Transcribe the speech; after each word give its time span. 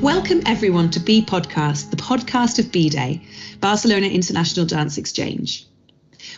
Welcome 0.00 0.40
everyone 0.46 0.90
to 0.92 1.00
B 1.00 1.22
Podcast, 1.22 1.90
the 1.90 1.98
podcast 1.98 2.58
of 2.58 2.72
B 2.72 2.88
Day, 2.88 3.20
Barcelona 3.60 4.06
International 4.06 4.64
Dance 4.64 4.96
Exchange. 4.96 5.66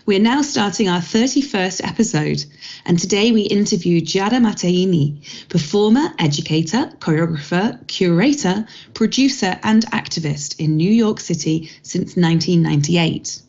We're 0.04 0.18
now 0.18 0.42
starting 0.42 0.88
our 0.88 0.98
31st 0.98 1.86
episode, 1.86 2.44
and 2.86 2.98
today 2.98 3.30
we 3.30 3.42
interview 3.42 4.00
Giada 4.00 4.40
Matteini, 4.40 5.20
performer, 5.48 6.12
educator, 6.18 6.90
choreographer, 6.98 7.86
curator, 7.86 8.66
producer, 8.94 9.60
and 9.62 9.86
activist 9.92 10.58
in 10.58 10.76
New 10.76 10.90
York 10.90 11.20
City 11.20 11.70
since 11.82 12.16
1998. 12.16 13.42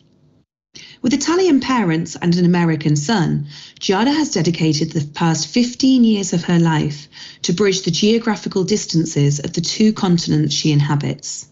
With 1.07 1.13
Italian 1.13 1.61
parents 1.61 2.17
and 2.21 2.35
an 2.35 2.43
American 2.43 2.97
son, 2.97 3.47
Giada 3.79 4.13
has 4.13 4.31
dedicated 4.31 4.91
the 4.91 5.07
past 5.13 5.47
15 5.47 6.03
years 6.03 6.33
of 6.33 6.43
her 6.43 6.59
life 6.59 7.07
to 7.43 7.53
bridge 7.53 7.83
the 7.83 7.91
geographical 7.91 8.65
distances 8.65 9.39
of 9.39 9.53
the 9.53 9.61
two 9.61 9.93
continents 9.93 10.53
she 10.53 10.73
inhabits. 10.73 11.47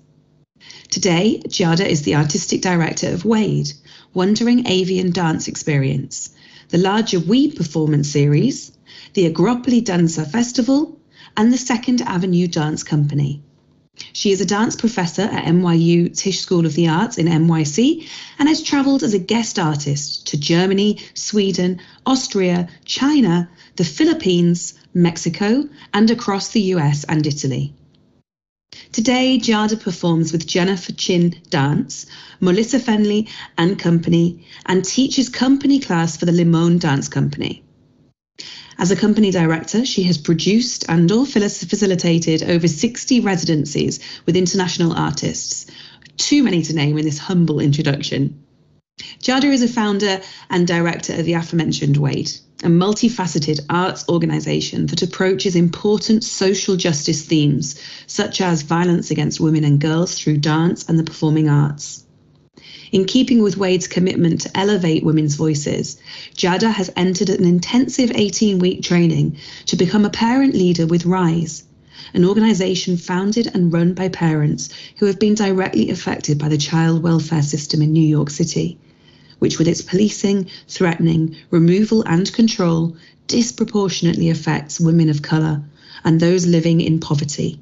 Today, 0.89 1.41
Giada 1.47 1.87
is 1.87 2.01
the 2.01 2.15
artistic 2.15 2.61
director 2.61 3.07
of 3.13 3.23
WADE, 3.23 3.71
Wandering 4.13 4.67
Avian 4.67 5.11
Dance 5.11 5.47
Experience, 5.47 6.31
the 6.67 6.77
larger 6.77 7.21
We 7.21 7.49
performance 7.49 8.09
series, 8.09 8.73
the 9.13 9.31
Agropoli 9.31 9.81
Danza 9.81 10.25
Festival, 10.25 10.99
and 11.37 11.53
the 11.53 11.57
Second 11.57 12.01
Avenue 12.01 12.49
Dance 12.49 12.83
Company. 12.83 13.41
She 14.13 14.31
is 14.31 14.41
a 14.41 14.45
dance 14.45 14.75
professor 14.75 15.23
at 15.23 15.45
NYU 15.45 16.15
Tisch 16.15 16.39
School 16.39 16.65
of 16.65 16.73
the 16.73 16.87
Arts 16.87 17.17
in 17.17 17.27
NYC 17.27 18.07
and 18.39 18.49
has 18.49 18.61
travelled 18.61 19.03
as 19.03 19.13
a 19.13 19.19
guest 19.19 19.59
artist 19.59 20.27
to 20.27 20.37
Germany, 20.37 20.99
Sweden, 21.13 21.81
Austria, 22.05 22.67
China, 22.85 23.49
the 23.75 23.83
Philippines, 23.83 24.73
Mexico, 24.93 25.67
and 25.93 26.09
across 26.11 26.49
the 26.49 26.61
US 26.61 27.03
and 27.05 27.27
Italy. 27.27 27.73
Today, 28.91 29.37
Giada 29.37 29.77
performs 29.77 30.31
with 30.31 30.47
Jennifer 30.47 30.93
Chin 30.93 31.35
Dance, 31.49 32.05
Molissa 32.41 32.79
Fenley 32.79 33.27
and 33.57 33.77
Company, 33.77 34.45
and 34.65 34.85
teaches 34.85 35.27
company 35.27 35.79
class 35.79 36.15
for 36.15 36.25
the 36.25 36.31
Limon 36.31 36.77
Dance 36.77 37.09
Company. 37.09 37.64
As 38.77 38.91
a 38.91 38.95
company 38.95 39.31
director, 39.31 39.85
she 39.85 40.03
has 40.03 40.17
produced 40.17 40.85
and 40.89 41.09
or 41.11 41.25
facilitated 41.25 42.43
over 42.43 42.67
60 42.67 43.21
residencies 43.21 43.99
with 44.25 44.35
international 44.35 44.91
artists. 44.93 45.65
Too 46.17 46.43
many 46.43 46.61
to 46.63 46.73
name 46.73 46.97
in 46.97 47.05
this 47.05 47.17
humble 47.17 47.59
introduction. 47.59 48.43
Giada 49.21 49.51
is 49.51 49.61
a 49.61 49.67
founder 49.67 50.21
and 50.49 50.67
director 50.67 51.13
of 51.13 51.25
the 51.25 51.33
aforementioned 51.33 51.97
WADE, 51.97 52.31
a 52.63 52.67
multifaceted 52.67 53.59
arts 53.69 54.05
organisation 54.07 54.85
that 54.87 55.01
approaches 55.01 55.55
important 55.55 56.23
social 56.23 56.77
justice 56.77 57.25
themes, 57.25 57.75
such 58.07 58.39
as 58.39 58.61
violence 58.61 59.11
against 59.11 59.41
women 59.41 59.63
and 59.63 59.81
girls 59.81 60.17
through 60.17 60.37
dance 60.37 60.87
and 60.87 60.97
the 60.97 61.03
performing 61.03 61.49
arts. 61.49 62.04
In 62.95 63.03
keeping 63.03 63.43
with 63.43 63.57
WADE's 63.57 63.89
commitment 63.89 64.39
to 64.39 64.57
elevate 64.57 65.03
women's 65.03 65.35
voices, 65.35 65.97
Giada 66.33 66.71
has 66.71 66.89
entered 66.95 67.29
an 67.29 67.43
intensive 67.43 68.09
18 68.15 68.57
week 68.57 68.83
training 68.83 69.35
to 69.65 69.75
become 69.75 70.05
a 70.05 70.09
parent 70.09 70.53
leader 70.53 70.87
with 70.87 71.05
RISE, 71.05 71.63
an 72.13 72.23
organisation 72.23 72.95
founded 72.95 73.51
and 73.53 73.73
run 73.73 73.95
by 73.95 74.07
parents 74.07 74.69
who 74.95 75.07
have 75.07 75.19
been 75.19 75.35
directly 75.35 75.89
affected 75.89 76.39
by 76.39 76.47
the 76.47 76.57
child 76.57 77.03
welfare 77.03 77.41
system 77.41 77.81
in 77.81 77.91
New 77.91 78.07
York 78.07 78.29
City, 78.29 78.77
which, 79.39 79.59
with 79.59 79.67
its 79.67 79.81
policing, 79.81 80.47
threatening, 80.69 81.35
removal, 81.51 82.01
and 82.03 82.31
control, 82.31 82.95
disproportionately 83.27 84.29
affects 84.29 84.79
women 84.79 85.09
of 85.09 85.21
colour 85.21 85.61
and 86.05 86.21
those 86.21 86.45
living 86.45 86.79
in 86.79 87.01
poverty. 87.01 87.59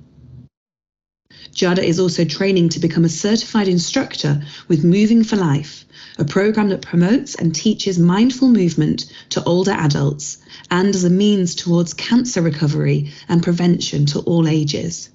Giada 1.53 1.84
is 1.84 2.00
also 2.00 2.25
training 2.25 2.69
to 2.69 2.80
become 2.80 3.06
a 3.06 3.09
certified 3.09 3.68
instructor 3.68 4.41
with 4.68 4.84
Moving 4.84 5.24
for 5.24 5.36
Life, 5.36 5.86
a 6.18 6.25
program 6.25 6.69
that 6.69 6.81
promotes 6.81 7.36
and 7.36 7.53
teaches 7.53 8.00
mindful 8.00 8.50
movement 8.50 9.06
to 9.30 9.44
older 9.44 9.72
adults 9.72 10.40
and 10.72 10.96
as 10.96 11.03
a 11.03 11.12
means 11.12 11.53
towards 11.53 11.94
cancer 11.94 12.41
recovery 12.41 13.12
and 13.30 13.44
prevention 13.44 14.08
to 14.08 14.22
all 14.22 14.47
ages. 14.47 15.12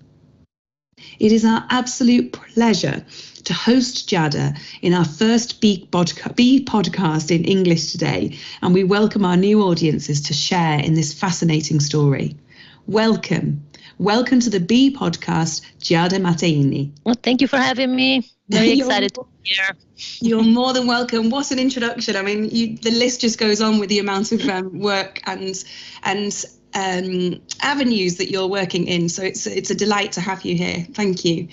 It 1.18 1.32
is 1.32 1.44
our 1.44 1.66
absolute 1.70 2.32
pleasure 2.32 3.04
to 3.42 3.52
host 3.52 4.08
Giada 4.08 4.56
in 4.80 4.94
our 4.94 5.04
first 5.04 5.60
B 5.60 5.88
podcast 5.90 7.34
in 7.34 7.44
English 7.44 7.90
today, 7.90 8.38
and 8.62 8.72
we 8.72 8.84
welcome 8.84 9.24
our 9.24 9.36
new 9.36 9.62
audiences 9.62 10.20
to 10.20 10.34
share 10.34 10.78
in 10.78 10.94
this 10.94 11.12
fascinating 11.12 11.80
story. 11.80 12.36
Welcome. 12.86 13.67
Welcome 13.98 14.38
to 14.40 14.50
the 14.50 14.60
B 14.60 14.94
podcast, 14.94 15.62
Giada 15.80 16.20
Matteini. 16.20 16.92
Well, 17.02 17.16
thank 17.20 17.40
you 17.40 17.48
for 17.48 17.56
having 17.56 17.96
me. 17.96 18.30
Very 18.48 18.78
excited 18.78 19.12
to 19.14 19.26
be 19.42 19.50
here. 19.50 19.76
You're 20.20 20.44
more 20.44 20.72
than 20.72 20.86
welcome. 20.86 21.30
What 21.30 21.50
an 21.50 21.58
introduction! 21.58 22.14
I 22.14 22.22
mean, 22.22 22.48
you, 22.48 22.76
the 22.76 22.92
list 22.92 23.20
just 23.20 23.40
goes 23.40 23.60
on 23.60 23.80
with 23.80 23.88
the 23.88 23.98
amount 23.98 24.30
of 24.30 24.48
um, 24.48 24.78
work 24.78 25.20
and 25.26 25.64
and 26.04 26.44
um, 26.74 27.40
avenues 27.60 28.18
that 28.18 28.30
you're 28.30 28.46
working 28.46 28.86
in. 28.86 29.08
So 29.08 29.24
it's 29.24 29.48
it's 29.48 29.70
a 29.70 29.74
delight 29.74 30.12
to 30.12 30.20
have 30.20 30.44
you 30.44 30.54
here. 30.54 30.86
Thank 30.92 31.24
you. 31.24 31.48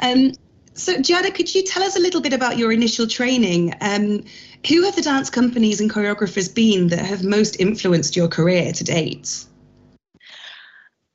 Um, 0.00 0.32
so, 0.74 0.96
Giada, 0.96 1.34
could 1.34 1.54
you 1.54 1.62
tell 1.62 1.82
us 1.82 1.96
a 1.96 2.00
little 2.00 2.20
bit 2.20 2.34
about 2.34 2.58
your 2.58 2.72
initial 2.72 3.06
training? 3.06 3.72
Um, 3.80 4.22
who 4.68 4.82
have 4.82 4.96
the 4.96 5.02
dance 5.02 5.30
companies 5.30 5.80
and 5.80 5.90
choreographers 5.90 6.54
been 6.54 6.88
that 6.88 6.98
have 6.98 7.24
most 7.24 7.58
influenced 7.58 8.16
your 8.16 8.28
career 8.28 8.72
to 8.72 8.84
date? 8.84 9.46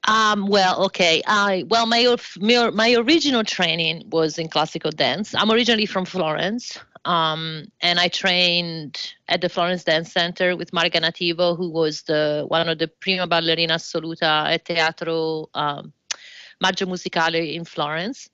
Um, 0.08 0.48
well, 0.48 0.86
okay. 0.86 1.22
I 1.28 1.66
well, 1.70 1.86
my, 1.86 2.16
my 2.40 2.70
my 2.72 2.96
original 2.96 3.44
training 3.44 4.10
was 4.10 4.38
in 4.40 4.48
classical 4.48 4.92
dance. 4.92 5.36
I'm 5.36 5.52
originally 5.52 5.86
from 5.86 6.06
Florence, 6.06 6.80
um, 7.06 7.68
and 7.82 8.00
I 8.00 8.08
trained 8.08 9.14
at 9.28 9.42
the 9.42 9.50
Florence 9.50 9.84
Dance 9.84 10.12
Center 10.12 10.56
with 10.56 10.72
Marga 10.72 11.00
Nativo, 11.02 11.56
who 11.56 11.70
was 11.70 12.02
the 12.04 12.46
one 12.48 12.68
of 12.68 12.80
the 12.80 12.88
prima 12.88 13.28
ballerina 13.28 13.76
assoluta 13.76 14.52
at 14.52 14.66
Teatro 14.66 15.50
um, 15.54 15.94
Maggio 16.60 16.88
Musicale 16.88 17.54
in 17.54 17.66
Florence. 17.66 18.30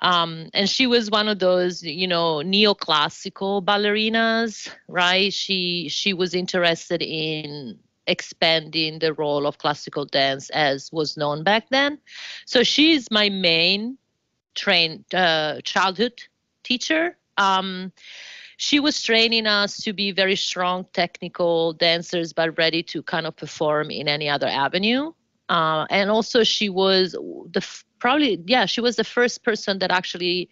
Um, 0.00 0.50
and 0.52 0.68
she 0.68 0.86
was 0.86 1.10
one 1.10 1.28
of 1.28 1.38
those, 1.38 1.82
you 1.82 2.06
know, 2.06 2.42
neoclassical 2.44 3.64
ballerinas, 3.64 4.68
right? 4.88 5.32
She 5.32 5.88
she 5.88 6.12
was 6.12 6.34
interested 6.34 7.00
in 7.00 7.78
expanding 8.06 8.98
the 8.98 9.12
role 9.14 9.46
of 9.46 9.58
classical 9.58 10.04
dance 10.04 10.50
as 10.50 10.90
was 10.92 11.16
known 11.16 11.42
back 11.42 11.68
then. 11.70 11.98
So 12.44 12.62
she's 12.62 13.10
my 13.10 13.28
main 13.28 13.98
trained 14.54 15.04
uh, 15.14 15.60
childhood 15.62 16.22
teacher. 16.62 17.16
Um, 17.36 17.92
she 18.56 18.80
was 18.80 19.02
training 19.02 19.46
us 19.46 19.76
to 19.78 19.92
be 19.92 20.12
very 20.12 20.36
strong 20.36 20.86
technical 20.92 21.74
dancers, 21.74 22.32
but 22.32 22.56
ready 22.56 22.82
to 22.84 23.02
kind 23.02 23.26
of 23.26 23.36
perform 23.36 23.90
in 23.90 24.08
any 24.08 24.28
other 24.28 24.46
avenue. 24.46 25.12
Uh, 25.48 25.86
and 25.90 26.10
also, 26.10 26.42
she 26.42 26.68
was 26.68 27.12
the 27.12 27.82
probably 27.98 28.42
yeah, 28.46 28.66
she 28.66 28.80
was 28.80 28.96
the 28.96 29.04
first 29.04 29.44
person 29.44 29.78
that 29.78 29.90
actually 29.90 30.48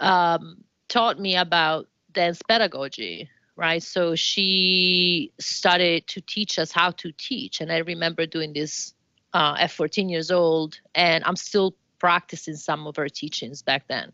um, 0.00 0.64
taught 0.88 1.18
me 1.18 1.36
about 1.36 1.88
dance 2.12 2.40
pedagogy 2.48 3.28
right? 3.60 3.82
So 3.82 4.14
she 4.14 5.32
started 5.38 6.06
to 6.08 6.22
teach 6.22 6.58
us 6.58 6.72
how 6.72 6.92
to 6.92 7.12
teach. 7.12 7.60
And 7.60 7.70
I 7.70 7.78
remember 7.78 8.24
doing 8.24 8.54
this 8.54 8.94
uh, 9.34 9.56
at 9.58 9.70
14 9.70 10.08
years 10.08 10.30
old, 10.30 10.80
and 10.94 11.22
I'm 11.24 11.36
still 11.36 11.74
practicing 11.98 12.56
some 12.56 12.86
of 12.86 12.96
her 12.96 13.10
teachings 13.10 13.60
back 13.60 13.86
then. 13.86 14.12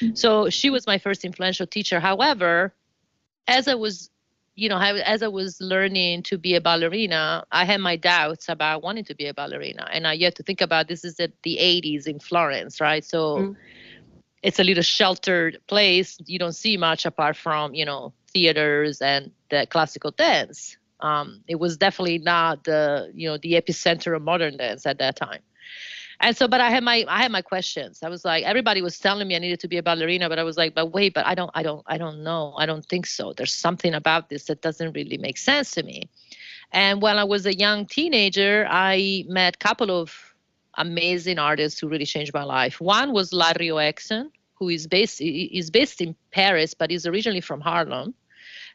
Mm-hmm. 0.00 0.14
So 0.14 0.48
she 0.48 0.70
was 0.70 0.86
my 0.86 0.96
first 0.96 1.26
influential 1.26 1.66
teacher. 1.66 2.00
However, 2.00 2.74
as 3.46 3.68
I 3.68 3.74
was 3.74 4.10
you 4.58 4.70
know, 4.70 4.78
as 4.78 5.22
I 5.22 5.28
was 5.28 5.60
learning 5.60 6.22
to 6.24 6.38
be 6.38 6.54
a 6.54 6.62
ballerina, 6.62 7.44
I 7.52 7.66
had 7.66 7.78
my 7.82 7.96
doubts 7.96 8.48
about 8.48 8.82
wanting 8.82 9.04
to 9.04 9.14
be 9.14 9.26
a 9.26 9.34
ballerina. 9.34 9.86
And 9.92 10.06
I 10.06 10.16
had 10.16 10.34
to 10.36 10.42
think 10.42 10.62
about 10.62 10.88
this 10.88 11.04
is 11.04 11.16
the, 11.16 11.30
the 11.42 11.58
80s 11.60 12.06
in 12.06 12.18
Florence, 12.18 12.80
right? 12.80 13.04
So 13.04 13.36
mm. 13.36 13.56
it's 14.42 14.58
a 14.58 14.64
little 14.64 14.82
sheltered 14.82 15.58
place. 15.66 16.16
You 16.24 16.38
don't 16.38 16.54
see 16.54 16.78
much 16.78 17.04
apart 17.04 17.36
from, 17.36 17.74
you 17.74 17.84
know, 17.84 18.14
theaters 18.36 19.00
and 19.00 19.30
the 19.48 19.66
classical 19.70 20.10
dance. 20.10 20.76
Um, 21.00 21.42
it 21.48 21.58
was 21.64 21.76
definitely 21.76 22.18
not 22.18 22.64
the 22.64 23.10
you 23.14 23.28
know 23.28 23.38
the 23.38 23.52
epicenter 23.60 24.14
of 24.16 24.22
modern 24.22 24.56
dance 24.58 24.86
at 24.86 24.98
that 24.98 25.16
time. 25.16 25.42
And 26.20 26.34
so, 26.36 26.48
but 26.48 26.60
I 26.60 26.70
had 26.70 26.82
my 26.82 27.04
I 27.08 27.22
had 27.22 27.32
my 27.32 27.42
questions. 27.42 28.02
I 28.02 28.08
was 28.08 28.24
like, 28.24 28.44
everybody 28.44 28.80
was 28.82 28.98
telling 28.98 29.26
me 29.28 29.36
I 29.36 29.38
needed 29.38 29.60
to 29.60 29.68
be 29.68 29.78
a 29.78 29.82
ballerina, 29.82 30.28
but 30.28 30.38
I 30.38 30.44
was 30.44 30.56
like, 30.56 30.74
but 30.74 30.86
wait, 30.92 31.12
but 31.14 31.26
I 31.26 31.34
don't 31.34 31.50
I 31.54 31.62
don't 31.62 31.82
I 31.86 31.98
don't 31.98 32.22
know. 32.22 32.54
I 32.58 32.66
don't 32.66 32.84
think 32.92 33.06
so. 33.06 33.32
There's 33.32 33.54
something 33.54 33.94
about 33.94 34.28
this 34.30 34.44
that 34.44 34.60
doesn't 34.62 34.92
really 34.92 35.18
make 35.18 35.38
sense 35.38 35.70
to 35.72 35.82
me. 35.82 36.08
And 36.72 37.00
when 37.00 37.16
I 37.18 37.24
was 37.24 37.46
a 37.46 37.54
young 37.54 37.86
teenager, 37.86 38.66
I 38.68 39.24
met 39.28 39.56
a 39.56 39.58
couple 39.58 39.90
of 39.90 40.34
amazing 40.78 41.38
artists 41.38 41.80
who 41.80 41.88
really 41.88 42.06
changed 42.06 42.34
my 42.34 42.44
life. 42.44 42.80
One 42.80 43.12
was 43.12 43.30
Larrio 43.30 43.76
Ekson, 43.90 44.30
who 44.54 44.68
is 44.68 44.86
based 44.86 45.20
is 45.20 45.70
based 45.70 46.00
in 46.00 46.14
Paris, 46.32 46.74
but 46.74 46.90
is 46.90 47.06
originally 47.06 47.42
from 47.42 47.60
Harlem 47.60 48.14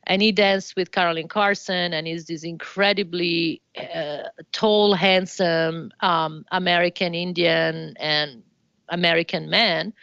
and 0.08 0.22
he 0.22 0.32
danced 0.32 0.76
with 0.76 0.92
Carolyn 0.92 1.28
Carlson, 1.28 1.94
and 1.94 2.08
he's 2.08 2.26
this 2.26 2.44
incredibly 2.44 3.62
uh, 3.78 4.24
tall, 4.52 4.94
handsome 4.94 5.92
um, 6.00 6.46
American 6.52 7.14
Indian 7.14 7.96
and 8.00 8.44
American 8.90 9.50
man 9.50 9.94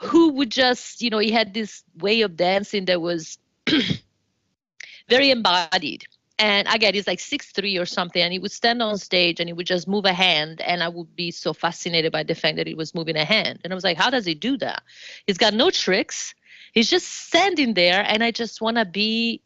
who 0.00 0.30
would 0.30 0.50
just, 0.50 1.02
you 1.02 1.10
know, 1.10 1.18
he 1.18 1.30
had 1.30 1.54
this 1.54 1.82
way 1.98 2.22
of 2.22 2.36
dancing 2.36 2.84
that 2.84 3.00
was 3.00 3.38
very 5.08 5.30
embodied. 5.30 6.04
And 6.40 6.68
again, 6.72 6.94
he's 6.94 7.08
like 7.08 7.18
six 7.18 7.50
three 7.50 7.78
or 7.78 7.86
something, 7.86 8.22
and 8.22 8.32
he 8.32 8.38
would 8.38 8.52
stand 8.52 8.80
on 8.80 8.96
stage 8.98 9.40
and 9.40 9.48
he 9.48 9.52
would 9.52 9.66
just 9.66 9.88
move 9.88 10.04
a 10.04 10.12
hand, 10.12 10.60
and 10.60 10.84
I 10.84 10.88
would 10.88 11.16
be 11.16 11.32
so 11.32 11.52
fascinated 11.52 12.12
by 12.12 12.22
the 12.22 12.36
fact 12.36 12.56
that 12.56 12.66
he 12.68 12.74
was 12.74 12.94
moving 12.94 13.16
a 13.16 13.24
hand. 13.24 13.58
And 13.64 13.72
I 13.72 13.74
was 13.74 13.82
like, 13.82 13.96
how 13.96 14.08
does 14.08 14.24
he 14.24 14.34
do 14.34 14.56
that? 14.58 14.84
He's 15.26 15.38
got 15.38 15.52
no 15.52 15.70
tricks. 15.70 16.34
He's 16.78 16.88
just 16.88 17.08
standing 17.26 17.74
there, 17.74 18.04
and 18.06 18.22
I 18.22 18.30
just 18.30 18.60
want 18.60 18.76
to 18.76 18.84
be 18.84 19.42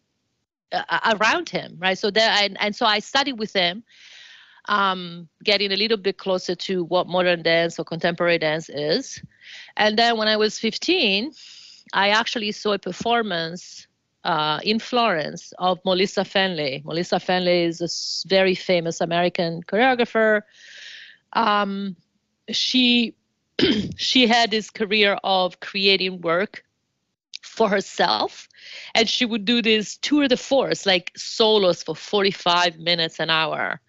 uh, 0.70 1.16
around 1.16 1.48
him, 1.48 1.78
right? 1.78 1.96
So 1.96 2.10
there, 2.10 2.28
and, 2.28 2.58
and 2.60 2.76
so 2.76 2.84
I 2.84 2.98
studied 2.98 3.38
with 3.38 3.54
him, 3.54 3.84
um, 4.66 5.30
getting 5.42 5.72
a 5.72 5.76
little 5.76 5.96
bit 5.96 6.18
closer 6.18 6.54
to 6.54 6.84
what 6.84 7.06
modern 7.06 7.42
dance 7.42 7.78
or 7.78 7.86
contemporary 7.86 8.36
dance 8.36 8.68
is. 8.68 9.22
And 9.78 9.98
then 9.98 10.18
when 10.18 10.28
I 10.28 10.36
was 10.36 10.58
15, 10.58 11.32
I 11.94 12.10
actually 12.10 12.52
saw 12.52 12.74
a 12.74 12.78
performance 12.78 13.86
uh, 14.24 14.60
in 14.62 14.78
Florence 14.78 15.54
of 15.58 15.82
Molissa 15.84 16.26
Fenley. 16.26 16.84
Molissa 16.84 17.18
Fenley 17.18 17.64
is 17.64 17.80
a 17.80 18.28
very 18.28 18.54
famous 18.54 19.00
American 19.00 19.62
choreographer. 19.62 20.42
Um, 21.32 21.96
she 22.50 23.14
she 23.96 24.26
had 24.26 24.50
this 24.50 24.68
career 24.68 25.16
of 25.24 25.60
creating 25.60 26.20
work 26.20 26.62
for 27.42 27.68
herself. 27.68 28.48
And 28.94 29.08
she 29.08 29.24
would 29.24 29.44
do 29.44 29.60
this 29.62 29.98
tour 29.98 30.28
de 30.28 30.36
force 30.36 30.86
like 30.86 31.12
solos 31.16 31.82
for 31.82 31.94
45 31.94 32.78
minutes 32.78 33.20
an 33.20 33.30
hour. 33.30 33.80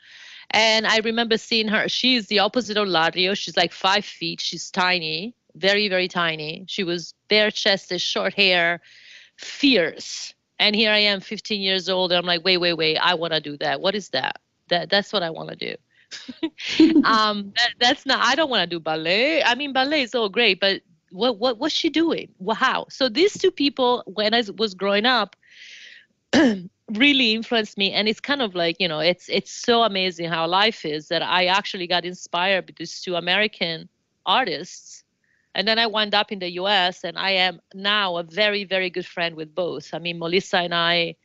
And 0.51 0.85
i 0.85 0.99
remember 0.99 1.37
seeing 1.37 1.67
her 1.69 1.87
she's 1.87 2.27
the 2.27 2.39
opposite 2.39 2.77
of 2.77 2.87
Larrio. 2.87 3.35
She's 3.35 3.57
like 3.57 3.71
five 3.71 4.05
feet. 4.05 4.41
She's 4.41 4.69
tiny 4.71 5.35
very 5.55 5.87
very 5.87 6.07
tiny. 6.07 6.65
She 6.67 6.83
was 6.83 7.13
bare 7.29 7.51
chested 7.51 8.01
short 8.01 8.33
hair 8.33 8.81
fierce. 9.37 10.33
And 10.59 10.75
here 10.75 10.91
i 10.91 10.99
am 10.99 11.19
15 11.19 11.61
years 11.61 11.89
old 11.89 12.11
and 12.11 12.19
i'm 12.19 12.25
like 12.25 12.43
wait 12.43 12.57
wait 12.57 12.73
wait 12.73 12.97
i 12.97 13.13
want 13.13 13.33
to 13.33 13.39
do 13.39 13.57
that. 13.57 13.81
What 13.81 13.95
is 13.95 14.09
that? 14.09 14.39
That 14.69 14.89
that's 14.89 15.13
what 15.13 15.23
i 15.23 15.29
want 15.29 15.49
to 15.49 15.55
do. 15.55 15.75
Um 17.03 17.53
that, 17.55 17.71
that's 17.79 18.05
not 18.05 18.19
i 18.23 18.35
don't 18.35 18.49
want 18.49 18.61
to 18.69 18.75
do 18.75 18.79
ballet. 18.79 19.43
I 19.43 19.55
mean 19.55 19.73
ballet 19.73 20.03
is 20.03 20.15
all 20.15 20.29
great 20.29 20.59
but 20.59 20.81
what 21.13 21.37
what 21.37 21.59
what's 21.59 21.75
she 21.75 21.89
doing? 21.89 22.29
How? 22.55 22.87
So 22.89 23.07
these 23.07 23.37
two 23.37 23.51
people, 23.51 24.03
when 24.07 24.33
I 24.33 24.43
was 24.57 24.73
growing 24.73 25.05
up, 25.05 25.35
really 26.91 27.33
influenced 27.33 27.77
me, 27.77 27.91
and 27.91 28.07
it's 28.07 28.19
kind 28.19 28.41
of 28.41 28.55
like 28.55 28.77
you 28.79 28.87
know, 28.87 28.99
it's 28.99 29.29
it's 29.29 29.51
so 29.51 29.83
amazing 29.83 30.29
how 30.29 30.47
life 30.47 30.85
is 30.85 31.07
that 31.09 31.21
I 31.21 31.45
actually 31.45 31.87
got 31.87 32.03
inspired 32.03 32.65
by 32.65 32.73
these 32.77 32.99
two 33.01 33.15
American 33.15 33.87
artists, 34.25 35.03
and 35.53 35.67
then 35.67 35.77
I 35.77 35.85
wound 35.85 36.15
up 36.15 36.31
in 36.31 36.39
the 36.39 36.51
U.S. 36.53 37.03
and 37.03 37.17
I 37.17 37.31
am 37.31 37.61
now 37.75 38.17
a 38.17 38.23
very 38.23 38.63
very 38.63 38.89
good 38.89 39.05
friend 39.05 39.35
with 39.35 39.53
both. 39.53 39.93
I 39.93 39.99
mean, 39.99 40.19
Molissa 40.19 40.65
and 40.65 40.73
I 40.73 41.15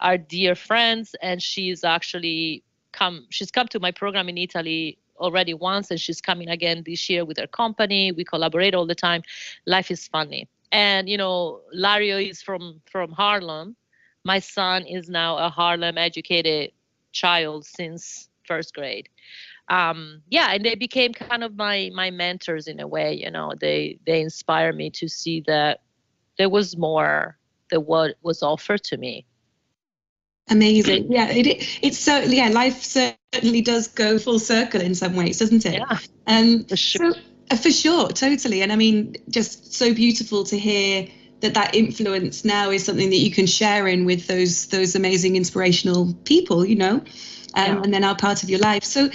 are 0.00 0.18
dear 0.18 0.56
friends, 0.56 1.14
and 1.22 1.40
she's 1.40 1.84
actually 1.84 2.64
come 2.90 3.26
she's 3.30 3.52
come 3.52 3.68
to 3.68 3.78
my 3.78 3.92
program 3.92 4.28
in 4.28 4.36
Italy 4.36 4.98
already 5.18 5.54
once 5.54 5.90
and 5.90 6.00
she's 6.00 6.20
coming 6.20 6.48
again 6.48 6.82
this 6.86 7.08
year 7.08 7.24
with 7.24 7.38
her 7.38 7.46
company. 7.46 8.12
We 8.12 8.24
collaborate 8.24 8.74
all 8.74 8.86
the 8.86 8.94
time. 8.94 9.22
Life 9.66 9.90
is 9.90 10.06
funny. 10.08 10.48
And 10.72 11.08
you 11.08 11.16
know 11.16 11.60
Larrio 11.74 12.18
is 12.26 12.42
from 12.42 12.80
from 12.90 13.10
harlem. 13.12 13.76
My 14.24 14.38
son 14.38 14.84
is 14.84 15.08
now 15.08 15.36
a 15.38 15.48
harlem 15.48 15.96
educated 15.98 16.72
child 17.12 17.64
since 17.64 18.28
first 18.44 18.74
grade. 18.74 19.08
Um, 19.68 20.22
yeah 20.30 20.52
and 20.52 20.64
they 20.64 20.74
became 20.74 21.12
kind 21.12 21.44
of 21.44 21.56
my 21.56 21.90
my 21.94 22.10
mentors 22.10 22.66
in 22.66 22.80
a 22.80 22.86
way 22.86 23.14
you 23.14 23.30
know. 23.30 23.52
They 23.60 23.98
they 24.06 24.20
inspire 24.20 24.72
me 24.72 24.90
to 24.90 25.08
see 25.08 25.40
that 25.46 25.80
there 26.38 26.48
was 26.50 26.76
more 26.76 27.38
than 27.70 27.80
what 27.80 28.16
was 28.22 28.42
offered 28.42 28.82
to 28.84 28.96
me 28.96 29.26
Amazing. 30.50 31.12
Yeah, 31.12 31.28
it, 31.28 31.46
it's 31.82 31.98
so 31.98 32.18
yeah, 32.18 32.48
life 32.48 32.82
certainly 32.82 33.60
does 33.60 33.88
go 33.88 34.18
full 34.18 34.38
circle 34.38 34.80
in 34.80 34.94
some 34.94 35.14
ways, 35.14 35.38
doesn't 35.38 35.66
it? 35.66 35.74
Yeah. 35.74 35.98
Um, 36.26 36.64
for 36.64 36.76
sure. 36.76 37.12
So, 37.12 37.20
uh, 37.50 37.56
for 37.56 37.70
sure, 37.70 38.08
totally. 38.08 38.62
And 38.62 38.72
I 38.72 38.76
mean, 38.76 39.16
just 39.28 39.74
so 39.74 39.92
beautiful 39.94 40.44
to 40.44 40.58
hear 40.58 41.08
that 41.40 41.54
that 41.54 41.74
influence 41.74 42.44
now 42.44 42.70
is 42.70 42.84
something 42.84 43.10
that 43.10 43.16
you 43.16 43.30
can 43.30 43.46
share 43.46 43.86
in 43.86 44.04
with 44.04 44.26
those 44.26 44.66
those 44.66 44.94
amazing 44.94 45.36
inspirational 45.36 46.14
people, 46.24 46.64
you 46.64 46.76
know, 46.76 46.94
um, 46.94 47.04
yeah. 47.54 47.82
and 47.82 47.94
then 47.94 48.04
are 48.04 48.16
part 48.16 48.42
of 48.42 48.50
your 48.50 48.60
life. 48.60 48.84
So 48.84 49.10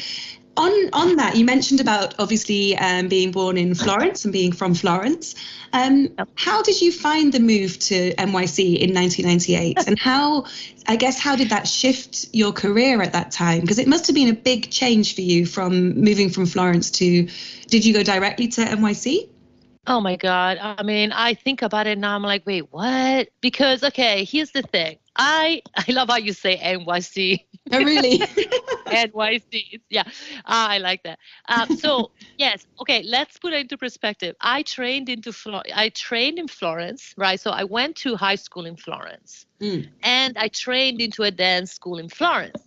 on 0.55 0.89
on 0.93 1.15
that, 1.15 1.35
you 1.35 1.45
mentioned 1.45 1.79
about 1.79 2.15
obviously 2.19 2.77
um, 2.77 3.07
being 3.07 3.31
born 3.31 3.57
in 3.57 3.73
Florence 3.73 4.23
and 4.23 4.31
being 4.31 4.51
from 4.51 4.73
Florence. 4.73 5.35
Um, 5.73 6.15
how 6.35 6.61
did 6.61 6.79
you 6.81 6.91
find 6.91 7.33
the 7.33 7.39
move 7.39 7.79
to 7.79 8.13
NYC 8.15 8.79
in 8.79 8.93
1998, 8.93 9.87
and 9.87 9.97
how, 9.97 10.45
I 10.87 10.95
guess, 10.95 11.19
how 11.19 11.35
did 11.35 11.49
that 11.49 11.67
shift 11.67 12.27
your 12.33 12.51
career 12.51 13.01
at 13.01 13.13
that 13.13 13.31
time? 13.31 13.61
Because 13.61 13.79
it 13.79 13.87
must 13.87 14.05
have 14.07 14.15
been 14.15 14.29
a 14.29 14.33
big 14.33 14.69
change 14.69 15.15
for 15.15 15.21
you 15.21 15.45
from 15.45 15.99
moving 15.99 16.29
from 16.29 16.45
Florence 16.45 16.91
to. 16.91 17.27
Did 17.67 17.85
you 17.85 17.93
go 17.93 18.03
directly 18.03 18.47
to 18.49 18.61
NYC? 18.61 19.29
Oh 19.87 19.99
my 19.99 20.15
God. 20.15 20.57
I 20.61 20.83
mean, 20.83 21.11
I 21.11 21.33
think 21.33 21.61
about 21.61 21.87
it 21.87 21.97
now. 21.97 22.15
I'm 22.15 22.23
like, 22.23 22.45
wait, 22.45 22.71
what? 22.71 23.29
Because, 23.41 23.83
okay, 23.83 24.23
here's 24.23 24.51
the 24.51 24.61
thing. 24.61 24.97
I 25.15 25.61
I 25.75 25.91
love 25.91 26.09
how 26.09 26.17
you 26.17 26.33
say 26.33 26.57
NYC. 26.57 27.45
Oh, 27.71 27.83
really? 27.83 28.19
NYC. 28.87 29.81
Yeah, 29.89 30.01
uh, 30.01 30.67
I 30.75 30.77
like 30.79 31.03
that. 31.03 31.19
Um, 31.47 31.71
so 31.71 32.11
yes, 32.37 32.65
okay. 32.81 33.03
Let's 33.03 33.37
put 33.37 33.53
it 33.53 33.61
into 33.61 33.77
perspective. 33.77 34.35
I 34.41 34.63
trained 34.63 35.09
into 35.09 35.31
Flo- 35.31 35.63
I 35.73 35.89
trained 35.89 36.39
in 36.39 36.47
Florence, 36.47 37.13
right? 37.17 37.39
So 37.39 37.51
I 37.51 37.63
went 37.63 37.95
to 37.97 38.15
high 38.15 38.35
school 38.35 38.65
in 38.65 38.75
Florence, 38.75 39.45
mm. 39.61 39.87
and 40.03 40.37
I 40.37 40.49
trained 40.49 41.01
into 41.01 41.23
a 41.23 41.31
dance 41.31 41.71
school 41.71 41.97
in 41.99 42.09
Florence. 42.09 42.61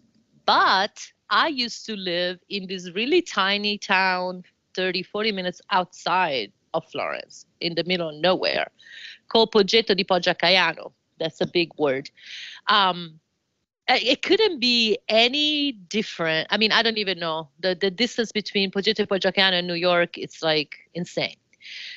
But 0.46 1.06
I 1.28 1.48
used 1.48 1.84
to 1.86 1.96
live 1.96 2.38
in 2.48 2.66
this 2.66 2.90
really 2.92 3.20
tiny 3.20 3.78
town, 3.78 4.44
30, 4.74 5.02
40 5.02 5.32
minutes 5.32 5.60
outside 5.70 6.52
of 6.72 6.84
Florence, 6.90 7.46
in 7.60 7.74
the 7.74 7.84
middle 7.84 8.10
of 8.10 8.16
nowhere, 8.16 8.68
called 9.28 9.52
Poggetto 9.52 9.94
di 9.94 10.04
Poggiacaiano 10.04 10.92
that's 11.18 11.40
a 11.40 11.46
big 11.46 11.70
word. 11.78 12.10
Um, 12.68 13.20
it 13.88 14.22
couldn't 14.22 14.58
be 14.60 14.98
any 15.08 15.72
different. 15.72 16.48
I 16.50 16.56
mean, 16.56 16.72
I 16.72 16.82
don't 16.82 16.98
even 16.98 17.18
know 17.18 17.48
the 17.60 17.74
the 17.74 17.90
distance 17.90 18.32
between 18.32 18.70
Poggetto 18.70 19.06
Poggiacaiano 19.06 19.58
and 19.58 19.66
New 19.66 19.74
York. 19.74 20.18
It's 20.18 20.42
like 20.42 20.76
insane. 20.94 21.36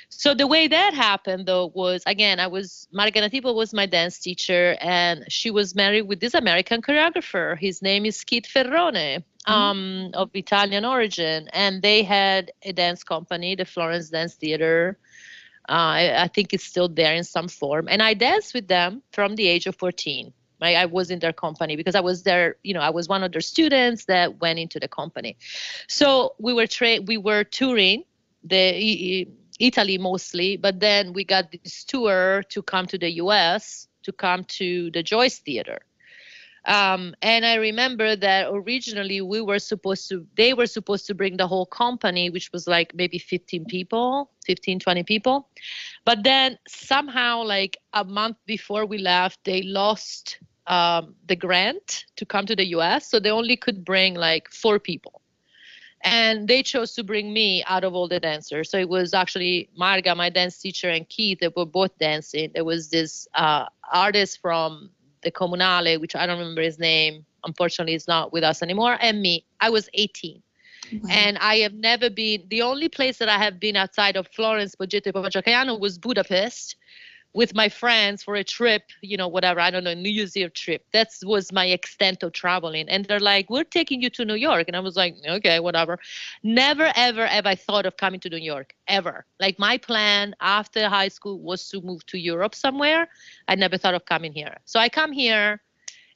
So 0.09 0.33
the 0.33 0.47
way 0.47 0.67
that 0.67 0.93
happened 0.93 1.45
though 1.45 1.67
was 1.67 2.03
again, 2.05 2.39
I 2.39 2.47
was 2.47 2.87
Marga 2.93 3.17
Nativo 3.17 3.53
was 3.53 3.73
my 3.73 3.85
dance 3.85 4.19
teacher, 4.19 4.77
and 4.81 5.25
she 5.29 5.51
was 5.51 5.75
married 5.75 6.03
with 6.03 6.19
this 6.19 6.33
American 6.33 6.81
choreographer. 6.81 7.57
His 7.57 7.81
name 7.81 8.05
is 8.05 8.23
Keith 8.23 8.45
Ferrone, 8.45 9.23
mm-hmm. 9.23 9.51
um, 9.51 10.11
of 10.13 10.29
Italian 10.33 10.85
origin, 10.85 11.49
and 11.53 11.81
they 11.81 12.03
had 12.03 12.51
a 12.63 12.73
dance 12.73 13.03
company, 13.03 13.55
the 13.55 13.65
Florence 13.65 14.09
Dance 14.09 14.35
Theater 14.35 14.97
uh, 15.69 15.93
I, 16.01 16.23
I, 16.23 16.27
think 16.27 16.51
it's 16.51 16.63
still 16.63 16.89
there 16.89 17.13
in 17.13 17.23
some 17.23 17.47
form. 17.47 17.87
And 17.89 18.01
I 18.01 18.15
danced 18.15 18.55
with 18.55 18.67
them 18.67 19.03
from 19.11 19.35
the 19.35 19.47
age 19.47 19.67
of 19.67 19.75
14. 19.75 20.33
I 20.61 20.85
was 20.85 21.09
in 21.11 21.19
their 21.19 21.33
company 21.33 21.75
because 21.75 21.95
I 21.95 21.99
was 21.99 22.23
there, 22.23 22.57
you 22.63 22.73
know, 22.73 22.81
I 22.81 22.89
was 22.89 23.07
one 23.07 23.23
of 23.23 23.31
their 23.31 23.41
students 23.41 24.05
that 24.05 24.39
went 24.39 24.59
into 24.59 24.79
the 24.79 24.87
company. 24.87 25.37
So 25.87 26.35
we 26.39 26.53
were 26.53 26.67
tra- 26.67 27.01
we 27.01 27.17
were 27.17 27.43
touring 27.43 28.03
the 28.43 29.27
Italy 29.59 29.97
mostly, 29.97 30.57
but 30.57 30.79
then 30.79 31.13
we 31.13 31.23
got 31.23 31.51
this 31.51 31.83
tour 31.83 32.43
to 32.49 32.61
come 32.61 32.85
to 32.87 32.97
the 32.97 33.11
US 33.23 33.87
to 34.03 34.11
come 34.11 34.43
to 34.45 34.91
the 34.91 35.03
Joyce 35.03 35.39
Theater. 35.39 35.79
Um, 36.65 37.15
and 37.21 37.45
I 37.45 37.55
remember 37.55 38.15
that 38.17 38.47
originally 38.51 39.21
we 39.21 39.41
were 39.41 39.59
supposed 39.59 40.09
to, 40.09 40.27
they 40.35 40.53
were 40.53 40.67
supposed 40.67 41.07
to 41.07 41.15
bring 41.15 41.37
the 41.37 41.47
whole 41.47 41.65
company, 41.65 42.29
which 42.29 42.51
was 42.51 42.67
like 42.67 42.93
maybe 42.93 43.17
15 43.17 43.65
people, 43.65 44.31
15, 44.45 44.79
20 44.79 45.03
people. 45.03 45.49
But 46.05 46.23
then 46.23 46.57
somehow, 46.67 47.43
like 47.43 47.77
a 47.93 48.03
month 48.03 48.37
before 48.45 48.85
we 48.85 48.97
left, 48.97 49.39
they 49.45 49.63
lost 49.63 50.39
um, 50.69 51.15
the 51.27 51.35
grant 51.35 52.05
to 52.15 52.25
come 52.25 52.45
to 52.45 52.55
the 52.55 52.67
US. 52.77 53.09
So 53.09 53.19
they 53.19 53.31
only 53.31 53.57
could 53.57 53.83
bring 53.83 54.13
like 54.13 54.49
four 54.49 54.79
people. 54.79 55.21
And 56.01 56.47
they 56.47 56.63
chose 56.63 56.93
to 56.93 57.03
bring 57.03 57.33
me 57.33 57.61
out 57.65 57.83
of 57.83 57.93
all 57.93 58.07
the 58.07 58.21
dancers. 58.21 58.69
So 58.69 58.77
it 58.77 58.87
was 58.87 59.13
actually 59.13 59.69
Marga, 59.77 60.15
my 60.15 60.29
dance 60.29 60.57
teacher, 60.57 60.89
and 60.89 61.09
Keith 61.09 61.39
that 61.39 61.57
were 61.57 61.65
both 61.65 61.97
dancing. 61.99 62.51
There 62.53 62.63
was 62.63 62.89
this 62.89 63.27
uh, 63.33 63.65
artist 63.91 64.39
from 64.39 64.91
the 65.23 65.31
Comunale, 65.31 65.99
which 65.99 66.15
I 66.15 66.25
don't 66.25 66.39
remember 66.39 66.61
his 66.61 66.79
name. 66.79 67.25
Unfortunately, 67.43 67.95
is 67.95 68.07
not 68.07 68.31
with 68.31 68.43
us 68.43 68.61
anymore. 68.61 68.97
And 69.01 69.21
me, 69.21 69.45
I 69.59 69.69
was 69.69 69.89
18. 69.93 70.41
Wow. 70.91 71.09
And 71.09 71.37
I 71.39 71.57
have 71.57 71.73
never 71.73 72.09
been, 72.09 72.43
the 72.49 72.61
only 72.61 72.87
place 72.87 73.17
that 73.17 73.27
I 73.27 73.37
have 73.37 73.59
been 73.59 73.75
outside 73.75 74.15
of 74.15 74.27
Florence, 74.27 74.75
Poggetto, 74.75 75.11
Poggiacaiano 75.11 75.79
was 75.79 75.97
Budapest, 75.97 76.77
with 77.33 77.53
my 77.53 77.69
friends 77.69 78.23
for 78.23 78.35
a 78.35 78.43
trip, 78.43 78.83
you 79.01 79.15
know, 79.15 79.27
whatever, 79.27 79.59
I 79.59 79.69
don't 79.69 79.83
know, 79.83 79.93
New 79.93 80.09
Year's 80.09 80.35
Eve 80.35 80.53
trip. 80.53 80.83
That 80.93 81.09
was 81.23 81.51
my 81.51 81.65
extent 81.65 82.23
of 82.23 82.33
traveling. 82.33 82.89
And 82.89 83.05
they're 83.05 83.19
like, 83.19 83.49
we're 83.49 83.63
taking 83.63 84.01
you 84.01 84.09
to 84.11 84.25
New 84.25 84.35
York. 84.35 84.67
And 84.67 84.75
I 84.75 84.79
was 84.79 84.95
like, 84.95 85.15
okay, 85.27 85.59
whatever. 85.59 85.99
Never, 86.41 86.91
ever, 86.95 87.27
have 87.27 87.45
I 87.45 87.55
thought 87.55 87.85
of 87.85 87.97
coming 87.97 88.19
to 88.21 88.29
New 88.29 88.37
York, 88.37 88.73
ever. 88.87 89.25
Like 89.39 89.59
my 89.59 89.77
plan 89.77 90.35
after 90.41 90.89
high 90.89 91.09
school 91.09 91.39
was 91.39 91.69
to 91.69 91.81
move 91.81 92.05
to 92.07 92.17
Europe 92.17 92.55
somewhere. 92.55 93.07
I 93.47 93.55
never 93.55 93.77
thought 93.77 93.93
of 93.93 94.05
coming 94.05 94.33
here. 94.33 94.57
So 94.65 94.79
I 94.79 94.89
come 94.89 95.11
here, 95.11 95.61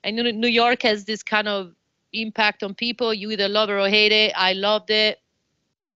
and 0.03 0.15
New 0.15 0.47
York 0.47 0.81
has 0.81 1.05
this 1.05 1.21
kind 1.21 1.47
of 1.47 1.75
impact 2.11 2.63
on 2.63 2.73
people. 2.73 3.13
You 3.13 3.31
either 3.31 3.47
love 3.47 3.69
it 3.69 3.73
or 3.73 3.87
hate 3.87 4.11
it. 4.11 4.33
I 4.35 4.53
loved 4.53 4.89
it 4.89 5.19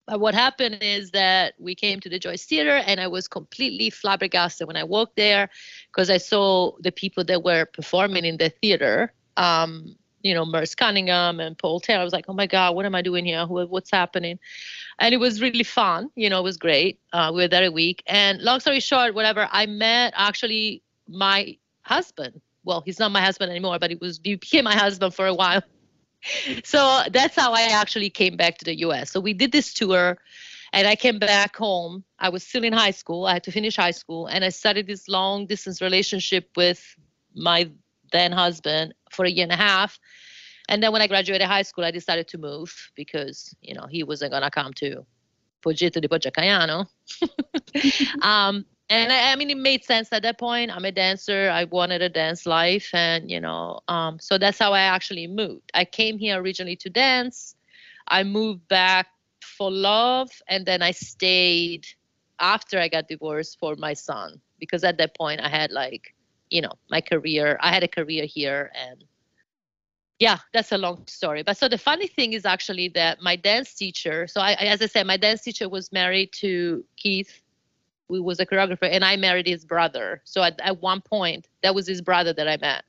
but 0.07 0.21
what 0.21 0.33
happened 0.33 0.77
is 0.81 1.11
that 1.11 1.53
we 1.59 1.75
came 1.75 1.99
to 1.99 2.09
the 2.09 2.17
Joyce 2.17 2.45
Theater 2.45 2.81
and 2.85 2.99
I 2.99 3.07
was 3.07 3.27
completely 3.27 3.89
flabbergasted 3.89 4.65
when 4.65 4.77
I 4.77 4.85
walked 4.85 5.17
there 5.17 5.49
because 5.91 6.09
I 6.09 6.17
saw 6.17 6.71
the 6.79 6.93
people 6.93 7.25
that 7.25 7.43
were 7.43 7.65
performing 7.65 8.23
in 8.23 8.37
the 8.37 8.49
theater. 8.49 9.11
Um, 9.35 9.97
you 10.23 10.33
know, 10.33 10.45
Merce 10.45 10.75
Cunningham 10.75 11.41
and 11.41 11.57
Paul 11.57 11.81
Taylor. 11.81 12.01
I 12.01 12.03
was 12.05 12.13
like, 12.13 12.25
oh 12.29 12.33
my 12.33 12.47
God, 12.47 12.73
what 12.73 12.85
am 12.85 12.95
I 12.95 13.01
doing 13.01 13.25
here? 13.25 13.45
What's 13.45 13.91
happening? 13.91 14.39
And 14.99 15.13
it 15.13 15.17
was 15.17 15.41
really 15.41 15.63
fun. 15.63 16.09
You 16.15 16.29
know, 16.29 16.39
it 16.39 16.43
was 16.43 16.57
great. 16.57 16.99
Uh, 17.11 17.31
we 17.33 17.41
were 17.41 17.47
there 17.47 17.65
a 17.65 17.71
week. 17.71 18.01
And 18.07 18.41
long 18.41 18.61
story 18.61 18.79
short, 18.79 19.13
whatever, 19.13 19.47
I 19.51 19.65
met 19.65 20.13
actually 20.15 20.83
my 21.07 21.57
husband. 21.81 22.41
Well, 22.63 22.81
he's 22.85 22.99
not 22.99 23.11
my 23.11 23.21
husband 23.21 23.51
anymore, 23.51 23.77
but 23.79 23.91
he 23.91 23.97
was 23.97 24.19
he 24.23 24.35
became 24.35 24.63
my 24.63 24.75
husband 24.75 25.13
for 25.13 25.27
a 25.27 25.33
while 25.33 25.61
so 26.63 27.03
that's 27.11 27.35
how 27.35 27.53
I 27.53 27.63
actually 27.63 28.09
came 28.09 28.37
back 28.37 28.57
to 28.59 28.65
the 28.65 28.77
US. 28.79 29.11
So 29.11 29.19
we 29.19 29.33
did 29.33 29.51
this 29.51 29.73
tour 29.73 30.17
and 30.73 30.87
I 30.87 30.95
came 30.95 31.19
back 31.19 31.55
home. 31.55 32.03
I 32.19 32.29
was 32.29 32.43
still 32.43 32.63
in 32.63 32.73
high 32.73 32.91
school. 32.91 33.25
I 33.25 33.33
had 33.33 33.43
to 33.43 33.51
finish 33.51 33.75
high 33.75 33.91
school 33.91 34.27
and 34.27 34.43
I 34.43 34.49
started 34.49 34.87
this 34.87 35.07
long 35.07 35.45
distance 35.45 35.81
relationship 35.81 36.49
with 36.55 36.83
my 37.35 37.69
then 38.11 38.31
husband 38.31 38.93
for 39.11 39.25
a 39.25 39.29
year 39.29 39.43
and 39.43 39.51
a 39.51 39.57
half. 39.57 39.99
And 40.69 40.83
then 40.83 40.91
when 40.91 41.01
I 41.01 41.07
graduated 41.07 41.47
high 41.47 41.61
school, 41.61 41.85
I 41.85 41.91
decided 41.91 42.27
to 42.29 42.37
move 42.37 42.73
because, 42.95 43.55
you 43.61 43.73
know, 43.73 43.87
he 43.89 44.03
wasn't 44.03 44.31
going 44.31 44.43
to 44.43 44.51
come 44.51 44.73
to 44.75 45.05
Poggio 45.63 45.89
di 45.89 46.07
Poggiacaiano. 46.07 46.87
um, 48.21 48.65
and 48.89 49.11
I, 49.11 49.31
I, 49.31 49.35
mean 49.35 49.49
it 49.49 49.57
made 49.57 49.83
sense 49.83 50.09
at 50.11 50.23
that 50.23 50.39
point. 50.39 50.71
I'm 50.71 50.85
a 50.85 50.91
dancer. 50.91 51.49
I 51.49 51.65
wanted 51.65 52.01
a 52.01 52.09
dance 52.09 52.45
life 52.45 52.89
and 52.93 53.29
you 53.29 53.39
know 53.39 53.81
um, 53.87 54.19
so 54.19 54.37
that's 54.37 54.59
how 54.59 54.73
i 54.73 54.81
actually 54.81 55.27
moved. 55.27 55.71
I 55.73 55.85
came 55.85 56.17
here 56.17 56.41
originally 56.41 56.75
to 56.77 56.89
dance. 56.89 57.55
I 58.07 58.23
moved 58.23 58.67
back 58.67 59.07
for 59.41 59.71
love 59.71 60.29
and 60.49 60.65
then 60.65 60.81
i 60.81 60.91
stayed 60.91 61.87
after 62.39 62.79
i 62.79 62.87
got 62.87 63.07
divorced 63.07 63.57
for 63.59 63.75
my 63.77 63.93
son 63.93 64.39
because 64.59 64.83
at 64.83 64.97
that 64.97 65.15
point 65.17 65.41
i 65.41 65.47
had 65.47 65.71
like 65.71 66.13
you 66.49 66.61
know 66.61 66.73
my 66.89 67.01
career. 67.01 67.57
I 67.61 67.71
had 67.71 67.83
a 67.83 67.87
career 67.87 68.25
here 68.25 68.71
and 68.75 69.03
yeah 70.19 70.39
that's 70.53 70.71
a 70.71 70.77
long 70.77 71.05
story. 71.07 71.43
But 71.43 71.57
so 71.57 71.67
the 71.67 71.77
funny 71.77 72.07
thing 72.07 72.33
is 72.33 72.45
actually 72.45 72.89
that 72.89 73.21
my 73.21 73.35
dance 73.35 73.73
teacher 73.73 74.27
so 74.27 74.41
I, 74.41 74.53
as 74.53 74.81
i 74.81 74.85
said 74.85 75.05
my 75.07 75.17
dance 75.17 75.41
teacher 75.41 75.69
was 75.69 75.91
married 75.91 76.31
to 76.33 76.83
keith 76.95 77.41
who 78.09 78.23
was 78.23 78.39
a 78.39 78.45
choreographer, 78.45 78.89
and 78.89 79.03
I 79.03 79.15
married 79.15 79.47
his 79.47 79.65
brother. 79.65 80.21
So 80.23 80.41
at, 80.41 80.59
at 80.61 80.81
one 80.81 81.01
point, 81.01 81.47
that 81.63 81.75
was 81.75 81.87
his 81.87 82.01
brother 82.01 82.33
that 82.33 82.47
I 82.47 82.57
met. 82.57 82.83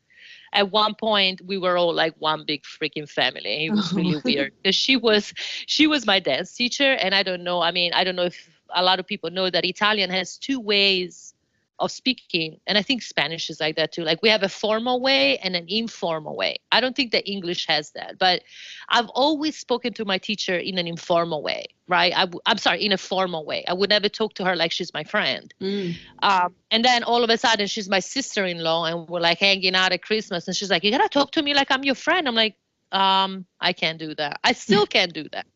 At 0.53 0.71
one 0.71 0.95
point, 0.95 1.43
we 1.45 1.59
were 1.59 1.77
all 1.77 1.93
like 1.93 2.15
one 2.19 2.45
big 2.47 2.63
freaking 2.63 3.09
family. 3.09 3.67
It 3.67 3.71
was 3.71 3.93
really 3.93 4.17
oh. 4.17 4.23
weird 4.25 4.53
because 4.63 4.77
she 4.77 4.97
was 4.97 5.33
she 5.67 5.87
was 5.87 6.07
my 6.07 6.21
dance 6.21 6.55
teacher, 6.55 6.93
and 6.93 7.15
I 7.15 7.23
don't 7.23 7.45
know. 7.45 7.61
I 7.61 7.71
mean, 7.71 7.93
I 7.93 8.05
don't 8.05 8.17
know 8.17 8.25
if 8.25 8.49
a 8.75 8.83
lot 8.83 8.99
of 8.99 9.07
people 9.07 9.31
know 9.31 9.51
that 9.51 9.65
Italian 9.65 10.11
has 10.11 10.39
two 10.39 10.61
ways 10.61 11.35
of 11.79 11.91
speaking 11.91 12.59
and 12.67 12.77
i 12.77 12.83
think 12.83 13.03
spanish 13.03 13.51
is 13.51 13.61
like 13.61 13.77
that 13.77 13.93
too. 13.93 14.03
Like 14.03 14.21
we 14.23 14.29
have 14.29 14.43
a 14.43 14.49
formal 14.49 15.01
way 15.01 15.39
and 15.39 15.55
an 15.55 15.67
informal 15.69 16.37
way. 16.37 16.57
I 16.73 16.81
don't 16.81 16.97
think 16.97 17.13
that 17.13 17.29
english 17.29 17.67
has 17.67 17.91
that 17.93 18.19
but 18.19 18.43
i've 18.89 19.09
always 19.09 19.57
spoken 19.57 19.93
to 19.95 20.05
my 20.05 20.19
teacher 20.19 20.57
in 20.57 20.79
an 20.79 20.87
informal 20.87 21.43
way 21.43 21.67
right? 21.89 22.13
I 22.15 22.27
w- 22.27 22.41
i'm 22.47 22.59
sorry 22.59 22.85
in 22.85 22.93
a 22.93 22.99
formal 22.99 23.45
way. 23.45 23.65
I 23.67 23.73
would 23.73 23.91
never 23.91 24.09
talk 24.09 24.35
to 24.35 24.45
her 24.45 24.55
like 24.55 24.73
she's 24.73 24.93
my 24.93 25.05
friend. 25.05 25.53
Mm. 25.61 25.97
um, 26.23 26.55
and 26.71 26.85
then 26.85 27.03
all 27.03 27.25
of 27.25 27.31
a 27.31 27.39
sudden 27.39 27.67
she's 27.67 27.89
my 27.89 28.01
sister-in-law 28.01 28.85
and 28.85 29.09
we're 29.09 29.21
like 29.21 29.39
hanging 29.39 29.75
out 29.75 29.93
at 29.93 30.03
christmas 30.03 30.47
and 30.47 30.55
she's 30.57 30.71
like 30.71 30.85
you 30.85 30.91
gotta 30.91 31.09
talk 31.09 31.31
to 31.33 31.43
me 31.43 31.55
like 31.55 31.71
i'm 31.71 31.85
your 31.85 31.95
friend. 31.95 32.29
I'm 32.29 32.35
like 32.35 32.57
um, 32.93 33.45
i 33.61 33.73
can't 33.73 33.99
do 33.99 34.15
that. 34.15 34.41
I 34.45 34.53
still 34.53 34.87
can't 34.95 35.13
do 35.13 35.27
that. 35.33 35.47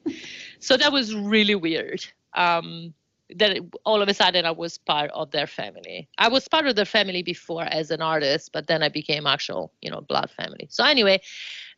So 0.61 0.77
that 0.77 0.93
was 0.93 1.15
really 1.15 1.55
weird. 1.55 2.05
Um, 2.35 2.95
that 3.37 3.59
all 3.85 4.03
of 4.03 4.09
a 4.09 4.15
sudden 4.15 4.45
I 4.45 4.51
was 4.51 4.79
part 4.79 5.11
of 5.13 5.31
their 5.31 5.47
family. 5.47 6.09
I 6.19 6.29
was 6.29 6.49
part 6.49 6.67
of 6.67 6.77
their 6.77 6.85
family 6.85 7.23
before 7.23 7.65
as 7.65 7.91
an 7.91 8.03
artist, 8.03 8.51
but 8.53 8.67
then 8.67 8.83
I 8.83 8.89
became 8.89 9.27
actual, 9.27 9.73
you 9.81 9.91
know, 9.91 10.01
blood 10.01 10.31
family. 10.31 10.69
So 10.71 10.85
anyway, 10.85 11.21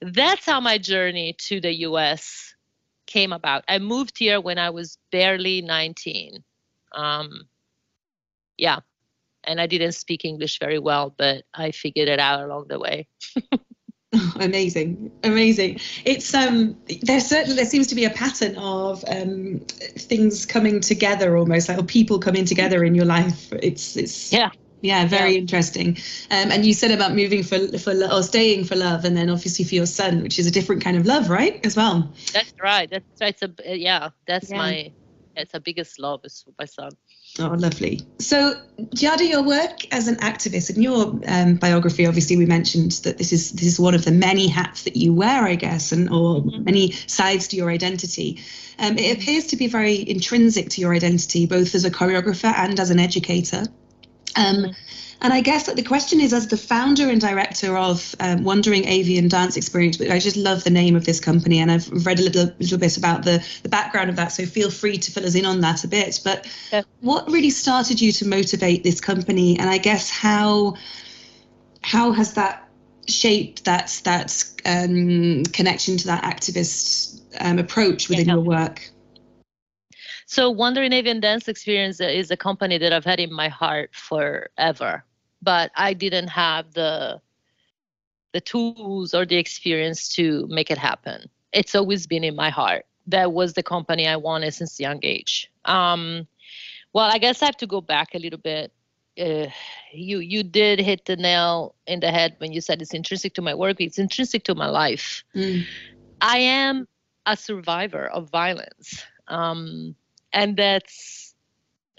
that's 0.01 0.47
how 0.47 0.61
my 0.61 0.79
journey 0.79 1.35
to 1.49 1.61
the 1.61 1.73
US 1.89 2.55
came 3.07 3.33
about. 3.33 3.65
I 3.69 3.79
moved 3.79 4.19
here 4.19 4.41
when 4.41 4.59
I 4.59 4.71
was 4.71 4.99
barely 5.11 5.63
19. 5.63 6.43
Um, 6.93 7.49
yeah, 8.57 8.81
and 9.45 9.61
I 9.61 9.67
didn't 9.67 9.93
speak 9.93 10.25
English 10.25 10.59
very 10.59 10.79
well, 10.79 11.15
but 11.17 11.45
I 11.53 11.71
figured 11.71 12.09
it 12.09 12.19
out 12.19 12.43
along 12.43 12.67
the 12.69 12.79
way. 12.79 13.09
amazing. 14.41 15.11
Amazing. 15.23 15.81
It's 16.05 16.33
um 16.35 16.77
there's 17.03 17.27
certainly 17.27 17.57
there 17.57 17.65
seems 17.65 17.87
to 17.89 17.95
be 17.95 18.05
a 18.05 18.11
pattern 18.11 18.57
of 18.57 19.05
um 19.09 19.61
things 19.97 20.47
coming 20.47 20.81
together 20.81 21.37
almost 21.37 21.69
like 21.69 21.79
or 21.79 21.85
people 21.85 22.19
coming 22.19 22.45
together 22.45 22.85
in 22.85 22.95
your 22.95 23.05
life. 23.05 23.53
It's 23.53 23.97
it's 23.97 24.33
yeah. 24.33 24.51
Yeah 24.81 25.07
very 25.07 25.33
yeah. 25.33 25.39
interesting. 25.39 25.97
Um, 26.31 26.51
and 26.51 26.67
you 26.67 26.75
said 26.75 26.91
about 26.91 27.15
moving 27.15 27.43
for 27.43 27.79
for 27.79 27.93
or 28.13 28.23
staying 28.23 28.65
for 28.65 28.77
love 28.77 29.05
and 29.05 29.17
then 29.17 29.31
obviously 29.31 29.65
for 29.65 29.75
your 29.75 29.87
son 29.87 30.23
which 30.23 30.39
is 30.39 30.47
a 30.47 30.51
different 30.51 30.83
kind 30.83 30.97
of 30.97 31.07
love 31.07 31.31
right 31.31 31.65
as 31.65 31.77
well? 31.77 32.13
That's 32.33 32.53
right. 32.63 32.91
That's 32.91 33.05
right 33.21 33.37
it's 33.41 33.43
a 33.43 33.79
yeah 33.79 34.11
that's 34.27 34.51
yeah. 34.51 34.59
my 34.59 34.93
it's 35.37 35.53
the 35.53 35.61
biggest 35.61 35.99
love 35.99 36.21
is 36.25 36.43
for 36.43 36.53
my 36.59 36.67
son 36.67 36.91
Oh, 37.41 37.49
lovely. 37.49 38.01
So, 38.21 38.55
Giada, 38.95 39.29
your 39.29 39.43
work 39.43 39.93
as 39.93 40.07
an 40.07 40.15
activist, 40.17 40.75
in 40.75 40.81
your 40.81 41.19
um, 41.27 41.57
biography, 41.57 42.07
obviously, 42.07 42.37
we 42.37 42.47
mentioned 42.47 42.93
that 43.03 43.19
this 43.19 43.33
is 43.33 43.51
this 43.53 43.67
is 43.67 43.81
one 43.81 43.95
of 43.95 44.05
the 44.05 44.13
many 44.13 44.47
hats 44.47 44.85
that 44.85 44.97
you 44.97 45.13
wear, 45.13 45.43
I 45.43 45.57
guess, 45.57 45.91
and 45.91 46.09
or 46.11 46.43
mm-hmm. 46.43 46.63
many 46.63 46.93
sides 46.93 47.49
to 47.49 47.57
your 47.57 47.71
identity. 47.71 48.41
Um, 48.79 48.99
it 48.99 49.19
appears 49.19 49.47
to 49.49 49.57
be 49.57 49.67
very 49.67 50.09
intrinsic 50.09 50.69
to 50.71 50.81
your 50.81 50.95
identity, 50.95 51.47
both 51.47 51.75
as 51.75 51.85
a 51.85 51.91
choreographer 51.91 52.53
and 52.57 52.79
as 52.79 52.91
an 52.91 53.01
educator. 53.01 53.65
Um, 54.37 54.57
mm-hmm. 54.57 54.71
And 55.21 55.33
I 55.33 55.41
guess 55.41 55.67
that 55.67 55.77
the 55.77 55.83
question 55.83 56.21
is, 56.21 56.33
as 56.33 56.49
the 56.49 56.57
founder 56.57 57.09
and 57.09 57.21
director 57.21 57.77
of 57.77 58.15
um, 58.21 58.45
Wandering 58.45 58.87
Avian 58.87 59.29
Dance 59.29 59.57
Experience, 59.57 59.97
but 59.97 60.11
I 60.11 60.19
just 60.19 60.37
love 60.37 60.65
the 60.65 60.71
name 60.71 60.97
of 60.97 61.05
this 61.05 61.21
company, 61.21 61.61
and 61.61 61.71
I've 61.71 61.91
read 62.07 62.19
a 62.19 62.23
little, 62.23 62.53
little 62.59 62.79
bit 62.79 62.97
about 62.97 63.25
the, 63.25 63.47
the 63.63 63.69
background 63.69 64.11
of 64.11 64.17
that. 64.17 64.33
So 64.33 64.45
feel 64.45 64.71
free 64.71 64.99
to 64.99 65.13
fill 65.13 65.25
us 65.25 65.35
in 65.35 65.45
on 65.45 65.61
that 65.61 65.85
a 65.85 65.89
bit. 65.89 66.21
But 66.25 66.47
yeah. 66.73 66.83
what 67.01 67.31
really 67.31 67.51
started 67.51 68.01
you 68.01 68.13
to 68.13 68.29
motivate 68.29 68.85
this 68.85 69.01
company, 69.01 69.59
and 69.59 69.71
I 69.71 69.79
guess 69.79 70.11
how 70.11 70.77
how 71.83 72.13
has 72.13 72.35
that 72.35 72.69
shaped 73.07 73.65
that 73.65 74.01
that 74.05 74.45
um, 74.65 75.45
connection 75.45 75.97
to 75.99 76.07
that 76.07 76.23
activist 76.25 77.21
um, 77.41 77.59
approach 77.59 78.09
within 78.09 78.27
yeah, 78.27 78.35
your 78.35 78.43
work? 78.43 78.91
So 80.35 80.51
Wandering 80.51 80.93
Avian 80.93 81.21
Dance 81.21 81.47
Experience 81.49 82.01
is 82.01 82.31
a 82.31 82.37
company 82.37 82.77
that 82.79 82.93
I've 82.93 83.05
had 83.05 83.21
in 83.21 83.33
my 83.33 83.49
heart 83.49 83.95
forever 83.95 85.05
but 85.45 85.71
I 85.77 85.93
didn't 85.93 86.29
have 86.29 86.73
the 86.73 87.21
the 88.33 88.41
tools 88.41 89.15
or 89.15 89.25
the 89.25 89.37
experience 89.37 90.09
to 90.09 90.47
make 90.49 90.69
it 90.69 90.79
happen. 90.79 91.29
It's 91.53 91.77
always 91.77 92.05
been 92.05 92.25
in 92.25 92.35
my 92.35 92.51
heart. 92.51 92.85
That 93.07 93.33
was 93.33 93.53
the 93.53 93.63
company 93.63 94.09
I 94.09 94.17
wanted 94.17 94.53
since 94.55 94.81
young 94.81 94.99
age. 95.05 95.49
Um, 95.67 96.27
well, 96.93 97.09
I 97.09 97.19
guess 97.19 97.43
I 97.43 97.45
have 97.47 97.57
to 97.59 97.67
go 97.67 97.81
back 97.81 98.15
a 98.15 98.19
little 98.19 98.41
bit. 98.41 98.73
Uh, 99.21 99.47
you 99.93 100.19
you 100.19 100.43
did 100.43 100.81
hit 100.81 101.05
the 101.05 101.15
nail 101.15 101.77
in 101.87 102.01
the 102.01 102.11
head 102.11 102.35
when 102.39 102.51
you 102.53 102.61
said 102.61 102.83
it's 102.83 102.95
intrinsic 102.95 103.35
to 103.35 103.43
my 103.43 103.55
work. 103.55 103.81
It's 103.81 103.99
intrinsic 103.99 104.43
to 104.45 104.55
my 104.57 104.69
life. 104.69 105.23
Mm. 105.37 105.65
I 106.21 106.39
am 106.39 106.89
a 107.27 107.37
survivor 107.37 108.07
of 108.09 108.31
violence, 108.31 109.05
um, 109.29 109.95
and 110.35 110.57
that's 110.57 111.35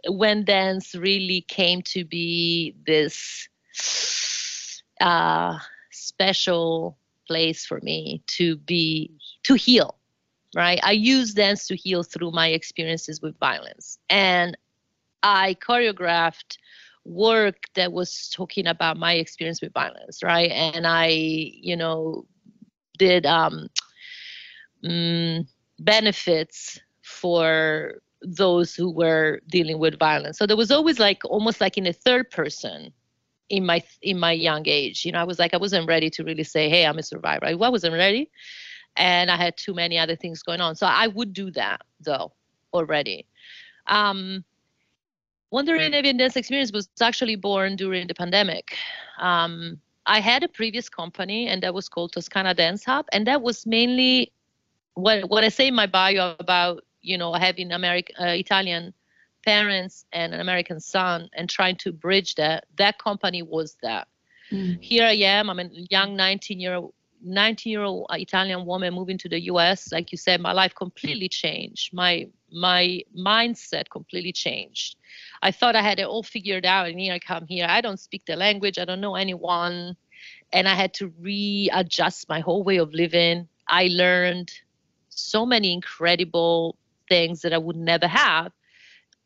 when 0.08 0.46
dance 0.46 0.96
really 0.96 1.42
came 1.42 1.82
to 1.82 2.06
be 2.06 2.75
this 2.86 3.50
uh, 5.01 5.58
special 5.92 6.98
place 7.27 7.65
for 7.65 7.80
me 7.82 8.22
to 8.27 8.58
be 8.58 9.12
to 9.44 9.56
heal 9.56 9.98
right? 10.56 10.80
I 10.84 10.94
use 10.94 11.34
dance 11.34 11.68
to 11.68 11.75
heal 11.75 12.04
through 12.04 12.32
my 12.32 12.48
experiences 12.48 13.22
with 13.22 13.38
violence. 13.39 14.00
And 14.10 14.58
i 15.24 15.56
choreographed 15.56 16.58
work 17.04 17.56
that 17.75 17.92
was 17.92 18.30
talking 18.30 18.68
about 18.68 18.98
my 18.98 19.13
experience 19.13 19.62
with 19.62 19.74
violence 19.74 20.24
right? 20.24 20.51
And 20.51 20.88
i 20.88 21.08
you 21.08 21.75
know 21.75 22.25
did 22.98 23.25
um, 23.25 23.70
mm, 24.84 25.48
benefits 25.80 26.80
for 27.01 28.01
those 28.25 28.75
who 28.75 28.89
were 28.91 29.41
dealing 29.50 29.79
with 29.79 30.00
violence. 30.00 30.38
So 30.38 30.46
there 30.46 30.58
was 30.58 30.72
always 30.72 31.00
like 31.00 31.22
almost 31.25 31.62
like 31.62 31.77
in 31.77 31.88
a 31.88 31.94
third 31.94 32.32
person 32.32 32.91
in 33.50 33.65
my 33.65 33.84
in 34.01 34.20
my 34.20 34.32
young 34.32 34.63
age. 34.67 35.05
You 35.05 35.12
know, 35.12 35.20
I 35.20 35.24
was 35.24 35.39
like 35.39 35.53
I 35.53 35.58
wasn't 35.58 35.88
ready 35.88 36.10
to 36.12 36.24
really 36.24 36.44
say, 36.44 36.70
"Hey, 36.70 36.86
I'm 36.86 36.98
a 36.98 37.03
survivor." 37.03 37.46
I 37.46 37.53
wasn't 37.53 37.94
ready, 37.94 38.29
and 38.96 39.29
I 39.29 39.38
had 39.38 39.58
too 39.58 39.74
many 39.74 39.98
other 39.98 40.15
things 40.15 40.44
going 40.44 40.62
on. 40.62 40.75
So 40.75 40.88
I 40.88 41.08
would 41.08 41.34
do 41.34 41.51
that 41.51 41.82
though 42.00 42.34
already. 42.74 43.27
Um, 43.88 44.44
Wandering 45.51 45.94
Avian 45.94 46.17
Dance 46.17 46.36
Experience 46.36 46.72
was 46.72 46.89
actually 47.01 47.36
born 47.36 47.75
during 47.75 48.08
the 48.08 48.13
pandemic. 48.13 48.75
Um, 49.20 49.79
I 50.05 50.20
had 50.20 50.44
a 50.44 50.48
previous 50.48 50.89
company, 50.89 51.48
and 51.48 51.63
that 51.63 51.74
was 51.74 51.88
called 51.88 52.13
Toscana 52.13 52.53
Dance 52.53 52.84
Hub, 52.84 53.05
and 53.13 53.25
that 53.27 53.41
was 53.41 53.65
mainly 53.65 54.32
what 54.96 55.29
what 55.29 55.44
I 55.44 55.50
say 55.50 55.67
in 55.67 55.75
my 55.75 55.88
bio 55.88 56.36
about 56.39 56.84
you 57.05 57.17
know 57.17 57.33
having 57.33 57.71
American 57.71 58.15
uh, 58.19 58.33
Italian 58.33 58.93
parents 59.45 60.05
and 60.12 60.33
an 60.33 60.41
American 60.41 60.79
son 60.79 61.29
and 61.33 61.50
trying 61.50 61.75
to 61.77 61.93
bridge 61.93 62.35
that. 62.35 62.65
That 62.77 62.97
company 62.97 63.43
was 63.43 63.77
that. 63.83 64.07
Mm. 64.51 64.81
Here 64.81 65.05
I 65.05 65.13
am. 65.13 65.50
I'm 65.50 65.59
a 65.59 65.69
young 65.89 66.15
19 66.15 66.59
year 66.59 66.75
old 66.75 66.93
19 67.24 67.71
year 67.71 67.81
old 67.81 68.05
Italian 68.12 68.65
woman 68.65 68.93
moving 68.93 69.17
to 69.19 69.29
the 69.29 69.41
US. 69.45 69.91
Like 69.91 70.12
you 70.12 70.17
said, 70.17 70.41
my 70.41 70.51
life 70.51 70.74
completely 70.75 71.29
changed. 71.29 71.93
My 71.93 72.27
my 72.51 73.01
mindset 73.17 73.89
completely 73.89 74.31
changed. 74.31 74.97
I 75.41 75.51
thought 75.51 75.75
I 75.75 75.81
had 75.81 76.00
it 76.00 76.05
all 76.05 76.24
figured 76.24 76.65
out, 76.65 76.88
and 76.88 77.00
here 77.00 77.13
I 77.13 77.19
come 77.19 77.45
here. 77.47 77.65
I 77.67 77.81
don't 77.81 78.00
speak 78.00 78.25
the 78.25 78.35
language. 78.35 78.77
I 78.77 78.85
don't 78.85 79.01
know 79.01 79.15
anyone, 79.15 79.95
and 80.53 80.67
I 80.67 80.75
had 80.75 80.93
to 80.95 81.12
readjust 81.19 82.29
my 82.29 82.39
whole 82.41 82.63
way 82.63 82.77
of 82.77 82.93
living. 82.93 83.47
I 83.67 83.88
learned 83.91 84.51
so 85.09 85.45
many 85.45 85.74
incredible 85.74 86.77
things 87.09 87.41
that 87.41 87.53
I 87.53 87.57
would 87.57 87.75
never 87.75 88.07
have 88.07 88.51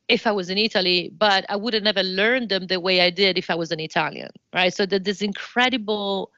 if 0.08 0.26
I 0.26 0.32
was 0.32 0.50
in 0.50 0.58
Italy, 0.58 1.12
but 1.16 1.46
I 1.50 1.56
would 1.56 1.74
have 1.76 1.84
never 1.84 2.02
learned 2.02 2.50
them 2.50 2.66
the 2.66 2.80
way 2.80 3.02
I 3.02 3.12
did 3.12 3.38
if 3.38 3.50
I 3.50 3.56
was 3.56 3.72
an 3.72 3.80
Italian, 3.80 4.32
right? 4.54 4.74
So 4.74 4.86
that 4.88 5.04
this 5.04 5.22
incredible, 5.22 6.32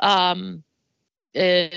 um, 0.00 0.64
uh, 1.36 1.68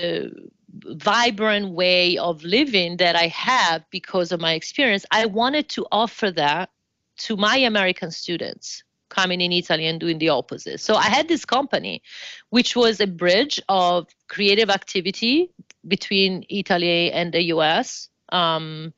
vibrant 0.84 1.70
way 1.70 2.18
of 2.18 2.42
living 2.42 2.96
that 2.98 3.16
I 3.16 3.28
have 3.28 3.84
because 3.90 4.32
of 4.32 4.40
my 4.40 4.54
experience, 4.54 5.06
I 5.10 5.26
wanted 5.26 5.68
to 5.70 5.86
offer 5.92 6.30
that 6.32 6.70
to 7.18 7.36
my 7.36 7.56
American 7.58 8.10
students 8.10 8.82
coming 9.08 9.40
in 9.40 9.52
Italy 9.52 9.86
and 9.86 9.98
doing 9.98 10.18
the 10.18 10.28
opposite. 10.28 10.80
So 10.80 10.94
I 10.94 11.04
had 11.04 11.28
this 11.28 11.44
company, 11.44 12.02
which 12.50 12.76
was 12.76 13.00
a 13.00 13.06
bridge 13.06 13.60
of 13.68 14.06
creative 14.28 14.70
activity 14.70 15.50
between 15.86 16.44
Italy 16.48 17.10
and 17.12 17.32
the 17.32 17.44
US. 17.54 18.08
Um, 18.30 18.92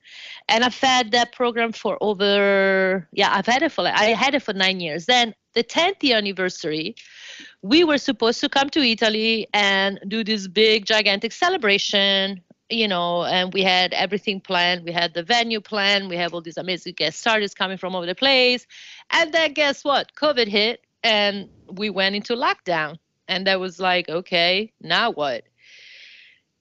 and 0.49 0.65
I've 0.65 0.79
had 0.79 1.13
that 1.13 1.33
program 1.33 1.73
for 1.73 1.99
over, 2.01 3.09
yeah, 3.13 3.33
I've 3.33 3.47
had 3.47 3.63
it 3.63 3.73
for, 3.73 3.87
I 3.87 4.07
had 4.07 4.35
it 4.35 4.43
for 4.43 4.53
nine 4.53 4.81
years. 4.81 5.07
Then 5.07 5.35
the 5.55 5.65
10th 5.65 6.03
year 6.03 6.17
anniversary, 6.17 6.97
we 7.63 7.85
were 7.85 7.99
supposed 7.99 8.41
to 8.41 8.49
come 8.49 8.71
to 8.71 8.81
Italy 8.81 9.47
and 9.53 10.01
do 10.09 10.25
this 10.25 10.47
big, 10.49 10.87
gigantic 10.87 11.33
celebration 11.33 12.43
you 12.71 12.87
know, 12.87 13.25
and 13.25 13.53
we 13.53 13.63
had 13.63 13.93
everything 13.93 14.41
planned. 14.41 14.85
We 14.85 14.93
had 14.93 15.13
the 15.13 15.23
venue 15.23 15.61
planned. 15.61 16.09
We 16.09 16.17
have 16.17 16.33
all 16.33 16.41
these 16.41 16.57
amazing 16.57 16.95
guest 16.95 17.27
artists 17.27 17.55
coming 17.55 17.77
from 17.77 17.95
over 17.95 18.07
the 18.07 18.15
place. 18.15 18.67
And 19.11 19.35
then 19.35 19.53
guess 19.53 19.85
what? 19.85 20.15
COVID 20.15 20.47
hit 20.47 20.81
and 21.03 21.49
we 21.69 21.91
went 21.91 22.15
into 22.15 22.35
lockdown. 22.35 22.97
And 23.29 23.47
that 23.47 23.61
was 23.61 23.79
like, 23.79 24.09
okay, 24.09 24.73
now 24.81 25.11
what? 25.11 25.45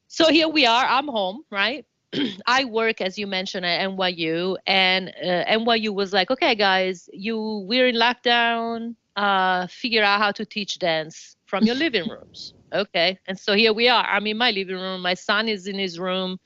So 0.08 0.32
here 0.32 0.48
we 0.48 0.66
are. 0.66 0.86
I'm 0.86 1.08
home, 1.08 1.44
right? 1.52 1.86
I 2.48 2.66
work, 2.66 3.02
as 3.02 3.18
you 3.18 3.28
mentioned, 3.28 3.66
at 3.66 3.88
NYU, 3.90 4.58
and 4.66 5.10
uh, 5.10 5.46
NYU 5.46 5.94
was 5.94 6.14
like, 6.14 6.32
okay, 6.32 6.56
guys, 6.56 7.10
you 7.14 7.66
we're 7.68 7.88
in 7.88 7.96
lockdown. 7.96 8.96
Uh, 9.16 9.68
figure 9.68 10.04
out 10.04 10.20
how 10.20 10.32
to 10.32 10.46
teach 10.46 10.80
dance 10.80 11.36
from 11.46 11.66
your 11.66 11.76
living 11.86 12.08
rooms. 12.08 12.54
Okay. 12.74 13.20
And 13.28 13.38
so 13.38 13.54
here 13.54 13.74
we 13.74 13.90
are. 13.90 14.06
I'm 14.06 14.28
in 14.28 14.38
my 14.38 14.52
living 14.52 14.76
room. 14.78 15.02
My 15.02 15.16
son 15.16 15.50
is 15.50 15.68
in 15.68 15.78
his 15.78 16.00
room 16.00 16.40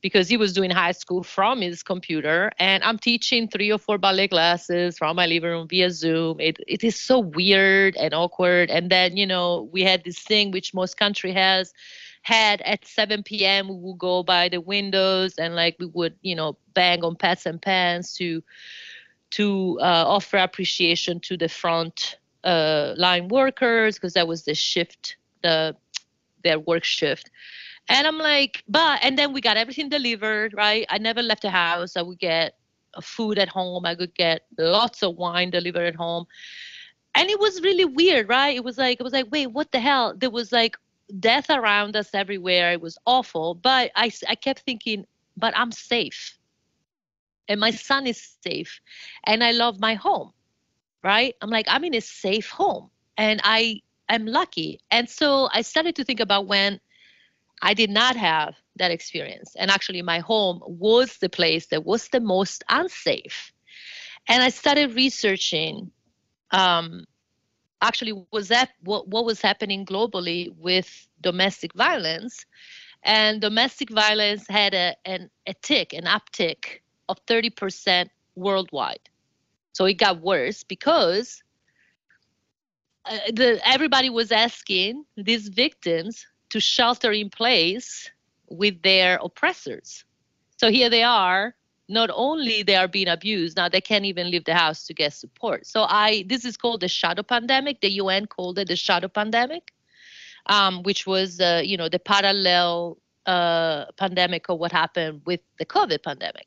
because 0.00 0.28
he 0.28 0.36
was 0.36 0.52
doing 0.52 0.70
high 0.70 0.92
school 0.92 1.22
from 1.22 1.60
his 1.60 1.82
computer. 1.82 2.50
And 2.58 2.84
I'm 2.84 2.98
teaching 2.98 3.48
three 3.48 3.72
or 3.72 3.78
four 3.78 3.98
ballet 3.98 4.28
classes 4.28 4.96
from 4.96 5.16
my 5.16 5.26
living 5.26 5.50
room 5.50 5.68
via 5.68 5.90
Zoom. 5.90 6.40
It, 6.40 6.58
it 6.66 6.84
is 6.84 7.00
so 7.00 7.18
weird 7.18 7.96
and 7.96 8.14
awkward. 8.14 8.70
And 8.70 8.90
then, 8.90 9.16
you 9.16 9.26
know, 9.26 9.68
we 9.72 9.82
had 9.82 10.04
this 10.04 10.20
thing 10.20 10.52
which 10.52 10.72
most 10.72 10.96
country 10.96 11.32
has 11.32 11.72
had 12.28 12.60
at 12.62 12.86
7 12.86 13.44
p.m. 13.46 13.68
We 13.68 13.74
would 13.76 13.98
go 13.98 14.22
by 14.22 14.48
the 14.48 14.60
windows 14.60 15.34
and 15.38 15.56
like 15.56 15.76
we 15.80 15.86
would, 15.86 16.14
you 16.22 16.36
know, 16.36 16.56
bang 16.74 17.04
on 17.04 17.16
pots 17.16 17.46
and 17.46 17.60
pans 17.60 18.14
to 18.16 18.42
to 19.30 19.78
uh, 19.80 20.04
offer 20.16 20.38
appreciation 20.38 21.20
to 21.20 21.36
the 21.36 21.48
front 21.48 22.18
uh, 22.44 22.94
line 22.96 23.28
workers 23.28 23.96
because 23.96 24.14
that 24.14 24.26
was 24.28 24.44
the 24.44 24.54
shift, 24.54 25.16
the 25.42 25.76
their 26.44 26.58
work 26.58 26.84
shift. 26.84 27.30
And 27.88 28.06
I'm 28.06 28.18
like, 28.18 28.62
but 28.68 29.00
and 29.02 29.18
then 29.18 29.32
we 29.32 29.40
got 29.40 29.56
everything 29.56 29.88
delivered, 29.88 30.54
right? 30.54 30.86
I 30.90 30.98
never 30.98 31.22
left 31.22 31.42
the 31.42 31.50
house. 31.50 31.96
I 31.96 32.02
would 32.02 32.18
get 32.18 32.54
food 33.02 33.38
at 33.38 33.48
home. 33.48 33.86
I 33.86 33.94
could 33.94 34.14
get 34.14 34.42
lots 34.58 35.02
of 35.02 35.16
wine 35.16 35.50
delivered 35.50 35.86
at 35.86 35.96
home. 35.96 36.26
And 37.14 37.30
it 37.30 37.40
was 37.40 37.62
really 37.62 37.84
weird, 37.84 38.28
right? 38.28 38.56
It 38.56 38.64
was 38.64 38.78
like 38.78 39.00
it 39.00 39.04
was 39.04 39.12
like, 39.12 39.28
wait, 39.30 39.48
what 39.48 39.72
the 39.72 39.80
hell? 39.80 40.14
There 40.16 40.30
was 40.30 40.52
like 40.52 40.76
death 41.18 41.50
around 41.50 41.96
us 41.96 42.10
everywhere. 42.14 42.72
It 42.72 42.80
was 42.80 42.98
awful. 43.06 43.54
But 43.54 43.90
I 43.96 44.10
I 44.28 44.34
kept 44.34 44.60
thinking, 44.60 45.06
but 45.36 45.56
I'm 45.56 45.72
safe. 45.72 46.38
And 47.48 47.60
my 47.60 47.70
son 47.70 48.06
is 48.06 48.36
safe. 48.44 48.80
And 49.24 49.42
I 49.42 49.52
love 49.52 49.80
my 49.80 49.94
home 49.94 50.32
right? 51.02 51.34
I'm 51.40 51.50
like, 51.50 51.66
I'm 51.68 51.84
in 51.84 51.94
a 51.94 52.00
safe 52.00 52.50
home 52.50 52.90
and 53.16 53.40
I 53.44 53.82
am 54.08 54.26
lucky. 54.26 54.80
And 54.90 55.08
so 55.08 55.48
I 55.52 55.62
started 55.62 55.96
to 55.96 56.04
think 56.04 56.20
about 56.20 56.46
when 56.46 56.80
I 57.62 57.74
did 57.74 57.90
not 57.90 58.16
have 58.16 58.54
that 58.76 58.90
experience. 58.90 59.56
And 59.56 59.70
actually, 59.70 60.02
my 60.02 60.20
home 60.20 60.60
was 60.64 61.18
the 61.18 61.28
place 61.28 61.66
that 61.66 61.84
was 61.84 62.08
the 62.08 62.20
most 62.20 62.64
unsafe. 62.68 63.52
And 64.28 64.42
I 64.42 64.50
started 64.50 64.94
researching 64.94 65.90
um, 66.50 67.04
actually 67.80 68.12
was 68.32 68.48
that 68.48 68.70
what, 68.82 69.08
what 69.08 69.24
was 69.24 69.40
happening 69.40 69.84
globally 69.84 70.54
with 70.58 71.08
domestic 71.20 71.72
violence 71.74 72.44
and 73.02 73.40
domestic 73.40 73.90
violence 73.90 74.46
had 74.48 74.74
a, 74.74 74.94
an, 75.04 75.30
a 75.46 75.54
tick 75.54 75.92
an 75.92 76.04
uptick 76.04 76.80
of 77.08 77.24
30% 77.26 78.08
worldwide 78.34 79.08
so 79.72 79.84
it 79.84 79.94
got 79.94 80.20
worse 80.20 80.64
because 80.64 81.42
uh, 83.04 83.18
the, 83.32 83.60
everybody 83.66 84.10
was 84.10 84.32
asking 84.32 85.04
these 85.16 85.48
victims 85.48 86.26
to 86.50 86.60
shelter 86.60 87.12
in 87.12 87.30
place 87.30 88.10
with 88.50 88.82
their 88.82 89.18
oppressors. 89.22 90.04
So 90.56 90.70
here 90.70 90.90
they 90.90 91.02
are. 91.02 91.54
Not 91.88 92.10
only 92.12 92.62
they 92.62 92.76
are 92.76 92.88
being 92.88 93.08
abused, 93.08 93.56
now 93.56 93.68
they 93.68 93.80
can't 93.80 94.04
even 94.04 94.30
leave 94.30 94.44
the 94.44 94.54
house 94.54 94.86
to 94.86 94.94
get 94.94 95.14
support. 95.14 95.66
So 95.66 95.84
I 95.88 96.24
this 96.28 96.44
is 96.44 96.56
called 96.56 96.80
the 96.80 96.88
shadow 96.88 97.22
pandemic. 97.22 97.80
The 97.80 97.90
UN 98.02 98.26
called 98.26 98.58
it 98.58 98.68
the 98.68 98.76
shadow 98.76 99.08
pandemic, 99.08 99.72
um, 100.46 100.82
which 100.82 101.06
was 101.06 101.40
uh, 101.40 101.62
you 101.64 101.76
know 101.76 101.88
the 101.88 101.98
parallel 101.98 102.98
uh, 103.26 103.86
pandemic 103.96 104.48
of 104.48 104.58
what 104.58 104.72
happened 104.72 105.22
with 105.24 105.40
the 105.58 105.66
COVID 105.66 106.02
pandemic 106.02 106.46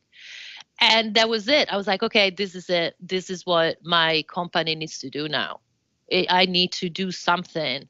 and 0.82 1.14
that 1.14 1.30
was 1.30 1.48
it 1.48 1.72
i 1.72 1.78
was 1.78 1.88
like 1.88 2.04
okay 2.04 2.30
this 2.30 2.56
is 2.56 2.70
it 2.70 2.96
this 3.00 3.30
is 3.30 3.46
what 3.46 3.78
my 3.84 4.24
company 4.28 4.76
needs 4.76 4.98
to 4.98 5.10
do 5.10 5.30
now 5.30 5.60
i 6.30 6.46
need 6.46 6.72
to 6.72 6.90
do 6.90 7.12
something 7.12 7.88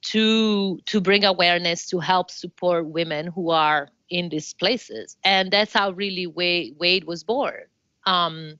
to 0.00 0.78
to 0.86 1.00
bring 1.00 1.24
awareness 1.24 1.86
to 1.86 1.98
help 1.98 2.30
support 2.30 2.86
women 2.86 3.26
who 3.26 3.50
are 3.50 3.88
in 4.12 4.28
these 4.28 4.54
places. 4.54 5.16
And 5.24 5.50
that's 5.50 5.72
how 5.72 5.90
really 5.90 6.26
wade, 6.26 6.76
wade 6.78 7.04
was 7.04 7.24
born. 7.24 7.64
Um, 8.06 8.58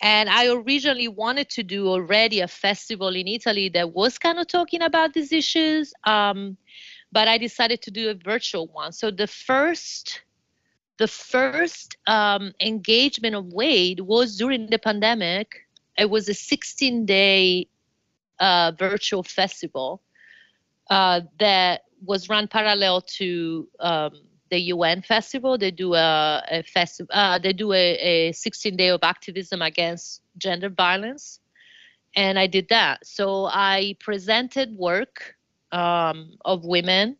and 0.00 0.30
i 0.30 0.46
originally 0.46 1.08
wanted 1.08 1.50
to 1.50 1.64
do 1.64 1.88
already 1.88 2.38
a 2.40 2.46
festival 2.46 3.08
in 3.08 3.26
italy 3.26 3.68
that 3.68 3.92
was 3.92 4.16
kind 4.16 4.38
of 4.38 4.46
talking 4.46 4.80
about 4.82 5.12
these 5.12 5.32
issues 5.32 5.92
um, 6.04 6.56
but 7.10 7.26
i 7.26 7.36
decided 7.38 7.82
to 7.82 7.90
do 7.90 8.10
a 8.10 8.14
virtual 8.14 8.66
one. 8.68 8.92
So 8.92 9.10
the 9.10 9.26
first 9.26 10.22
the 10.98 11.08
first 11.08 11.96
um, 12.08 12.52
engagement 12.60 13.36
of 13.36 13.52
Wade 13.52 14.00
was 14.00 14.36
during 14.36 14.66
the 14.66 14.80
pandemic. 14.80 15.68
It 15.96 16.10
was 16.10 16.28
a 16.28 16.34
16 16.34 17.06
day 17.06 17.68
uh, 18.40 18.72
virtual 18.76 19.22
festival 19.22 20.02
uh, 20.90 21.20
that 21.38 21.82
was 22.04 22.28
run 22.28 22.48
parallel 22.48 23.02
to 23.02 23.68
um, 23.78 24.10
the 24.50 24.58
UN 24.74 25.02
festival. 25.02 25.58
They 25.58 25.70
do 25.70 25.94
a, 25.94 26.42
a 26.50 26.62
festival. 26.62 27.10
Uh, 27.12 27.38
they 27.38 27.52
do 27.52 27.72
a, 27.72 28.28
a 28.28 28.32
16 28.32 28.76
day 28.76 28.88
of 28.88 29.00
activism 29.02 29.62
against 29.62 30.22
gender 30.36 30.68
violence, 30.68 31.40
and 32.16 32.38
I 32.38 32.46
did 32.46 32.68
that. 32.70 33.06
So 33.06 33.46
I 33.46 33.96
presented 34.00 34.76
work 34.76 35.34
um, 35.72 36.32
of 36.44 36.64
women 36.64 37.16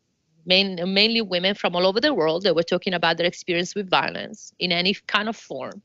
main, 0.49 0.81
mainly 0.93 1.21
women 1.21 1.55
from 1.55 1.77
all 1.77 1.87
over 1.87 2.01
the 2.01 2.13
world 2.13 2.43
that 2.43 2.57
were 2.57 2.63
talking 2.63 2.95
about 2.95 3.19
their 3.19 3.27
experience 3.27 3.75
with 3.75 3.89
violence 3.89 4.53
in 4.59 4.73
any 4.73 4.95
kind 5.07 5.29
of 5.29 5.37
form. 5.37 5.83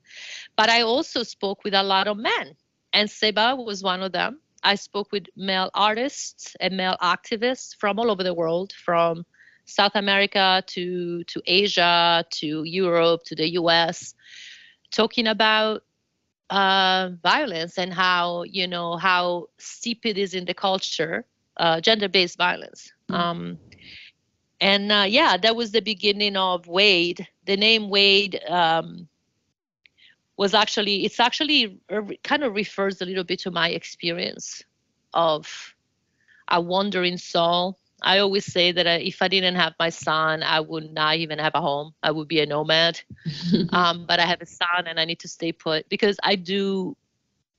But 0.56 0.70
I 0.70 0.82
also 0.82 1.22
spoke 1.22 1.64
with 1.64 1.74
a 1.76 1.84
lot 1.84 2.08
of 2.08 2.18
men, 2.18 2.56
and 2.94 3.10
Seba 3.10 3.56
was 3.56 3.84
one 3.84 4.02
of 4.02 4.14
them. 4.14 4.40
I 4.64 4.76
spoke 4.76 5.12
with 5.12 5.26
male 5.36 5.70
artists 5.74 6.56
and 6.62 6.78
male 6.78 6.98
activists 7.02 7.76
from 7.76 8.00
all 8.00 8.10
over 8.10 8.24
the 8.24 8.34
world, 8.34 8.72
from 8.74 9.26
South 9.66 9.96
America 9.96 10.64
to, 10.68 11.24
to 11.24 11.42
Asia 11.46 12.26
to 12.32 12.64
Europe 12.64 13.24
to 13.26 13.36
the 13.36 13.52
US, 13.54 14.14
talking 14.92 15.28
about 15.28 15.84
uh, 16.50 17.10
violence 17.24 17.78
and 17.78 17.94
how 17.94 18.44
you 18.44 18.68
know 18.68 18.98
how 18.98 19.48
steep 19.58 20.06
it 20.06 20.18
is 20.18 20.34
in 20.34 20.46
the 20.46 20.54
culture, 20.54 21.26
uh, 21.58 21.82
gender-based 21.82 22.38
violence. 22.38 22.92
Mm-hmm. 23.10 23.22
Um, 23.22 23.58
and 24.62 24.92
uh, 24.92 25.06
yeah, 25.08 25.36
that 25.38 25.56
was 25.56 25.72
the 25.72 25.82
beginning 25.82 26.38
of 26.38 26.68
Wade. 26.68 27.28
The 27.46 27.58
name 27.58 27.90
Wade 27.90 28.40
um, 28.48 29.08
was 30.38 30.54
actually 30.54 31.06
it's 31.06 31.20
actually 31.20 31.80
kind 32.24 32.44
of 32.44 32.54
refers 32.54 33.02
a 33.02 33.06
little 33.06 33.24
bit 33.24 33.40
to 33.40 33.52
my 33.52 33.70
experience 33.70 34.62
of 35.14 35.74
a 36.50 36.62
wandering 36.62 37.18
soul 37.18 37.80
I 38.04 38.20
always 38.20 38.46
say 38.46 38.72
that 38.74 38.86
if 39.02 39.22
I 39.22 39.30
didn't 39.30 39.56
have 39.56 39.74
my 39.80 39.90
son, 39.90 40.44
I 40.44 40.60
would 40.60 40.92
not 40.92 41.16
even 41.16 41.40
have 41.40 41.56
a 41.56 41.62
home. 41.62 41.94
I 42.04 42.12
would 42.12 42.28
be 42.28 42.42
a 42.42 42.46
nomad. 42.46 43.00
um, 43.70 44.06
but 44.06 44.20
I 44.20 44.26
have 44.26 44.42
a 44.42 44.46
son 44.46 44.88
and 44.88 45.00
I 45.00 45.06
need 45.06 45.20
to 45.20 45.28
stay 45.28 45.54
put 45.54 45.88
because 45.88 46.18
I 46.22 46.36
do, 46.36 46.98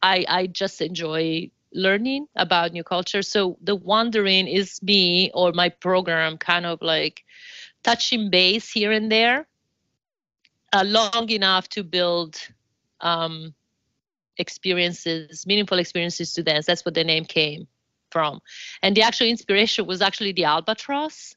I, 0.03 0.25
I 0.29 0.47
just 0.47 0.83
enjoy 0.83 1.51
learning 1.73 2.27
about 2.37 2.73
new 2.73 2.85
culture. 2.85 3.23
So 3.23 3.57
the 3.63 3.75
wandering 3.75 4.47
is 4.47 4.83
me 4.83 5.31
or 5.33 5.53
my 5.53 5.71
program 5.71 6.37
kind 6.37 6.67
of 6.67 6.83
like 6.83 7.25
touching 7.83 8.31
base 8.31 8.71
here 8.71 8.93
and 8.93 9.11
there 9.11 9.47
uh, 10.73 10.85
long 10.85 11.31
enough 11.31 11.69
to 11.71 11.83
build 11.83 12.37
um, 13.01 13.55
experiences, 14.37 15.47
meaningful 15.47 15.79
experiences 15.79 16.35
to 16.35 16.43
dance. 16.43 16.67
That's 16.67 16.85
what 16.85 16.95
the 16.95 17.05
name 17.05 17.25
came 17.25 17.67
from. 18.15 18.41
And 18.83 18.97
the 18.97 19.03
actual 19.03 19.27
inspiration 19.27 19.87
was 19.87 20.01
actually 20.01 20.33
the 20.33 20.45
albatross. 20.45 21.35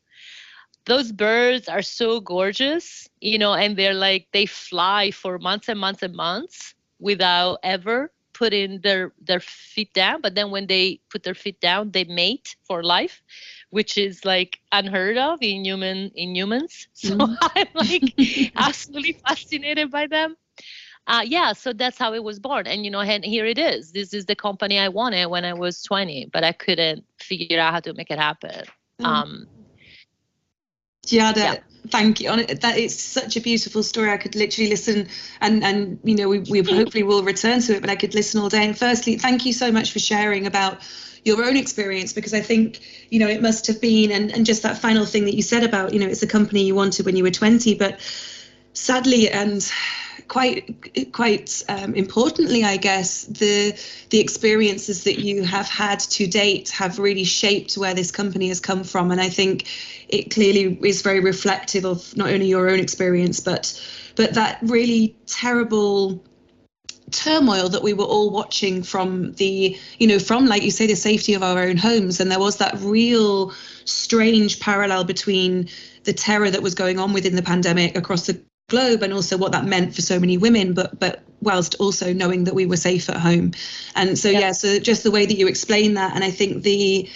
Those 0.86 1.12
birds 1.12 1.68
are 1.68 1.82
so 1.82 2.22
gorgeous, 2.22 3.10
you 3.20 3.38
know, 3.40 3.54
and 3.54 3.76
they're 3.76 4.02
like 4.10 4.28
they 4.32 4.46
fly 4.46 5.12
for 5.12 5.40
months 5.40 5.68
and 5.70 5.80
months 5.80 6.04
and 6.04 6.13
months 6.16 6.76
without 7.00 7.58
ever 7.63 8.12
putting 8.34 8.80
their 8.82 9.12
their 9.30 9.42
feet 9.42 9.92
down. 9.94 10.22
But 10.22 10.36
then 10.36 10.52
when 10.52 10.68
they 10.68 11.02
put 11.10 11.24
their 11.24 11.36
feet 11.44 11.60
down, 11.60 11.92
they 11.92 12.06
mate 12.06 12.56
for 12.68 12.84
life, 12.84 13.22
which 13.72 13.98
is 13.98 14.24
like 14.24 14.60
unheard 14.72 15.18
of 15.18 15.42
in 15.42 15.66
human 15.66 16.12
in 16.16 16.36
humans. 16.36 16.88
So 17.04 17.18
mm. 17.18 17.36
I'm 17.58 17.72
like 17.74 18.08
absolutely 18.56 19.18
fascinated 19.26 19.90
by 19.92 20.06
them 20.08 20.38
uh, 21.08 21.22
yeah, 21.26 21.54
so 21.54 21.72
that's 21.72 21.98
how 21.98 22.13
it 22.13 22.24
was 22.24 22.38
born. 22.38 22.67
And, 22.67 22.84
you 22.84 22.91
know, 22.91 23.00
and 23.00 23.24
here 23.24 23.46
it 23.46 23.58
is. 23.58 23.91
This 23.93 24.13
is 24.13 24.26
the 24.26 24.36
company 24.36 24.78
I 24.78 24.89
wanted 24.89 25.28
when 25.28 25.46
I 25.46 25.54
was 25.54 25.82
20, 25.84 26.30
but 26.34 26.43
I 26.43 26.52
couldn't 26.52 27.06
figure 27.17 27.60
out 27.60 27.74
how 27.74 27.80
to 27.80 27.93
make 27.93 28.12
it 28.12 28.20
happen. 28.20 28.65
Mm. 29.00 29.06
Um, 29.06 29.48
Giada, 31.06 31.38
yeah. 31.38 31.56
thank 31.88 32.20
you. 32.20 32.36
That 32.36 32.78
it's 32.78 33.02
such 33.02 33.38
a 33.38 33.41
beautiful 33.41 33.82
story. 33.82 34.12
I 34.12 34.17
could 34.17 34.36
literally 34.36 34.70
listen, 34.70 35.08
and 35.39 35.63
and 35.63 36.00
you 36.04 36.15
know 36.15 36.28
we 36.28 36.39
we 36.39 36.62
hopefully 36.62 37.04
will 37.04 37.24
return 37.24 37.62
to 37.62 37.76
it, 37.78 37.82
but 37.82 37.89
I 37.89 37.96
could 37.96 38.13
listen 38.13 38.41
all 38.41 38.50
day. 38.50 38.65
And 38.65 38.78
firstly, 38.78 39.17
thank 39.17 39.46
you 39.46 39.54
so 39.54 39.72
much 39.72 39.93
for 39.93 40.00
sharing 40.00 40.46
about 40.46 40.82
your 41.24 41.46
own 41.46 41.56
experience 41.56 42.12
because 42.12 42.34
I 42.34 42.41
think 42.41 42.82
you 43.10 43.20
know 43.20 43.28
it 43.30 43.41
must 43.41 43.67
have 43.67 43.80
been, 43.80 44.12
and 44.12 44.34
and 44.34 44.46
just 44.46 44.63
that 44.63 44.80
final 44.80 45.06
thing 45.06 45.24
that 45.26 45.36
you 45.36 45.41
said 45.41 45.63
about 45.63 45.93
you 45.93 46.00
know 46.02 46.08
it's 46.08 46.24
a 46.24 46.28
company 46.28 46.63
you 46.63 46.76
wanted 46.76 47.06
when 47.06 47.15
you 47.15 47.24
were 47.24 47.32
20, 47.32 47.76
but 47.76 48.02
sadly 48.74 49.30
and 49.30 49.72
quite 50.28 51.12
quite 51.13 51.63
um, 51.70 51.94
importantly, 51.96 52.63
I 52.63 52.78
guess 52.78 53.26
the 53.26 53.78
the 54.10 54.20
experiences 54.20 55.04
that 55.04 55.20
you 55.20 55.44
have 55.44 55.68
had 55.68 56.00
to 56.00 56.28
date 56.28 56.70
have 56.70 57.00
really 57.00 57.24
shaped 57.24 57.78
where 57.78 57.94
this 57.94 58.12
company 58.12 58.48
has 58.50 58.60
come 58.60 58.84
from, 58.84 59.12
and 59.12 59.22
I 59.22 59.30
think 59.30 59.68
it 60.10 60.32
clearly 60.32 60.80
is 60.84 61.02
very 61.02 61.20
reflective 61.20 61.86
of 61.86 62.16
not 62.16 62.30
only 62.30 62.48
your 62.48 62.70
own 62.70 62.80
experience, 62.80 63.40
but 63.40 63.82
but 64.16 64.34
that 64.34 64.60
really 64.62 65.16
terrible 65.26 66.24
turmoil 67.12 67.70
that 67.70 67.84
we 67.84 67.94
were 67.94 68.04
all 68.04 68.30
watching 68.30 68.84
from 68.84 69.32
the 69.34 69.78
you 69.98 70.08
know 70.08 70.20
from 70.20 70.46
like 70.46 70.62
you 70.63 70.72
say 70.72 70.88
the 70.88 70.96
safety 70.96 71.34
of 71.34 71.44
our 71.44 71.60
own 71.60 71.78
homes. 71.78 72.20
And 72.20 72.30
there 72.30 72.40
was 72.40 72.58
that 72.58 72.78
real 72.80 73.54
strange 73.86 74.60
parallel 74.60 75.04
between 75.04 75.70
the 76.04 76.13
terror 76.13 76.50
that 76.50 76.62
was 76.62 76.76
going 76.76 77.00
on 77.00 77.13
within 77.13 77.36
the 77.36 77.42
pandemic 77.42 77.98
across 77.98 78.26
the 78.26 78.42
globe 78.67 79.01
and 79.01 79.13
also 79.13 79.38
what 79.38 79.53
that 79.53 79.65
meant 79.65 79.95
for 79.95 80.01
so 80.01 80.19
many 80.19 80.38
women 80.38 80.73
but 80.73 80.99
but 80.99 81.23
whilst 81.41 81.75
also 81.75 82.12
knowing 82.12 82.43
that 82.43 82.56
we 82.56 82.65
were 82.65 82.75
safe 82.75 83.10
at 83.10 83.17
home. 83.17 83.51
And 83.95 84.17
so 84.17 84.30
yeah, 84.30 84.39
yeah 84.39 84.51
so 84.51 84.80
just 84.80 85.03
the 85.03 85.12
way 85.12 85.25
that 85.25 85.38
you 85.38 85.47
explain 85.47 85.93
that 85.93 86.15
and 86.15 86.23
i 86.23 86.32
think 86.32 86.63
the 86.63 87.08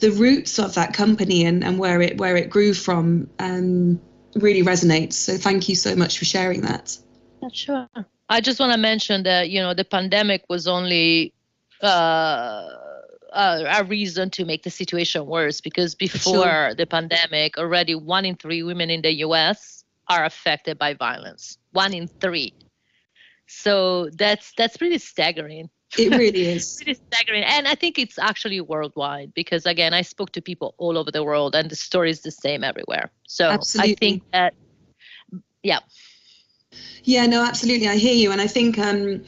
the 0.00 0.10
roots 0.10 0.58
of 0.58 0.74
that 0.74 0.92
company 0.92 1.44
and, 1.44 1.64
and 1.64 1.78
where 1.78 2.00
it 2.00 2.18
where 2.18 2.36
it 2.36 2.50
grew 2.50 2.74
from 2.74 3.28
um, 3.38 4.00
really 4.36 4.62
resonates. 4.62 5.14
So 5.14 5.36
thank 5.36 5.68
you 5.68 5.76
so 5.76 5.94
much 5.96 6.18
for 6.18 6.24
sharing 6.24 6.62
that. 6.62 6.98
Yeah, 7.42 7.48
sure. 7.52 7.88
I 8.28 8.40
just 8.40 8.58
want 8.58 8.72
to 8.72 8.78
mention 8.78 9.22
that 9.24 9.50
you 9.50 9.60
know 9.60 9.74
the 9.74 9.84
pandemic 9.84 10.44
was 10.48 10.66
only 10.66 11.32
uh, 11.82 12.68
uh, 13.32 13.64
a 13.78 13.84
reason 13.84 14.30
to 14.30 14.44
make 14.44 14.62
the 14.62 14.70
situation 14.70 15.26
worse 15.26 15.60
because 15.60 15.94
before 15.94 16.44
sure. 16.44 16.74
the 16.74 16.86
pandemic 16.86 17.58
already 17.58 17.94
one 17.94 18.24
in 18.24 18.36
three 18.36 18.62
women 18.62 18.90
in 18.90 19.02
the 19.02 19.10
us 19.10 19.73
are 20.08 20.24
affected 20.24 20.78
by 20.78 20.94
violence. 20.94 21.58
One 21.72 21.94
in 21.94 22.08
three. 22.08 22.52
So 23.46 24.10
that's 24.10 24.52
that's 24.56 24.76
pretty 24.76 24.98
staggering. 24.98 25.70
It 25.98 26.10
really 26.10 26.46
is. 26.54 26.76
pretty 26.76 27.00
staggering. 27.06 27.44
And 27.44 27.68
I 27.68 27.74
think 27.74 27.98
it's 27.98 28.18
actually 28.18 28.60
worldwide 28.60 29.32
because 29.34 29.66
again, 29.66 29.94
I 29.94 30.02
spoke 30.02 30.32
to 30.32 30.42
people 30.42 30.74
all 30.78 30.98
over 30.98 31.10
the 31.10 31.22
world 31.22 31.54
and 31.54 31.70
the 31.70 31.76
story 31.76 32.10
is 32.10 32.20
the 32.22 32.30
same 32.30 32.64
everywhere. 32.64 33.10
So 33.26 33.50
absolutely. 33.50 33.92
I 33.92 33.96
think 33.96 34.22
that 34.32 34.54
yeah. 35.62 35.80
Yeah, 37.04 37.26
no, 37.26 37.44
absolutely. 37.44 37.88
I 37.88 37.96
hear 37.96 38.14
you. 38.14 38.32
And 38.32 38.40
I 38.40 38.46
think 38.46 38.78
um 38.78 39.24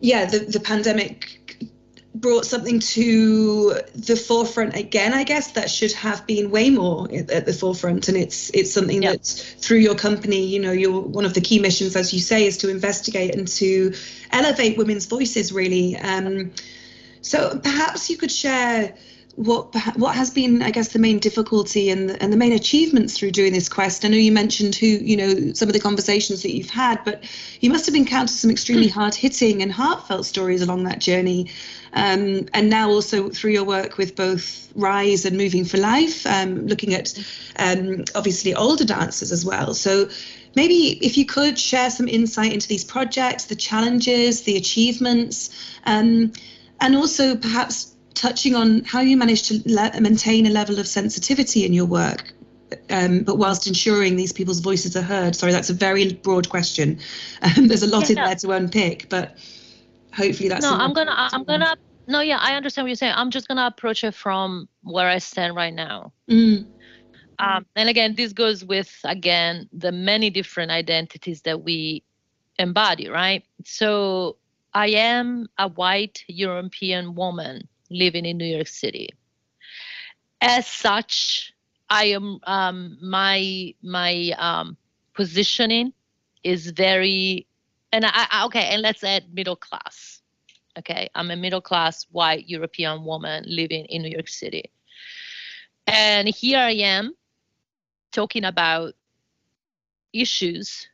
yeah, 0.00 0.24
the, 0.24 0.38
the 0.38 0.60
pandemic 0.60 1.39
brought 2.14 2.44
something 2.44 2.80
to 2.80 3.72
the 3.94 4.16
forefront 4.16 4.74
again 4.74 5.14
i 5.14 5.22
guess 5.22 5.52
that 5.52 5.70
should 5.70 5.92
have 5.92 6.26
been 6.26 6.50
way 6.50 6.68
more 6.68 7.08
at 7.12 7.46
the 7.46 7.52
forefront 7.52 8.08
and 8.08 8.16
it's 8.16 8.50
it's 8.50 8.72
something 8.72 9.02
yep. 9.02 9.12
that 9.12 9.26
through 9.58 9.78
your 9.78 9.94
company 9.94 10.44
you 10.44 10.58
know 10.58 10.72
you're 10.72 11.00
one 11.00 11.24
of 11.24 11.34
the 11.34 11.40
key 11.40 11.60
missions 11.60 11.94
as 11.94 12.12
you 12.12 12.18
say 12.18 12.46
is 12.46 12.56
to 12.56 12.68
investigate 12.68 13.36
and 13.36 13.46
to 13.46 13.94
elevate 14.32 14.76
women's 14.76 15.06
voices 15.06 15.52
really 15.52 15.96
um, 15.98 16.50
so 17.22 17.58
perhaps 17.62 18.10
you 18.10 18.16
could 18.16 18.32
share 18.32 18.92
what 19.36 19.74
what 19.96 20.14
has 20.14 20.30
been, 20.30 20.62
I 20.62 20.70
guess, 20.70 20.88
the 20.88 20.98
main 20.98 21.18
difficulty 21.18 21.88
and 21.88 22.10
the, 22.10 22.22
and 22.22 22.32
the 22.32 22.36
main 22.36 22.52
achievements 22.52 23.16
through 23.16 23.30
doing 23.30 23.52
this 23.52 23.68
quest? 23.68 24.04
I 24.04 24.08
know 24.08 24.16
you 24.16 24.32
mentioned 24.32 24.74
who, 24.74 24.86
you 24.86 25.16
know, 25.16 25.52
some 25.54 25.68
of 25.68 25.72
the 25.72 25.80
conversations 25.80 26.42
that 26.42 26.54
you've 26.54 26.70
had, 26.70 27.02
but 27.04 27.24
you 27.60 27.70
must 27.70 27.86
have 27.86 27.94
encountered 27.94 28.34
some 28.34 28.50
extremely 28.50 28.88
hard 28.88 29.14
hitting 29.14 29.62
and 29.62 29.72
heartfelt 29.72 30.26
stories 30.26 30.62
along 30.62 30.84
that 30.84 30.98
journey. 30.98 31.48
Um, 31.92 32.46
and 32.54 32.70
now 32.70 32.90
also 32.90 33.30
through 33.30 33.52
your 33.52 33.64
work 33.64 33.98
with 33.98 34.14
both 34.14 34.70
Rise 34.74 35.24
and 35.24 35.36
Moving 35.36 35.64
for 35.64 35.78
Life, 35.78 36.26
um, 36.26 36.66
looking 36.66 36.94
at 36.94 37.18
um, 37.56 38.04
obviously 38.14 38.54
older 38.54 38.84
dancers 38.84 39.32
as 39.32 39.44
well. 39.44 39.74
So 39.74 40.08
maybe 40.54 40.98
if 41.04 41.16
you 41.16 41.26
could 41.26 41.58
share 41.58 41.90
some 41.90 42.08
insight 42.08 42.52
into 42.52 42.68
these 42.68 42.84
projects, 42.84 43.46
the 43.46 43.56
challenges, 43.56 44.42
the 44.42 44.56
achievements, 44.56 45.50
um, 45.84 46.32
and 46.80 46.96
also 46.96 47.36
perhaps 47.36 47.94
touching 48.14 48.54
on 48.54 48.84
how 48.84 49.00
you 49.00 49.16
manage 49.16 49.44
to 49.48 49.62
le- 49.66 50.00
maintain 50.00 50.46
a 50.46 50.50
level 50.50 50.78
of 50.78 50.86
sensitivity 50.86 51.64
in 51.64 51.72
your 51.72 51.86
work, 51.86 52.32
um, 52.90 53.20
but 53.20 53.36
whilst 53.36 53.66
ensuring 53.66 54.16
these 54.16 54.32
people's 54.32 54.60
voices 54.60 54.96
are 54.96 55.02
heard. 55.02 55.34
Sorry, 55.34 55.52
that's 55.52 55.70
a 55.70 55.74
very 55.74 56.12
broad 56.12 56.48
question. 56.48 56.98
Um, 57.42 57.68
there's 57.68 57.82
a 57.82 57.86
lot 57.86 58.10
yeah, 58.10 58.10
in 58.10 58.14
there 58.26 58.34
to 58.36 58.50
unpick, 58.52 59.08
but 59.08 59.36
hopefully 60.20 60.48
that's. 60.48 60.62
No, 60.62 60.74
I'm 60.74 60.92
gonna. 60.92 61.14
I'm 61.16 61.44
gonna. 61.44 61.76
No, 62.06 62.20
yeah, 62.20 62.38
I 62.38 62.54
understand 62.54 62.84
what 62.84 62.90
you're 62.90 62.96
saying. 62.96 63.14
I'm 63.16 63.30
just 63.30 63.48
gonna 63.48 63.66
approach 63.66 64.04
it 64.04 64.14
from 64.14 64.68
where 64.82 65.08
I 65.08 65.18
stand 65.18 65.54
right 65.54 65.74
now. 65.74 66.12
Mm. 66.28 66.66
Um, 67.38 67.66
and 67.74 67.88
again, 67.88 68.14
this 68.16 68.32
goes 68.32 68.64
with 68.64 68.94
again 69.04 69.68
the 69.72 69.92
many 69.92 70.30
different 70.30 70.70
identities 70.70 71.42
that 71.42 71.62
we 71.62 72.02
embody, 72.58 73.08
right? 73.08 73.44
So 73.64 74.36
I 74.74 74.88
am 74.88 75.48
a 75.58 75.68
white 75.68 76.24
European 76.28 77.14
woman 77.14 77.68
living 77.90 78.26
in 78.26 78.36
New 78.36 78.44
York 78.44 78.68
City. 78.68 79.08
As 80.40 80.66
such, 80.66 81.52
I 81.88 82.06
am 82.06 82.40
um, 82.44 82.98
my 83.02 83.74
my 83.82 84.32
um, 84.38 84.76
positioning 85.14 85.92
is 86.44 86.70
very, 86.70 87.46
and 87.92 88.04
I, 88.04 88.26
I 88.30 88.44
okay, 88.46 88.68
and 88.72 88.82
let's 88.82 89.04
add 89.04 89.32
middle 89.32 89.56
class. 89.56 90.22
Okay, 90.78 91.08
I'm 91.14 91.30
a 91.30 91.36
middle 91.36 91.60
class 91.60 92.06
white 92.10 92.48
European 92.48 93.04
woman 93.04 93.44
living 93.46 93.84
in 93.86 94.02
New 94.02 94.10
York 94.10 94.28
City, 94.28 94.70
and 95.86 96.28
here 96.28 96.58
I 96.58 96.72
am 96.72 97.14
talking 98.12 98.44
about 98.44 98.94
issues 100.12 100.88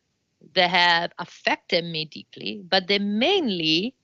that 0.55 0.71
have 0.71 1.13
affected 1.19 1.85
me 1.85 2.05
deeply, 2.05 2.63
but 2.69 2.87
they 2.87 2.99
mainly 2.99 3.95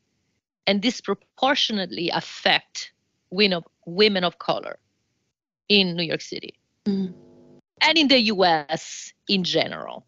and 0.67 0.81
disproportionately 0.81 2.11
affect 2.11 2.93
women 3.31 3.59
of, 3.59 3.65
women 3.87 4.25
of 4.25 4.39
color 4.39 4.79
in 5.69 5.97
New 5.97 6.03
York 6.03 6.21
City 6.21 6.55
mm. 6.87 7.13
and 7.81 7.99
in 7.99 8.09
the 8.09 8.21
US 8.21 9.13
in 9.29 9.45
general, 9.45 10.07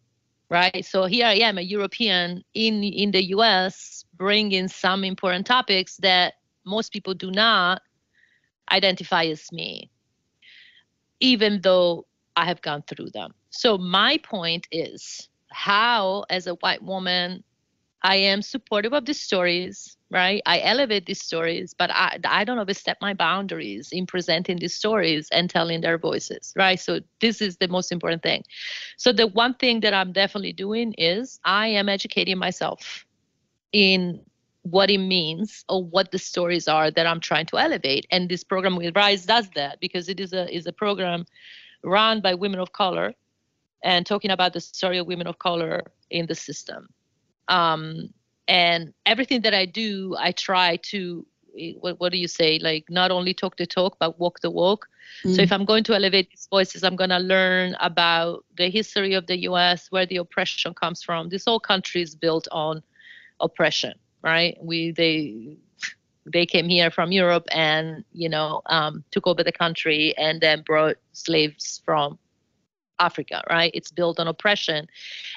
right? 0.55 0.85
So 0.85 1.03
here 1.03 1.25
I 1.25 1.33
am, 1.47 1.57
a 1.57 1.61
European 1.61 2.41
in, 2.53 2.81
in 2.81 3.11
the 3.11 3.23
US, 3.35 4.05
bringing 4.15 4.69
some 4.69 5.03
important 5.03 5.45
topics 5.45 5.97
that 5.97 6.35
most 6.63 6.93
people 6.93 7.13
do 7.13 7.29
not 7.29 7.81
identify 8.71 9.25
as 9.25 9.51
me, 9.51 9.91
even 11.19 11.59
though 11.59 12.05
I 12.37 12.45
have 12.45 12.61
gone 12.61 12.83
through 12.87 13.09
them. 13.09 13.33
So 13.49 13.77
my 13.77 14.17
point 14.23 14.65
is 14.71 15.27
how, 15.51 16.23
as 16.29 16.47
a 16.47 16.55
white 16.63 16.81
woman, 16.81 17.43
I 18.05 18.17
am 18.17 18.43
supportive 18.43 18.93
of 18.93 19.05
these 19.05 19.19
stories, 19.19 19.97
right? 20.11 20.39
I 20.45 20.59
elevate 20.59 21.07
these 21.07 21.23
stories, 21.23 21.73
but 21.73 21.89
I, 21.91 22.19
I 22.23 22.43
don't 22.43 22.59
overstep 22.59 22.99
my 23.01 23.15
boundaries 23.15 23.89
in 23.91 24.05
presenting 24.05 24.57
these 24.57 24.75
stories 24.75 25.27
and 25.31 25.49
telling 25.49 25.81
their 25.81 25.97
voices, 25.97 26.53
right? 26.55 26.79
So 26.79 26.99
this 27.19 27.41
is 27.41 27.57
the 27.57 27.67
most 27.67 27.91
important 27.91 28.21
thing. 28.21 28.43
So 28.97 29.11
the 29.11 29.25
one 29.25 29.55
thing 29.55 29.79
that 29.79 29.95
I'm 29.95 30.11
definitely 30.11 30.53
doing 30.53 30.93
is 30.99 31.39
I 31.45 31.65
am 31.69 31.89
educating 31.89 32.37
myself 32.37 33.07
in 33.71 34.21
what 34.61 34.91
it 34.91 34.99
means 34.99 35.65
or 35.67 35.83
what 35.83 36.11
the 36.11 36.19
stories 36.19 36.67
are 36.67 36.91
that 36.91 37.07
I'm 37.07 37.19
trying 37.19 37.47
to 37.47 37.57
elevate. 37.57 38.05
And 38.11 38.29
this 38.29 38.43
program 38.43 38.75
with 38.75 38.95
Rise 38.95 39.25
does 39.25 39.49
that 39.55 39.79
because 39.79 40.09
it 40.09 40.19
is 40.19 40.31
a 40.31 40.47
is 40.55 40.67
a 40.67 40.73
program 40.73 41.25
run 41.83 42.21
by 42.21 42.35
women 42.35 42.59
of 42.59 42.71
color 42.71 43.13
and 43.83 44.05
talking 44.05 44.29
about 44.29 44.53
the 44.53 44.61
story 44.61 44.99
of 44.99 45.07
women 45.07 45.25
of 45.25 45.39
color 45.39 45.81
in 46.11 46.27
the 46.27 46.35
system. 46.35 46.87
Um, 47.47 48.09
and 48.47 48.93
everything 49.05 49.41
that 49.41 49.53
I 49.53 49.65
do, 49.65 50.15
I 50.19 50.31
try 50.31 50.77
to 50.91 51.25
what, 51.79 51.99
what 52.01 52.11
do 52.11 52.17
you 52.17 52.27
say? 52.27 52.59
Like 52.61 52.83
not 52.89 53.11
only 53.11 53.33
talk 53.33 53.55
the 53.55 53.65
talk 53.65 53.97
but 53.99 54.19
walk 54.19 54.41
the 54.41 54.51
walk. 54.51 54.87
Mm. 55.23 55.35
so 55.35 55.41
if 55.43 55.51
i'm 55.51 55.65
going 55.65 55.83
to 55.83 55.93
elevate 55.93 56.31
these 56.31 56.47
voices 56.49 56.83
i'm 56.83 56.95
going 56.95 57.11
to 57.11 57.19
learn 57.19 57.75
about 57.79 58.43
the 58.57 58.71
history 58.71 59.13
of 59.13 59.27
the 59.27 59.35
us 59.35 59.85
where 59.91 60.07
the 60.07 60.17
oppression 60.17 60.73
comes 60.73 61.03
from. 61.03 61.29
This 61.29 61.45
whole 61.45 61.59
country 61.59 62.01
is 62.01 62.15
built 62.15 62.47
on 62.51 62.81
oppression 63.39 63.93
right? 64.25 64.57
We 64.59 64.91
they 64.91 65.57
they 66.25 66.45
came 66.47 66.67
here 66.67 66.89
from 66.89 67.11
Europe 67.11 67.47
and 67.51 68.03
you 68.11 68.27
know 68.27 68.61
um, 68.65 69.03
took 69.11 69.27
over 69.27 69.43
the 69.43 69.51
country 69.51 70.17
and 70.17 70.41
then 70.41 70.63
brought 70.63 70.97
slaves 71.13 71.81
from 71.85 72.17
Africa, 72.99 73.43
right? 73.49 73.71
It's 73.73 73.91
built 73.91 74.19
on 74.19 74.27
oppression, 74.27 74.87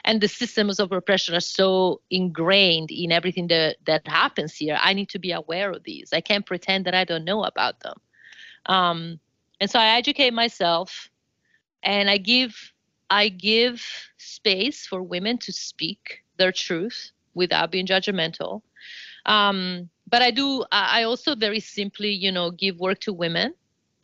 and 0.05 0.21
the 0.21 0.29
systems 0.29 0.79
of 0.79 0.93
oppression 0.93 1.35
are 1.35 1.41
so 1.41 2.01
ingrained 2.11 2.91
in 2.91 3.13
everything 3.13 3.49
that 3.49 3.77
that 3.87 4.07
happens 4.07 4.55
here. 4.55 4.79
I 4.81 4.93
need 4.95 5.09
to 5.11 5.19
be 5.19 5.33
aware 5.33 5.71
of 5.71 5.85
these. 5.85 6.13
I 6.13 6.21
can't 6.21 6.47
pretend 6.47 6.87
that 6.87 6.95
I 6.95 7.05
don't 7.05 7.25
know 7.25 7.45
about 7.45 7.81
them. 7.81 7.97
Um, 8.67 9.21
and 9.61 9.71
so 9.71 9.79
I 9.79 9.97
educate 9.97 10.33
myself, 10.33 11.11
and 11.83 12.09
I 12.09 12.19
give 12.19 12.73
I 13.11 13.29
give 13.29 13.83
space 14.19 14.87
for 14.87 15.03
women 15.03 15.39
to 15.39 15.53
speak 15.53 16.25
their 16.37 16.53
truth 16.53 17.11
without 17.35 17.71
being 17.71 17.87
judgmental. 17.87 18.63
Um, 19.27 19.89
but 20.07 20.23
I 20.23 20.31
do, 20.31 20.65
I 20.73 21.03
also 21.03 21.35
very 21.35 21.61
simply, 21.61 22.11
you 22.11 22.33
know, 22.33 22.51
give 22.51 22.81
work 22.81 23.01
to 23.01 23.13
women. 23.13 23.55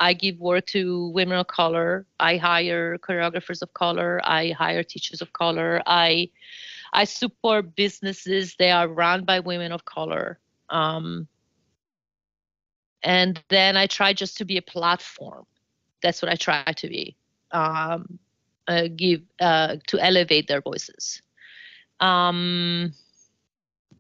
I 0.00 0.12
give 0.12 0.38
work 0.38 0.66
to 0.66 1.08
women 1.10 1.38
of 1.38 1.46
color. 1.46 2.06
I 2.18 2.36
hire 2.36 2.98
choreographers 2.98 3.62
of 3.62 3.72
color. 3.74 4.20
I 4.24 4.50
hire 4.50 4.82
teachers 4.82 5.22
of 5.22 5.32
color. 5.32 5.82
I, 5.86 6.30
I 6.92 7.04
support 7.04 7.76
businesses 7.76 8.56
that 8.58 8.70
are 8.70 8.88
run 8.88 9.24
by 9.24 9.40
women 9.40 9.72
of 9.72 9.84
color. 9.84 10.38
Um, 10.68 11.28
and 13.02 13.42
then 13.48 13.76
I 13.76 13.86
try 13.86 14.12
just 14.12 14.36
to 14.38 14.44
be 14.44 14.56
a 14.56 14.62
platform. 14.62 15.46
That's 16.02 16.22
what 16.22 16.30
I 16.30 16.36
try 16.36 16.64
to 16.64 16.88
be. 16.88 17.16
Um, 17.52 18.18
uh, 18.66 18.88
give 18.96 19.22
uh, 19.40 19.76
to 19.86 19.98
elevate 19.98 20.48
their 20.48 20.60
voices. 20.60 21.22
Um, 22.00 22.92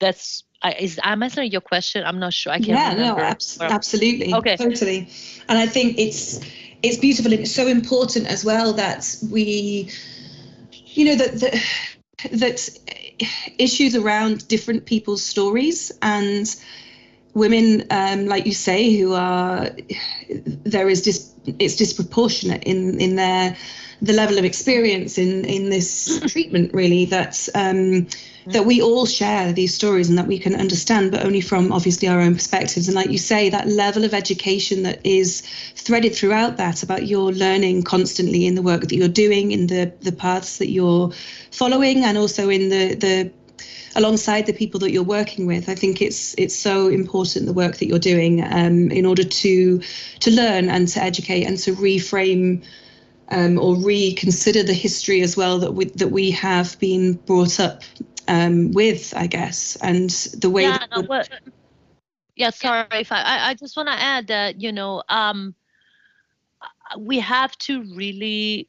that's 0.00 0.44
I, 0.64 0.72
is 0.80 0.98
I'm 1.04 1.22
answering 1.22 1.52
your 1.52 1.60
question. 1.60 2.04
I'm 2.04 2.18
not 2.18 2.32
sure. 2.32 2.52
I 2.52 2.56
can't. 2.56 2.68
Yeah, 2.68 2.94
remember. 2.94 3.20
no, 3.20 3.26
abs- 3.26 3.60
absolutely. 3.60 4.32
Okay, 4.34 4.56
totally. 4.56 5.08
And 5.48 5.58
I 5.58 5.66
think 5.66 5.98
it's 5.98 6.40
it's 6.82 6.96
beautiful 6.96 7.32
and 7.32 7.42
it's 7.42 7.54
so 7.54 7.66
important 7.66 8.26
as 8.26 8.44
well 8.44 8.72
that 8.72 9.16
we, 9.30 9.90
you 10.70 11.04
know, 11.04 11.16
that 11.16 11.40
that 11.40 11.62
that 12.32 12.68
issues 13.58 13.94
around 13.94 14.48
different 14.48 14.86
people's 14.86 15.22
stories 15.22 15.92
and 16.00 16.56
women, 17.34 17.84
um, 17.90 18.26
like 18.26 18.46
you 18.46 18.54
say, 18.54 18.96
who 18.96 19.12
are 19.12 19.68
there 20.64 20.88
is 20.88 21.02
dis, 21.02 21.30
it's 21.58 21.76
disproportionate 21.76 22.64
in 22.64 22.98
in 23.00 23.16
their 23.16 23.54
the 24.00 24.14
level 24.14 24.38
of 24.38 24.46
experience 24.46 25.18
in 25.18 25.44
in 25.44 25.68
this 25.68 26.20
treatment 26.26 26.72
really 26.72 27.04
that 27.04 27.48
um, 27.54 28.06
that 28.46 28.66
we 28.66 28.82
all 28.82 29.06
share 29.06 29.52
these 29.52 29.74
stories 29.74 30.08
and 30.08 30.18
that 30.18 30.26
we 30.26 30.38
can 30.38 30.54
understand 30.54 31.10
but 31.10 31.24
only 31.24 31.40
from 31.40 31.72
obviously 31.72 32.08
our 32.08 32.20
own 32.20 32.34
perspectives 32.34 32.88
and 32.88 32.94
like 32.94 33.10
you 33.10 33.18
say 33.18 33.48
that 33.48 33.68
level 33.68 34.04
of 34.04 34.12
education 34.12 34.82
that 34.82 35.04
is 35.04 35.42
threaded 35.76 36.14
throughout 36.14 36.56
that 36.56 36.82
about 36.82 37.06
your 37.06 37.32
learning 37.32 37.82
constantly 37.82 38.46
in 38.46 38.54
the 38.54 38.62
work 38.62 38.82
that 38.82 38.94
you're 38.94 39.08
doing 39.08 39.52
in 39.52 39.66
the 39.66 39.92
the 40.00 40.12
paths 40.12 40.58
that 40.58 40.68
you're 40.68 41.10
following 41.50 42.04
and 42.04 42.18
also 42.18 42.48
in 42.48 42.68
the 42.68 42.94
the 42.94 43.32
alongside 43.96 44.46
the 44.46 44.52
people 44.52 44.80
that 44.80 44.90
you're 44.90 45.02
working 45.02 45.46
with. 45.46 45.68
I 45.68 45.74
think 45.74 46.02
it's 46.02 46.34
it's 46.36 46.56
so 46.56 46.88
important 46.88 47.46
the 47.46 47.52
work 47.52 47.76
that 47.76 47.86
you're 47.86 47.98
doing 47.98 48.42
um, 48.42 48.90
in 48.90 49.06
order 49.06 49.24
to 49.24 49.80
to 50.20 50.30
learn 50.30 50.68
and 50.68 50.88
to 50.88 51.02
educate 51.02 51.44
and 51.44 51.58
to 51.58 51.74
reframe 51.74 52.64
um, 53.30 53.58
or 53.58 53.76
reconsider 53.76 54.62
the 54.62 54.74
history 54.74 55.22
as 55.22 55.36
well 55.36 55.58
that 55.60 55.72
we 55.72 55.86
that 55.86 56.10
we 56.10 56.30
have 56.32 56.78
been 56.78 57.14
brought 57.14 57.60
up 57.60 57.82
um, 58.28 58.72
with, 58.72 59.14
I 59.16 59.26
guess, 59.26 59.76
and 59.76 60.10
the 60.10 60.50
way. 60.50 60.64
Yeah, 60.64 60.84
no, 60.94 61.22
yeah. 62.36 62.50
Sorry, 62.50 62.86
if 62.92 63.12
I 63.12 63.50
I 63.50 63.54
just 63.54 63.76
want 63.76 63.88
to 63.88 63.94
add 63.94 64.26
that 64.28 64.60
you 64.60 64.72
know 64.72 65.02
um, 65.08 65.54
we 66.98 67.18
have 67.18 67.56
to 67.58 67.82
really 67.94 68.68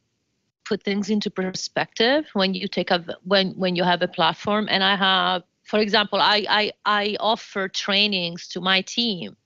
put 0.65 0.83
things 0.83 1.09
into 1.09 1.29
perspective 1.29 2.25
when 2.33 2.53
you 2.53 2.67
take 2.67 2.91
a 2.91 3.03
when 3.23 3.51
when 3.51 3.75
you 3.75 3.83
have 3.83 4.01
a 4.01 4.07
platform 4.07 4.67
and 4.69 4.83
i 4.83 4.95
have 4.95 5.43
for 5.63 5.79
example 5.79 6.19
i 6.19 6.45
i, 6.49 6.71
I 6.85 7.17
offer 7.19 7.67
trainings 7.67 8.47
to 8.49 8.61
my 8.61 8.81
team 8.81 9.37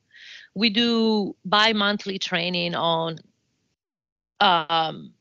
we 0.55 0.69
do 0.69 1.35
bi-monthly 1.45 2.19
training 2.19 2.73
on 2.73 3.17
um, 4.41 5.13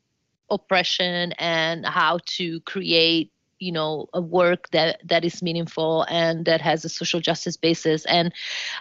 oppression 0.51 1.33
and 1.33 1.85
how 1.85 2.19
to 2.27 2.61
create 2.61 3.33
you 3.59 3.73
know 3.73 4.09
a 4.13 4.21
work 4.21 4.69
that 4.71 5.01
that 5.05 5.25
is 5.25 5.43
meaningful 5.43 6.07
and 6.09 6.45
that 6.45 6.61
has 6.61 6.85
a 6.85 6.89
social 6.89 7.21
justice 7.21 7.57
basis. 7.57 8.05
And 8.07 8.33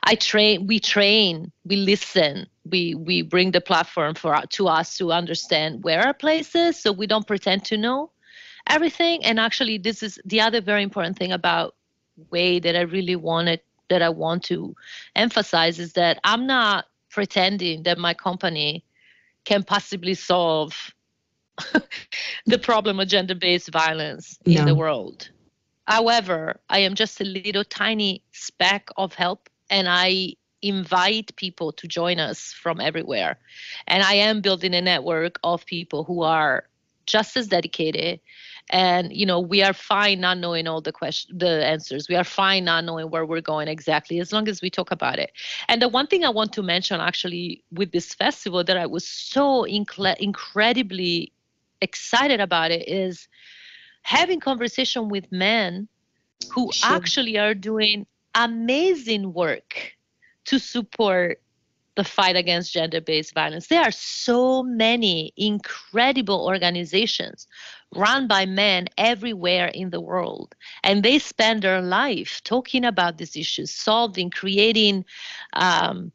i 0.04 0.16
train 0.16 0.68
we 0.68 0.80
train 0.80 1.52
we 1.66 1.76
listen. 1.78 2.48
We 2.70 2.96
we 2.96 3.22
bring 3.22 3.52
the 3.52 3.62
platform 3.62 4.16
for 4.16 4.42
to 4.50 4.68
us 4.68 4.98
to 4.98 5.12
understand 5.12 5.84
where 5.84 6.06
our 6.06 6.14
place 6.14 6.56
is 6.56 6.78
so 6.78 6.92
we 6.92 7.08
don't 7.08 7.26
pretend 7.28 7.66
to 7.66 7.78
know 7.78 8.12
everything. 8.68 9.24
And 9.24 9.40
actually 9.40 9.78
this 9.78 10.04
is 10.04 10.20
the 10.26 10.42
other 10.42 10.62
very 10.62 10.84
important 10.84 11.18
thing 11.18 11.32
about 11.32 11.76
way 12.30 12.60
that 12.60 12.76
i 12.76 12.82
really 12.82 13.16
wanted 13.16 13.62
that 13.90 14.02
i 14.02 14.10
want 14.10 14.44
to 14.44 14.76
emphasize 15.16 15.80
is 15.80 15.94
that 15.94 16.20
i'm 16.24 16.48
not 16.48 16.86
pretending 17.10 17.84
that 17.84 17.98
my 17.98 18.14
company 18.14 18.84
can 19.46 19.64
possibly 19.64 20.14
solve 20.14 20.94
the 22.46 22.60
problem 22.60 23.00
of 23.00 23.08
gender 23.08 23.36
based 23.36 23.70
violence 23.70 24.38
no. 24.46 24.60
in 24.60 24.66
the 24.66 24.76
world. 24.76 25.30
However, 25.88 26.60
I 26.70 26.80
am 26.80 26.96
just 26.96 27.22
a 27.22 27.24
little 27.24 27.64
tiny 27.64 28.22
speck 28.32 28.90
of 28.98 29.14
help, 29.14 29.50
and 29.70 29.88
I 29.88 30.34
invite 30.62 31.36
people 31.36 31.72
to 31.72 31.88
join 31.88 32.20
us 32.20 32.52
from 32.52 32.82
everywhere. 32.82 33.38
And 33.88 34.04
I 34.04 34.14
am 34.16 34.42
building 34.42 34.74
a 34.74 34.82
network 34.82 35.40
of 35.44 35.66
people 35.66 36.04
who 36.04 36.24
are 36.24 36.66
just 37.06 37.38
as 37.38 37.48
dedicated 37.48 38.20
and 38.70 39.14
you 39.16 39.26
know 39.26 39.40
we 39.40 39.64
are 39.64 39.74
fine 39.74 40.20
not 40.20 40.38
knowing 40.38 40.68
all 40.68 40.82
the 40.82 40.92
question 40.92 41.36
the 41.38 41.66
answers 41.66 42.10
we 42.10 42.16
are 42.16 42.24
fine 42.24 42.66
not 42.66 42.84
knowing 42.84 43.10
where 43.10 43.26
we're 43.26 43.40
going 43.40 43.68
exactly 43.70 44.20
as 44.20 44.34
long 44.34 44.48
as 44.50 44.62
we 44.62 44.70
talk 44.70 44.92
about 44.92 45.18
it 45.18 45.32
and 45.70 45.82
the 45.82 45.88
one 45.88 46.06
thing 46.06 46.26
i 46.26 46.30
want 46.30 46.52
to 46.52 46.62
mention 46.62 47.00
actually 47.00 47.64
with 47.72 47.92
this 47.94 48.14
festival 48.14 48.62
that 48.62 48.78
i 48.78 48.86
was 48.86 49.08
so 49.08 49.66
inc- 49.70 50.18
incredibly 50.20 51.32
excited 51.82 52.40
about 52.40 52.72
it 52.72 52.88
is 52.88 53.28
having 54.02 54.40
conversation 54.40 55.10
with 55.10 55.32
men 55.32 55.88
who 56.52 56.72
sure. 56.72 56.96
actually 56.96 57.38
are 57.38 57.54
doing 57.54 58.06
amazing 58.36 59.34
work 59.34 59.94
to 60.46 60.60
support 60.60 61.42
the 61.96 62.04
fight 62.04 62.36
against 62.36 62.74
gender 62.74 63.02
based 63.02 63.34
violence. 63.34 63.68
There 63.68 63.82
are 63.82 63.92
so 63.92 64.64
many 64.64 65.34
incredible 65.36 66.46
organizations 66.46 67.48
run 67.96 68.28
by 68.28 68.46
men 68.46 68.88
everywhere 68.98 69.68
in 69.68 69.90
the 69.90 70.00
world. 70.00 70.56
And 70.84 71.04
they 71.04 71.20
spend 71.20 71.64
their 71.64 71.82
life 71.82 72.42
talking 72.44 72.86
about 72.86 73.18
these 73.18 73.36
issues, 73.36 73.72
solving, 73.72 74.30
creating 74.30 75.06
um, 75.54 76.12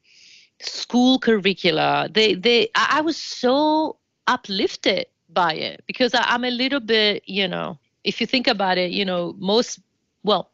school 0.60 1.18
curricula. 1.18 2.08
They, 2.10 2.34
they, 2.34 2.68
I 2.76 3.00
was 3.00 3.16
so 3.16 3.96
uplifted 4.28 5.06
by 5.32 5.54
it. 5.54 5.82
Because 5.86 6.14
I, 6.14 6.22
I'm 6.26 6.44
a 6.44 6.50
little 6.50 6.80
bit, 6.80 7.22
you 7.26 7.48
know, 7.48 7.78
if 8.04 8.20
you 8.20 8.26
think 8.26 8.46
about 8.46 8.78
it, 8.78 8.90
you 8.90 9.04
know, 9.04 9.34
most, 9.38 9.80
well, 10.22 10.50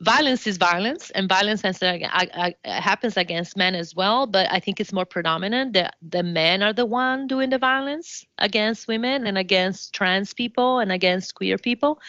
violence 0.00 0.46
is 0.46 0.56
violence 0.56 1.10
and 1.10 1.28
violence 1.28 1.62
has, 1.62 1.82
uh, 1.82 2.50
happens 2.64 3.16
against 3.16 3.56
men 3.56 3.76
as 3.76 3.94
well 3.94 4.26
but 4.26 4.50
i 4.50 4.58
think 4.58 4.80
it's 4.80 4.92
more 4.92 5.04
predominant 5.04 5.72
that 5.72 5.94
the 6.02 6.22
men 6.22 6.62
are 6.62 6.72
the 6.72 6.84
one 6.84 7.28
doing 7.28 7.48
the 7.48 7.58
violence 7.58 8.26
against 8.38 8.88
women 8.88 9.26
and 9.26 9.38
against 9.38 9.94
trans 9.94 10.34
people 10.34 10.80
and 10.80 10.90
against 10.90 11.36
queer 11.36 11.56
people. 11.56 12.00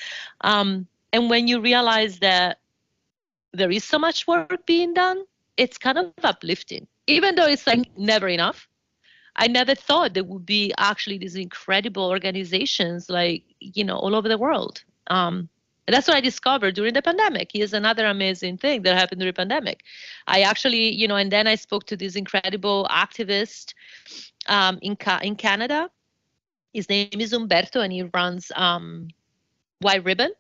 Um, 0.42 0.88
and 1.14 1.30
when 1.30 1.48
you 1.48 1.62
realize 1.62 2.20
that 2.20 2.58
there 3.54 3.72
is 3.72 3.84
so 3.84 4.00
much 4.00 4.28
work 4.28 4.66
being 4.66 4.94
done 4.94 5.24
it's 5.58 5.78
kind 5.78 5.98
of 5.98 6.12
uplifting. 6.24 6.88
Even 7.08 7.36
though 7.36 7.48
it's 7.48 7.68
like 7.68 7.90
never 7.98 8.28
enough 8.28 8.68
I 9.38 9.48
never 9.48 9.76
thought 9.76 10.14
there 10.14 10.24
would 10.24 10.46
be 10.46 10.74
actually 10.78 11.18
these 11.18 11.36
incredible 11.36 12.06
organizations 12.06 13.10
like 13.10 13.44
you 13.60 13.84
know 13.84 13.98
all 13.98 14.16
over 14.16 14.30
the 14.30 14.38
world. 14.38 14.84
Um, 15.08 15.50
that's 15.88 16.08
what 16.08 16.18
I 16.18 16.22
discovered 16.22 16.76
during 16.76 16.94
the 16.94 17.02
pandemic. 17.02 17.52
Here's 17.54 17.74
another 17.74 18.08
amazing 18.08 18.58
thing 18.58 18.82
that 18.84 18.98
happened 18.98 19.20
during 19.20 19.34
the 19.34 19.38
pandemic. 19.38 19.84
I 20.26 20.42
actually, 20.42 20.94
you 20.94 21.08
know, 21.08 21.16
and 21.16 21.32
then 21.32 21.48
I 21.48 21.56
spoke 21.56 21.86
to 21.86 21.98
this 21.98 22.16
incredible 22.16 22.88
activist 22.90 23.74
um, 24.48 24.80
in, 24.82 24.96
Ca- 24.96 25.20
in 25.22 25.36
Canada. 25.36 25.90
His 26.74 26.90
name 26.90 27.10
is 27.20 27.34
Humberto, 27.34 27.84
and 27.84 27.94
he 27.94 28.04
runs 28.14 28.52
um, 28.56 29.10
White 29.80 30.04
Ribbon. 30.04 30.32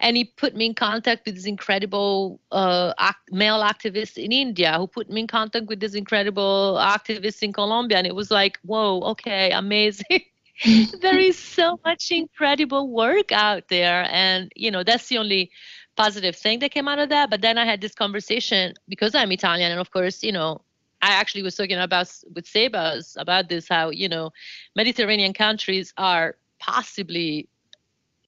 And 0.00 0.16
he 0.16 0.24
put 0.24 0.54
me 0.54 0.66
in 0.66 0.74
contact 0.74 1.26
with 1.26 1.34
this 1.34 1.46
incredible 1.46 2.40
uh, 2.52 2.92
male 3.30 3.62
activist 3.62 4.22
in 4.22 4.32
India, 4.32 4.74
who 4.78 4.86
put 4.86 5.10
me 5.10 5.20
in 5.22 5.26
contact 5.26 5.66
with 5.66 5.80
this 5.80 5.94
incredible 5.94 6.78
activist 6.80 7.42
in 7.42 7.52
Colombia. 7.52 7.98
And 7.98 8.06
it 8.06 8.14
was 8.14 8.30
like, 8.30 8.58
whoa, 8.62 9.00
okay, 9.02 9.50
amazing. 9.52 10.24
there 11.00 11.18
is 11.18 11.38
so 11.38 11.80
much 11.84 12.10
incredible 12.10 12.90
work 12.90 13.32
out 13.32 13.68
there 13.68 14.06
and 14.10 14.52
you 14.54 14.70
know 14.70 14.82
that's 14.82 15.08
the 15.08 15.16
only 15.16 15.50
positive 15.96 16.36
thing 16.36 16.58
that 16.58 16.70
came 16.70 16.86
out 16.86 16.98
of 16.98 17.08
that 17.08 17.30
but 17.30 17.40
then 17.40 17.56
i 17.56 17.64
had 17.64 17.80
this 17.80 17.94
conversation 17.94 18.74
because 18.88 19.14
i'm 19.14 19.32
italian 19.32 19.70
and 19.70 19.80
of 19.80 19.90
course 19.90 20.22
you 20.22 20.32
know 20.32 20.60
i 21.00 21.12
actually 21.12 21.42
was 21.42 21.56
talking 21.56 21.78
about 21.78 22.12
with 22.34 22.44
sebas 22.44 23.16
about 23.18 23.48
this 23.48 23.68
how 23.68 23.88
you 23.88 24.08
know 24.08 24.30
mediterranean 24.76 25.32
countries 25.32 25.94
are 25.96 26.36
possibly 26.58 27.48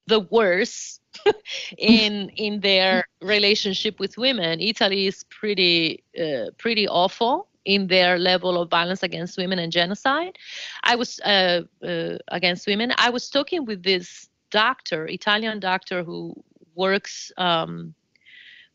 the 0.06 0.20
worst 0.20 1.00
in 1.78 2.30
in 2.30 2.60
their 2.60 3.04
relationship 3.20 4.00
with 4.00 4.16
women 4.16 4.60
italy 4.60 5.06
is 5.06 5.24
pretty 5.24 6.02
uh, 6.18 6.50
pretty 6.58 6.88
awful 6.88 7.48
in 7.64 7.86
their 7.86 8.18
level 8.18 8.60
of 8.60 8.70
violence 8.70 9.02
against 9.02 9.38
women 9.38 9.58
and 9.58 9.72
genocide. 9.72 10.36
I 10.82 10.96
was 10.96 11.20
uh, 11.20 11.62
uh, 11.82 12.18
against 12.28 12.66
women. 12.66 12.92
I 12.96 13.10
was 13.10 13.28
talking 13.28 13.64
with 13.64 13.82
this 13.82 14.28
doctor, 14.50 15.06
Italian 15.06 15.60
doctor 15.60 16.02
who 16.02 16.34
works 16.74 17.32
um, 17.36 17.94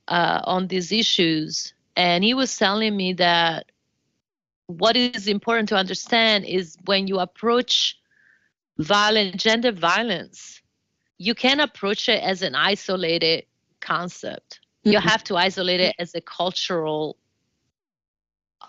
uh, 0.07 0.41
on 0.45 0.67
these 0.67 0.91
issues, 0.91 1.73
and 1.95 2.23
he 2.23 2.33
was 2.33 2.55
telling 2.55 2.95
me 2.95 3.13
that 3.13 3.71
what 4.67 4.95
is 4.95 5.27
important 5.27 5.69
to 5.69 5.75
understand 5.75 6.45
is 6.45 6.77
when 6.85 7.07
you 7.07 7.19
approach 7.19 7.97
violent 8.77 9.37
gender 9.37 9.71
violence, 9.71 10.61
you 11.17 11.33
can 11.35 11.59
approach 11.59 12.09
it 12.09 12.21
as 12.23 12.41
an 12.41 12.55
isolated 12.55 13.45
concept. 13.79 14.59
Mm-hmm. 14.85 14.93
You 14.93 14.99
have 14.99 15.23
to 15.25 15.35
isolate 15.35 15.79
it 15.79 15.95
as 15.99 16.13
a 16.15 16.21
cultural 16.21 17.17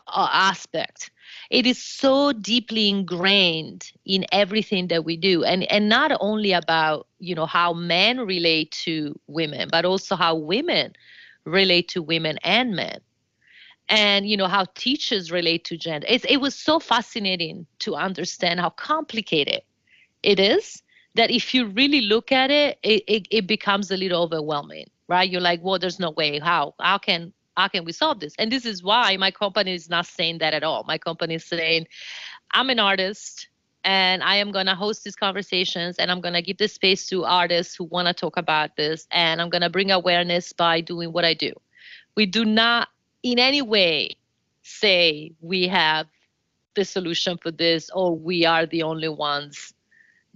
uh, 0.07 0.29
aspect 0.33 1.11
it 1.51 1.67
is 1.67 1.83
so 1.83 2.33
deeply 2.33 2.89
ingrained 2.89 3.93
in 4.05 4.25
everything 4.33 4.89
that 4.89 5.05
we 5.05 5.17
do 5.17 5.45
and 5.45 5.65
and 5.65 5.89
not 5.89 6.13
only 6.21 6.53
about 6.53 7.07
you 7.19 7.35
know 7.35 7.47
how 7.47 7.73
men 7.73 8.21
relate 8.21 8.71
to 8.71 9.19
women 9.27 9.69
but 9.71 9.85
also 9.85 10.17
how 10.17 10.35
women 10.35 10.93
relate 11.45 11.89
to 11.89 12.03
women 12.03 12.39
and 12.45 12.75
men 12.75 13.01
and 13.89 14.29
you 14.29 14.37
know 14.37 14.47
how 14.47 14.65
teachers 14.75 15.31
relate 15.31 15.65
to 15.65 15.77
gender 15.77 16.07
it's, 16.09 16.25
it 16.25 16.39
was 16.39 16.55
so 16.55 16.79
fascinating 16.79 17.67
to 17.79 17.95
understand 17.95 18.61
how 18.61 18.71
complicated 18.71 19.63
it 20.23 20.39
is 20.39 20.83
that 21.19 21.31
if 21.31 21.53
you 21.53 21.67
really 21.67 22.01
look 22.01 22.33
at 22.33 22.51
it 22.51 22.79
it, 22.83 23.03
it, 23.07 23.29
it 23.31 23.47
becomes 23.47 23.91
a 23.91 23.97
little 23.97 24.23
overwhelming 24.23 24.87
right 25.09 25.31
you're 25.31 25.41
like 25.41 25.61
well 25.63 25.79
there's 25.79 26.01
no 26.01 26.11
way 26.13 26.39
how 26.39 26.75
how 26.81 26.97
can 26.97 27.33
how 27.59 27.67
can 27.67 27.85
we 27.85 27.93
solve 27.93 28.21
this? 28.21 28.35
And 28.39 28.53
this 28.53 28.65
is 28.65 28.85
why 28.85 29.17
my 29.17 29.33
company 29.33 29.75
is 29.75 29.91
not 29.91 30.07
saying 30.07 30.39
that 30.39 30.55
at 30.55 30.63
all. 30.63 30.85
My 30.87 30.97
company 30.97 31.35
is 31.35 31.45
saying, 31.45 31.89
I'm 32.53 32.71
an 32.71 32.79
artist 32.79 33.49
and 33.83 34.23
I 34.23 34.37
am 34.37 34.53
going 34.53 34.67
to 34.67 34.77
host 34.77 35.03
these 35.03 35.17
conversations 35.17 35.97
and 35.99 36.09
I'm 36.11 36.21
going 36.21 36.35
to 36.35 36.43
give 36.43 36.59
the 36.59 36.69
space 36.69 37.09
to 37.09 37.25
artists 37.25 37.75
who 37.75 37.85
want 37.85 38.07
to 38.07 38.15
talk 38.15 38.37
about 38.37 38.77
this 38.77 39.09
and 39.11 39.43
I'm 39.43 39.51
going 39.51 39.63
to 39.63 39.71
bring 39.71 39.91
awareness 39.91 40.53
by 40.53 40.81
doing 40.81 41.13
what 41.13 41.25
I 41.25 41.35
do. 41.35 41.53
We 42.15 42.27
do 42.27 42.45
not 42.45 42.89
in 43.25 43.41
any 43.41 43.61
way 43.61 44.17
say 44.63 45.33
we 45.41 45.67
have 45.67 46.07
the 46.77 46.85
solution 46.85 47.39
for 47.39 47.51
this 47.51 47.91
or 47.91 48.17
we 48.17 48.47
are 48.47 48.67
the 48.67 48.85
only 48.85 49.09
ones 49.09 49.75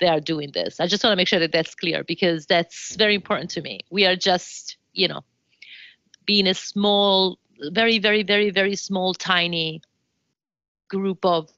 that 0.03 0.11
are 0.11 0.21
doing 0.21 0.51
this. 0.53 0.81
I 0.81 0.87
just 0.87 1.03
want 1.03 1.13
to 1.13 1.17
make 1.17 1.29
sure 1.29 1.41
that 1.41 1.53
that's 1.53 1.75
clear 1.75 2.05
because 2.05 2.47
that's 2.47 2.95
very 2.97 3.15
important 3.15 3.51
to 3.53 3.63
me. 3.63 3.81
We 3.91 4.05
are 4.07 4.17
just, 4.17 4.77
you 4.93 5.09
know, 5.09 5.23
being 6.27 6.47
a 6.47 6.55
small, 6.55 7.39
very, 7.71 7.99
very, 7.99 8.23
very, 8.23 8.51
very 8.51 8.77
small, 8.77 9.15
tiny 9.15 9.81
group 10.89 11.25
of 11.25 11.49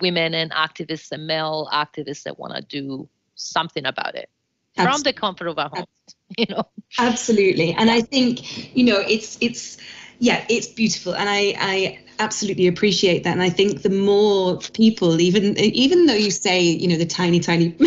women 0.00 0.34
and 0.34 0.50
activists 0.52 1.12
and 1.12 1.26
male 1.26 1.68
activists 1.72 2.24
that 2.24 2.38
want 2.38 2.54
to 2.54 2.62
do 2.62 3.08
something 3.34 3.86
about 3.86 4.14
it 4.14 4.28
Absolutely. 4.76 4.92
from 4.92 5.02
the 5.02 5.12
comfort 5.12 5.48
of 5.48 5.58
our 5.58 5.70
homes 5.72 5.86
you 6.36 6.46
know 6.50 6.64
absolutely 6.98 7.72
and 7.72 7.90
i 7.90 8.00
think 8.00 8.76
you 8.76 8.84
know 8.84 8.98
it's 8.98 9.38
it's 9.40 9.78
yeah 10.18 10.44
it's 10.48 10.66
beautiful 10.66 11.14
and 11.14 11.28
i 11.28 11.54
i 11.58 11.98
absolutely 12.18 12.66
appreciate 12.66 13.24
that 13.24 13.32
and 13.32 13.42
i 13.42 13.50
think 13.50 13.82
the 13.82 13.90
more 13.90 14.58
people 14.72 15.20
even 15.20 15.56
even 15.58 16.06
though 16.06 16.14
you 16.14 16.30
say 16.30 16.62
you 16.62 16.88
know 16.88 16.96
the 16.96 17.06
tiny 17.06 17.40
tiny 17.40 17.68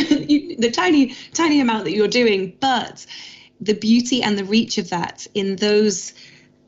the 0.59 0.71
tiny 0.71 1.15
tiny 1.33 1.59
amount 1.59 1.83
that 1.83 1.93
you're 1.93 2.07
doing 2.07 2.55
but 2.59 3.05
the 3.61 3.73
beauty 3.73 4.21
and 4.21 4.37
the 4.37 4.45
reach 4.45 4.77
of 4.77 4.89
that 4.89 5.25
in 5.33 5.55
those 5.57 6.13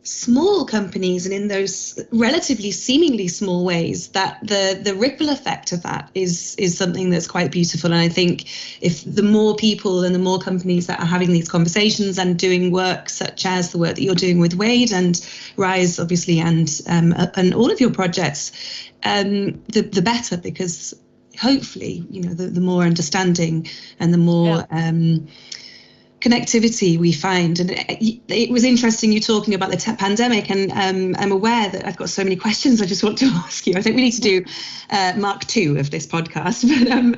small 0.03 0.65
companies 0.65 1.25
and 1.25 1.33
in 1.33 1.47
those 1.47 1.99
relatively 2.11 2.71
seemingly 2.71 3.27
small 3.27 3.63
ways 3.63 4.07
that 4.09 4.39
the 4.41 4.79
the 4.83 4.95
ripple 4.95 5.29
effect 5.29 5.71
of 5.71 5.83
that 5.83 6.09
is 6.15 6.55
is 6.55 6.75
something 6.75 7.11
that's 7.11 7.27
quite 7.27 7.51
beautiful 7.51 7.91
and 7.91 8.01
i 8.01 8.09
think 8.09 8.45
if 8.81 9.03
the 9.05 9.21
more 9.21 9.55
people 9.55 10.03
and 10.03 10.15
the 10.15 10.19
more 10.19 10.39
companies 10.39 10.87
that 10.87 10.99
are 10.99 11.05
having 11.05 11.31
these 11.31 11.47
conversations 11.47 12.17
and 12.17 12.39
doing 12.39 12.71
work 12.71 13.09
such 13.09 13.45
as 13.45 13.71
the 13.71 13.77
work 13.77 13.93
that 13.93 14.01
you're 14.01 14.15
doing 14.15 14.39
with 14.39 14.55
wade 14.55 14.91
and 14.91 15.23
rise 15.55 15.99
obviously 15.99 16.39
and 16.39 16.81
um, 16.87 17.13
and 17.35 17.53
all 17.53 17.71
of 17.71 17.79
your 17.79 17.91
projects 17.91 18.51
um, 19.03 19.61
the 19.67 19.81
the 19.81 20.01
better 20.01 20.35
because 20.35 20.95
hopefully 21.39 22.05
you 22.09 22.21
know 22.21 22.33
the, 22.33 22.47
the 22.47 22.61
more 22.61 22.83
understanding 22.83 23.67
and 23.99 24.11
the 24.11 24.17
more 24.17 24.65
yeah. 24.71 24.89
um, 24.89 25.27
connectivity 26.21 26.97
we 26.97 27.11
find. 27.11 27.59
And 27.59 27.71
it, 27.71 28.21
it, 28.27 28.49
was 28.51 28.63
interesting 28.63 29.11
you 29.11 29.19
talking 29.19 29.53
about 29.53 29.71
the 29.71 29.77
te- 29.77 29.95
pandemic, 29.95 30.49
and 30.49 30.71
um, 30.71 31.15
I'm 31.19 31.31
aware 31.31 31.69
that 31.69 31.85
I've 31.85 31.97
got 31.97 32.09
so 32.09 32.23
many 32.23 32.35
questions 32.35 32.81
I 32.81 32.85
just 32.85 33.03
want 33.03 33.17
to 33.19 33.25
ask 33.33 33.67
you. 33.67 33.73
I 33.75 33.81
think 33.81 33.95
we 33.95 34.03
need 34.03 34.11
to 34.13 34.21
do 34.21 34.45
uh, 34.89 35.13
Mark 35.17 35.45
two 35.45 35.77
of 35.77 35.91
this 35.91 36.07
podcast. 36.07 36.61
But 36.81 36.89
um, 36.91 37.15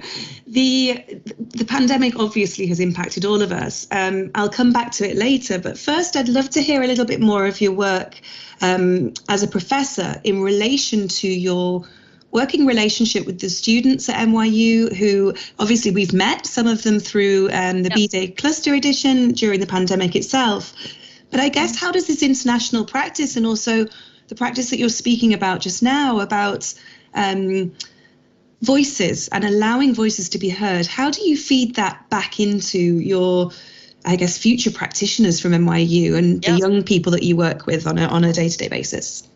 the 0.48 1.04
the 1.38 1.66
pandemic 1.66 2.18
obviously 2.18 2.66
has 2.68 2.80
impacted 2.80 3.26
all 3.26 3.42
of 3.42 3.52
us. 3.52 3.88
Um, 3.92 4.32
I'll 4.36 4.50
come 4.50 4.74
back 4.74 4.92
to 4.94 5.10
it 5.10 5.16
later, 5.16 5.60
but 5.60 5.78
first 5.78 6.16
I'd 6.16 6.30
love 6.30 6.50
to 6.52 6.62
hear 6.62 6.82
a 6.82 6.88
little 6.88 7.06
bit 7.06 7.20
more 7.20 7.46
of 7.46 7.62
your 7.62 7.72
work 7.72 8.20
um, 8.62 9.14
as 9.30 9.44
a 9.44 9.48
professor 9.48 10.20
in 10.24 10.42
relation 10.42 11.08
to 11.08 11.28
your 11.28 11.86
working 12.34 12.66
relationship 12.66 13.26
with 13.26 13.40
the 13.40 13.50
students 13.50 14.10
at 14.10 14.28
NYU 14.28 14.94
who 14.96 15.34
obviously 15.60 15.92
we've 15.92 16.14
met, 16.14 16.46
some 16.46 16.68
of 16.68 16.84
them 16.84 17.00
through 17.00 17.50
um, 17.54 17.84
the 17.84 17.90
yep. 17.90 17.96
B-Day 17.96 18.28
Cluster 18.30 18.74
Edition 18.74 19.30
during 19.34 19.60
the 19.60 19.68
pandemic 19.68 20.16
itself. 20.16 20.74
But 21.30 21.40
I 21.40 21.50
guess 21.50 21.80
how 21.80 21.92
does 21.92 22.08
this 22.08 22.24
international 22.24 22.86
practice 22.86 23.38
and 23.38 23.46
also 23.46 23.86
the 24.28 24.36
practice 24.36 24.70
that 24.72 24.80
you're 24.80 24.90
speaking 24.90 25.34
about 25.34 25.62
just 25.62 25.84
now 25.84 26.20
about 26.20 26.74
um, 27.14 27.72
voices 28.62 29.28
and 29.28 29.44
allowing 29.44 29.94
voices 29.94 30.30
to 30.30 30.40
be 30.40 30.50
heard, 30.50 30.88
how 30.88 31.12
do 31.12 31.22
you 31.22 31.38
feed 31.38 31.76
that 31.76 32.10
back 32.10 32.40
into 32.40 32.80
your 32.80 33.52
I 34.06 34.18
guess 34.18 34.38
future 34.38 34.72
practitioners 34.72 35.40
from 35.40 35.52
NYU 35.52 36.16
and 36.16 36.44
yep. 36.44 36.54
the 36.54 36.60
young 36.60 36.84
people 36.84 37.14
that 37.14 37.24
you 37.24 37.38
work 37.38 37.66
with 37.66 37.88
on 37.88 37.98
a 37.98 38.06
on 38.06 38.24
a 38.24 38.34
day-to-day 38.34 38.68
basis? 38.68 39.28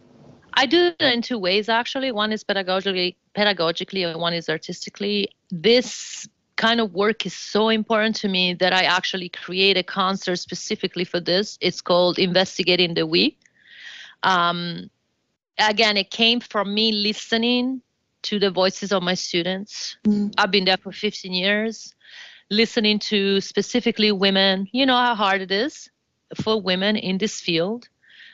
I 0.58 0.66
do 0.66 0.88
it 0.88 1.02
in 1.02 1.22
two 1.22 1.38
ways 1.38 1.70
actually. 1.70 2.12
One 2.12 2.32
is 2.32 2.44
pedagogically, 2.44 3.16
pedagogically, 3.36 4.10
and 4.10 4.20
one 4.20 4.34
is 4.34 4.50
artistically. 4.50 5.30
This 5.52 6.28
kind 6.56 6.82
of 6.82 6.94
work 6.94 7.26
is 7.28 7.36
so 7.36 7.70
important 7.70 8.16
to 8.18 8.28
me 8.28 8.56
that 8.56 8.74
I 8.74 8.84
actually 8.84 9.30
create 9.30 9.78
a 9.78 9.84
concert 9.84 10.38
specifically 10.38 11.06
for 11.06 11.20
this. 11.20 11.58
It's 11.62 11.80
called 11.80 12.18
Investigating 12.18 12.96
the 12.96 13.06
We. 13.06 13.38
Um, 14.24 14.90
again, 15.60 15.96
it 15.96 16.10
came 16.10 16.40
from 16.40 16.74
me 16.74 16.92
listening 16.92 17.84
to 18.24 18.40
the 18.40 18.50
voices 18.50 18.92
of 18.92 19.04
my 19.04 19.14
students. 19.14 19.98
Mm. 20.06 20.34
I've 20.40 20.52
been 20.52 20.66
there 20.66 20.78
for 20.78 20.92
15 20.92 21.32
years, 21.32 21.94
listening 22.50 22.98
to 23.12 23.40
specifically 23.42 24.12
women. 24.12 24.68
You 24.72 24.88
know 24.88 24.98
how 24.98 25.14
hard 25.14 25.42
it 25.42 25.52
is 25.52 25.90
for 26.42 26.60
women 26.60 26.96
in 26.96 27.20
this 27.20 27.40
field. 27.40 27.88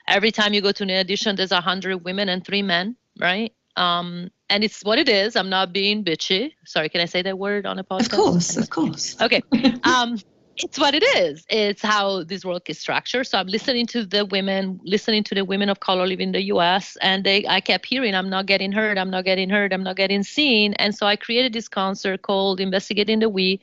Every 0.07 0.31
time 0.31 0.53
you 0.53 0.61
go 0.61 0.71
to 0.71 0.83
an 0.83 0.91
audition, 0.91 1.35
there's 1.35 1.51
a 1.51 1.61
hundred 1.61 2.03
women 2.03 2.29
and 2.29 2.45
three 2.45 2.61
men, 2.61 2.95
right? 3.19 3.53
Um, 3.75 4.29
and 4.49 4.63
it's 4.63 4.83
what 4.83 4.99
it 4.99 5.09
is. 5.09 5.35
I'm 5.35 5.49
not 5.49 5.73
being 5.73 6.03
bitchy. 6.03 6.53
Sorry, 6.65 6.89
can 6.89 7.01
I 7.01 7.05
say 7.05 7.21
that 7.23 7.37
word 7.37 7.65
on 7.65 7.79
a 7.79 7.83
podcast? 7.83 8.05
Of 8.05 8.11
course, 8.11 8.57
of 8.57 8.69
course. 8.69 9.21
Okay. 9.21 9.41
Um, 9.83 10.17
it's 10.57 10.77
what 10.77 10.93
it 10.93 11.03
is. 11.17 11.45
It's 11.49 11.81
how 11.81 12.23
this 12.23 12.45
work 12.45 12.69
is 12.69 12.79
structured. 12.79 13.25
So 13.27 13.37
I'm 13.39 13.47
listening 13.47 13.87
to 13.87 14.05
the 14.05 14.25
women, 14.25 14.79
listening 14.83 15.23
to 15.25 15.35
the 15.35 15.43
women 15.43 15.69
of 15.69 15.79
color 15.79 16.05
living 16.05 16.27
in 16.27 16.31
the 16.31 16.43
U.S. 16.43 16.95
And 17.01 17.23
they, 17.23 17.45
I 17.47 17.59
kept 17.59 17.85
hearing, 17.85 18.13
"I'm 18.13 18.29
not 18.29 18.45
getting 18.45 18.71
heard. 18.71 18.97
I'm 18.97 19.09
not 19.09 19.25
getting 19.25 19.49
heard. 19.49 19.73
I'm 19.73 19.83
not 19.83 19.95
getting 19.95 20.23
seen." 20.23 20.73
And 20.75 20.95
so 20.95 21.07
I 21.07 21.15
created 21.15 21.53
this 21.53 21.67
concert 21.67 22.21
called 22.21 22.59
"Investigating 22.59 23.19
the 23.19 23.29
We," 23.29 23.61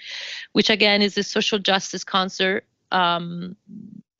which 0.53 0.69
again 0.69 1.03
is 1.03 1.17
a 1.17 1.23
social 1.23 1.59
justice 1.59 2.05
concert. 2.05 2.65
Um, 2.91 3.57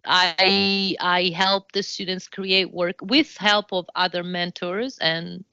I 0.05 0.97
I 1.01 1.33
help 1.35 1.73
the 1.73 1.83
students 1.83 2.29
create 2.29 2.73
work 2.73 2.97
with 3.03 3.37
help 3.37 3.73
of 3.73 3.87
other 3.95 4.23
mentors 4.23 4.99
and 4.99 5.45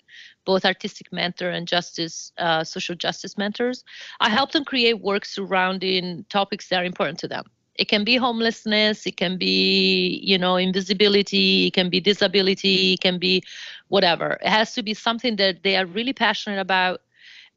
both 0.45 0.65
artistic 0.65 1.11
mentor 1.11 1.49
and 1.49 1.67
justice, 1.67 2.31
uh, 2.37 2.63
social 2.63 2.95
justice 2.95 3.37
mentors. 3.37 3.83
I 4.19 4.29
help 4.29 4.51
them 4.51 4.63
create 4.65 5.01
work 5.01 5.25
surrounding 5.25 6.25
topics 6.29 6.69
that 6.69 6.81
are 6.81 6.85
important 6.85 7.19
to 7.19 7.27
them. 7.27 7.45
It 7.75 7.87
can 7.89 8.03
be 8.03 8.15
homelessness, 8.17 9.05
it 9.05 9.17
can 9.17 9.37
be, 9.37 10.19
you 10.23 10.37
know, 10.37 10.55
invisibility, 10.57 11.67
it 11.67 11.73
can 11.73 11.89
be 11.89 11.99
disability, 11.99 12.93
it 12.93 13.01
can 13.01 13.19
be 13.19 13.43
whatever. 13.89 14.37
It 14.41 14.49
has 14.49 14.73
to 14.75 14.83
be 14.83 14.93
something 14.93 15.35
that 15.37 15.63
they 15.63 15.75
are 15.75 15.85
really 15.85 16.13
passionate 16.13 16.59
about, 16.59 17.01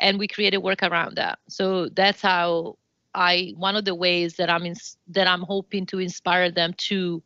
and 0.01 0.18
we 0.18 0.28
create 0.28 0.55
a 0.55 0.61
work 0.61 0.82
around 0.82 1.16
that. 1.16 1.38
So 1.49 1.88
that's 1.88 2.22
how 2.22 2.76
I 3.15 3.55
one 3.57 3.77
of 3.77 3.85
the 3.85 3.95
ways 3.95 4.37
that 4.37 4.51
I'm 4.51 4.67
in, 4.67 4.75
that 5.09 5.27
I'm 5.27 5.43
hoping 5.43 5.87
to 5.87 5.99
inspire 5.99 6.51
them 6.51 6.75
to 6.89 7.23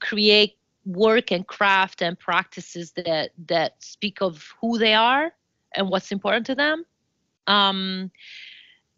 create 0.00 0.56
work 0.84 1.30
and 1.30 1.46
craft 1.46 2.02
and 2.02 2.18
practices 2.18 2.92
that 2.92 3.30
that 3.46 3.82
speak 3.82 4.20
of 4.22 4.54
who 4.60 4.78
they 4.78 4.94
are 4.94 5.32
and 5.74 5.88
what's 5.88 6.12
important 6.12 6.46
to 6.46 6.54
them. 6.54 6.84
Um, 7.46 8.10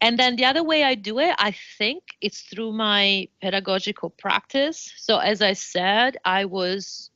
and 0.03 0.19
then 0.19 0.35
the 0.35 0.45
other 0.45 0.63
way 0.63 0.83
i 0.83 0.93
do 0.93 1.17
it 1.19 1.33
i 1.39 1.55
think 1.77 2.03
it's 2.19 2.41
through 2.41 2.73
my 2.73 3.27
pedagogical 3.41 4.09
practice. 4.09 4.93
So 4.97 5.17
as 5.17 5.41
i 5.41 5.53
said 5.53 6.17
i 6.25 6.45
was 6.45 7.09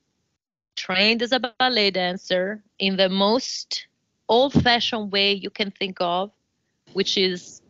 trained 0.76 1.22
as 1.22 1.32
a 1.34 1.40
ballet 1.40 1.92
dancer 1.92 2.64
in 2.80 2.96
the 2.96 3.10
most 3.10 3.88
old 4.30 4.54
fashioned 4.54 5.12
way 5.12 5.34
you 5.34 5.50
can 5.50 5.72
think 5.72 5.98
of 6.00 6.32
which 6.94 7.18
is 7.18 7.62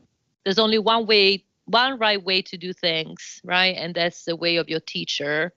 there's 0.47 0.59
only 0.59 0.79
one 0.79 1.05
way 1.05 1.43
one 1.65 1.99
right 1.99 2.23
way 2.23 2.41
to 2.41 2.57
do 2.57 2.71
things 2.71 3.41
right? 3.43 3.75
And 3.77 3.93
that's 3.93 4.23
the 4.23 4.37
way 4.37 4.55
of 4.55 4.69
your 4.69 4.79
teacher. 4.79 5.51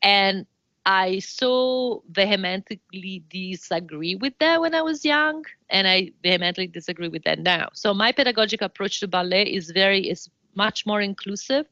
And 0.00 0.46
I 0.86 1.18
so 1.18 2.02
vehemently 2.10 2.80
disagree 3.28 4.14
with 4.14 4.32
that 4.38 4.58
when 4.62 4.74
I 4.74 4.80
was 4.80 5.04
young, 5.04 5.44
and 5.68 5.86
I 5.86 6.12
vehemently 6.22 6.66
disagree 6.66 7.08
with 7.08 7.24
that 7.24 7.40
now. 7.40 7.68
So 7.74 7.92
my 7.92 8.12
pedagogic 8.12 8.62
approach 8.62 9.00
to 9.00 9.08
ballet 9.08 9.42
is 9.42 9.70
very 9.70 10.08
is 10.08 10.30
much 10.54 10.86
more 10.86 11.02
inclusive, 11.02 11.66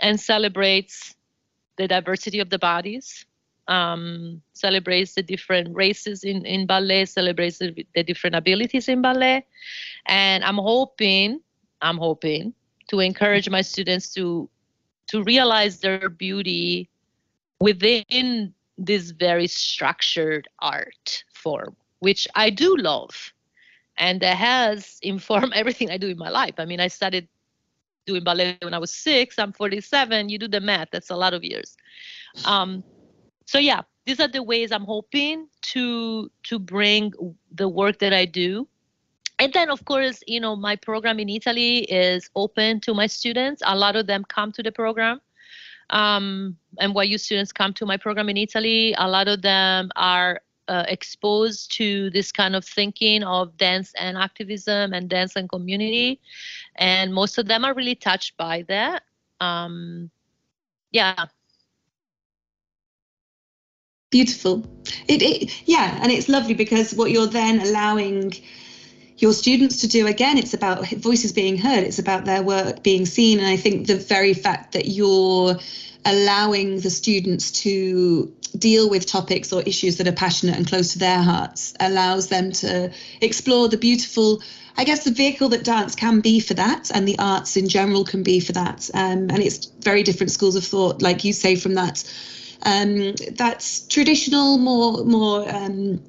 and 0.00 0.18
celebrates 0.18 1.16
the 1.76 1.86
diversity 1.86 2.38
of 2.38 2.48
the 2.48 2.58
bodies, 2.58 3.26
um, 3.66 4.40
celebrates 4.54 5.14
the 5.16 5.22
different 5.22 5.74
races 5.74 6.24
in 6.24 6.46
in 6.46 6.64
ballet, 6.66 7.04
celebrates 7.04 7.58
the, 7.58 7.84
the 7.94 8.04
different 8.04 8.36
abilities 8.36 8.88
in 8.88 9.02
ballet, 9.02 9.44
and 10.06 10.44
I'm 10.44 10.58
hoping 10.58 11.40
I'm 11.80 11.98
hoping 11.98 12.54
to 12.88 13.00
encourage 13.00 13.48
my 13.48 13.62
students 13.62 14.12
to 14.14 14.48
to 15.08 15.22
realize 15.22 15.80
their 15.80 16.08
beauty 16.08 16.88
within 17.60 18.54
this 18.76 19.10
very 19.10 19.46
structured 19.46 20.48
art 20.60 21.24
form, 21.34 21.74
which 22.00 22.28
I 22.34 22.50
do 22.50 22.76
love. 22.76 23.32
And 23.96 24.20
that 24.20 24.36
has 24.36 24.98
informed 25.02 25.54
everything 25.54 25.90
I 25.90 25.96
do 25.96 26.08
in 26.08 26.18
my 26.18 26.28
life. 26.28 26.54
I 26.58 26.64
mean, 26.64 26.80
I 26.80 26.88
started 26.88 27.26
doing 28.06 28.24
ballet 28.24 28.56
when 28.62 28.74
I 28.74 28.78
was 28.78 28.92
six. 28.92 29.38
I'm 29.38 29.52
47. 29.52 30.28
You 30.28 30.38
do 30.38 30.48
the 30.48 30.60
math. 30.60 30.88
That's 30.92 31.10
a 31.10 31.16
lot 31.16 31.34
of 31.34 31.42
years. 31.42 31.76
Um, 32.44 32.84
so 33.46 33.58
yeah, 33.58 33.82
these 34.06 34.20
are 34.20 34.28
the 34.28 34.42
ways 34.42 34.72
I'm 34.72 34.84
hoping 34.84 35.48
to 35.72 36.30
to 36.44 36.58
bring 36.58 37.12
the 37.52 37.68
work 37.68 37.98
that 37.98 38.12
I 38.12 38.24
do. 38.24 38.68
And 39.40 39.52
then, 39.52 39.70
of 39.70 39.84
course, 39.84 40.20
you 40.26 40.40
know, 40.40 40.56
my 40.56 40.76
program 40.76 41.20
in 41.20 41.28
Italy 41.28 41.78
is 41.84 42.28
open 42.34 42.80
to 42.80 42.94
my 42.94 43.06
students. 43.06 43.62
A 43.64 43.76
lot 43.76 43.94
of 43.94 44.06
them 44.06 44.24
come 44.24 44.50
to 44.52 44.62
the 44.62 44.72
program 44.72 45.20
um, 45.90 46.56
NYU 46.80 47.18
students 47.18 47.52
come 47.52 47.72
to 47.74 47.86
my 47.86 47.96
program 47.96 48.28
in 48.28 48.36
Italy, 48.36 48.94
a 48.98 49.08
lot 49.08 49.28
of 49.28 49.42
them 49.42 49.90
are 49.96 50.40
uh, 50.68 50.84
exposed 50.86 51.72
to 51.72 52.10
this 52.10 52.30
kind 52.30 52.54
of 52.54 52.64
thinking 52.64 53.22
of 53.22 53.56
dance 53.56 53.92
and 53.98 54.18
activism 54.18 54.92
and 54.92 55.08
dance 55.08 55.34
and 55.34 55.48
community. 55.48 56.20
And 56.76 57.14
most 57.14 57.38
of 57.38 57.48
them 57.48 57.64
are 57.64 57.72
really 57.72 57.94
touched 57.94 58.36
by 58.36 58.64
that. 58.68 59.02
Um, 59.40 60.10
yeah. 60.90 61.26
Beautiful. 64.10 64.66
It, 65.06 65.22
it, 65.22 65.68
yeah, 65.68 65.98
and 66.02 66.12
it's 66.12 66.28
lovely 66.28 66.54
because 66.54 66.94
what 66.94 67.10
you're 67.10 67.26
then 67.26 67.60
allowing 67.60 68.34
your 69.18 69.32
students 69.32 69.80
to 69.80 69.88
do 69.88 70.06
again 70.06 70.38
it's 70.38 70.54
about 70.54 70.86
voices 70.88 71.32
being 71.32 71.58
heard 71.58 71.84
it's 71.84 71.98
about 71.98 72.24
their 72.24 72.42
work 72.42 72.82
being 72.82 73.04
seen 73.04 73.38
and 73.38 73.48
i 73.48 73.56
think 73.56 73.86
the 73.86 73.96
very 73.96 74.34
fact 74.34 74.72
that 74.72 74.86
you're 74.86 75.56
allowing 76.04 76.80
the 76.80 76.90
students 76.90 77.50
to 77.50 78.32
deal 78.56 78.88
with 78.88 79.04
topics 79.04 79.52
or 79.52 79.62
issues 79.62 79.96
that 79.98 80.08
are 80.08 80.12
passionate 80.12 80.56
and 80.56 80.66
close 80.66 80.92
to 80.92 80.98
their 80.98 81.20
hearts 81.20 81.74
allows 81.80 82.28
them 82.28 82.50
to 82.50 82.90
explore 83.20 83.68
the 83.68 83.76
beautiful 83.76 84.42
I 84.80 84.84
guess 84.84 85.02
the 85.02 85.10
vehicle 85.10 85.48
that 85.48 85.64
dance 85.64 85.96
can 85.96 86.20
be 86.20 86.38
for 86.38 86.54
that, 86.54 86.92
and 86.94 87.06
the 87.06 87.18
arts 87.18 87.56
in 87.56 87.68
general 87.68 88.04
can 88.04 88.22
be 88.22 88.38
for 88.38 88.52
that. 88.52 88.88
Um, 88.94 89.28
and 89.28 89.40
it's 89.40 89.66
very 89.80 90.04
different 90.04 90.30
schools 90.30 90.54
of 90.54 90.64
thought, 90.64 91.02
like 91.02 91.24
you 91.24 91.32
say, 91.32 91.56
from 91.56 91.74
that 91.74 92.04
um, 92.62 93.14
that's 93.32 93.86
traditional, 93.88 94.58
more 94.58 95.04
more 95.04 95.48
um, 95.48 96.00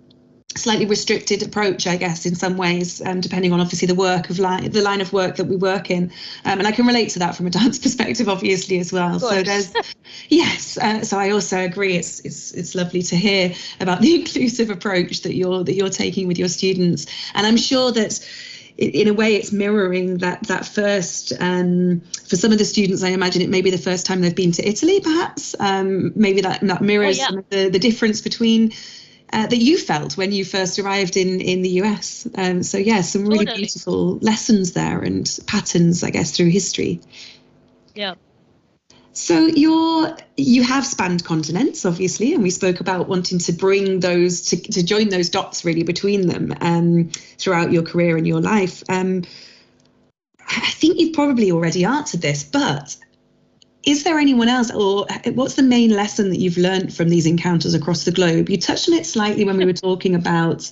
slightly 0.56 0.86
restricted 0.86 1.44
approach, 1.44 1.86
I 1.86 1.96
guess, 1.96 2.26
in 2.26 2.36
some 2.36 2.58
ways, 2.58 3.02
um, 3.06 3.22
depending 3.22 3.54
on 3.54 3.60
obviously 3.60 3.88
the 3.88 3.96
work 3.96 4.30
of 4.30 4.40
line, 4.40 4.70
the 4.72 4.82
line 4.82 5.00
of 5.00 5.14
work 5.14 5.36
that 5.36 5.46
we 5.46 5.56
work 5.56 5.92
in. 5.92 6.12
Um, 6.44 6.60
and 6.60 6.68
I 6.68 6.72
can 6.72 6.88
relate 6.88 7.10
to 7.12 7.20
that 7.20 7.36
from 7.36 7.48
a 7.48 7.50
dance 7.60 7.80
perspective, 7.80 8.28
obviously, 8.28 8.80
as 8.80 8.92
well. 8.92 9.20
So 9.20 9.44
there's, 9.44 9.74
yes. 10.30 10.78
Uh, 10.78 11.04
so 11.04 11.18
I 11.18 11.32
also 11.32 11.60
agree. 11.60 11.96
It's 11.96 12.20
it's 12.22 12.52
it's 12.54 12.76
lovely 12.76 13.04
to 13.04 13.16
hear 13.16 13.54
about 13.80 14.02
the 14.02 14.16
inclusive 14.16 14.70
approach 14.70 15.22
that 15.22 15.36
you're 15.36 15.64
that 15.64 15.74
you're 15.74 15.90
taking 15.90 16.28
with 16.28 16.38
your 16.38 16.50
students, 16.50 17.06
and 17.34 17.46
I'm 17.46 17.58
sure 17.58 17.92
that 17.92 18.20
in 18.78 19.10
a 19.10 19.14
way 19.14 19.36
it's 19.36 19.52
mirroring 19.52 20.20
that 20.20 20.42
that 20.44 20.66
first 20.66 21.34
um, 21.42 22.02
for 22.30 22.38
some 22.38 22.54
of 22.54 22.58
the 22.58 22.64
students 22.64 23.04
i 23.04 23.10
imagine 23.10 23.42
it 23.42 23.50
may 23.50 23.62
be 23.62 23.70
the 23.70 23.78
first 23.78 24.06
time 24.06 24.22
they've 24.22 24.36
been 24.36 24.54
to 24.54 24.66
italy 24.66 25.02
perhaps 25.02 25.54
um, 25.60 26.14
maybe 26.16 26.40
that, 26.40 26.62
that 26.62 26.82
mirrors 26.82 27.20
oh, 27.20 27.28
yeah. 27.30 27.42
the, 27.50 27.70
the 27.70 27.80
difference 27.80 28.22
between 28.22 28.72
uh, 29.32 29.48
that 29.48 29.58
you 29.58 29.78
felt 29.78 30.18
when 30.18 30.32
you 30.32 30.44
first 30.44 30.80
arrived 30.80 31.18
in 31.18 31.42
in 31.42 31.62
the 31.62 31.70
US. 31.82 32.28
Um, 32.36 32.64
so 32.64 32.78
yeah, 32.78 33.02
some 33.02 33.26
really 33.26 33.46
totally. 33.46 33.64
beautiful 33.64 34.18
lessons 34.18 34.74
there 34.74 35.00
and 35.00 35.40
patterns, 35.46 36.04
I 36.04 36.10
guess, 36.10 36.36
through 36.36 36.50
history. 36.50 37.02
Yeah. 37.96 38.16
So 39.14 39.48
you're 39.48 40.16
you 40.38 40.64
have 40.64 40.86
spanned 40.86 41.26
continents, 41.26 41.86
obviously, 41.86 42.34
and 42.34 42.42
we 42.42 42.52
spoke 42.52 42.80
about 42.80 43.10
wanting 43.10 43.40
to 43.40 43.52
bring 43.52 44.00
those 44.00 44.42
to 44.48 44.58
to 44.58 44.84
join 44.84 45.10
those 45.10 45.30
dots 45.30 45.66
really 45.66 45.84
between 45.84 46.28
them 46.28 46.54
um, 46.62 47.10
throughout 47.38 47.72
your 47.72 47.84
career 47.84 48.18
and 48.18 48.26
your 48.26 48.42
life. 48.42 48.84
Um, 48.90 49.24
I 50.48 50.72
think 50.72 51.00
you've 51.00 51.14
probably 51.14 51.52
already 51.52 51.86
answered 51.86 52.22
this, 52.22 52.44
but 52.44 52.96
is 53.84 54.04
there 54.04 54.20
anyone 54.20 54.50
else 54.50 54.72
or 54.72 55.08
what's 55.34 55.56
the 55.56 55.64
main 55.64 55.92
lesson 55.92 56.30
that 56.30 56.40
you've 56.40 56.58
learned 56.58 56.94
from 56.94 57.10
these 57.10 57.26
encounters 57.26 57.74
across 57.74 58.04
the 58.04 58.12
globe? 58.12 58.50
You 58.50 58.58
touched 58.58 58.90
on 58.90 58.96
it 58.96 59.06
slightly 59.06 59.46
when 59.46 59.58
we 59.58 59.66
were 59.66 59.74
talking 59.74 60.16
about 60.16 60.70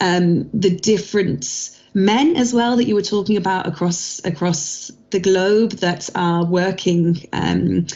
um, 0.00 0.48
the 0.52 0.70
different 0.70 1.70
men 1.94 2.36
as 2.36 2.54
well 2.54 2.76
that 2.76 2.84
you 2.84 2.94
were 2.94 3.02
talking 3.02 3.36
about 3.36 3.66
across 3.66 4.24
across 4.24 4.92
the 5.10 5.18
globe 5.18 5.72
that 5.72 6.08
are 6.14 6.44
working 6.44 7.26
um, 7.32 7.86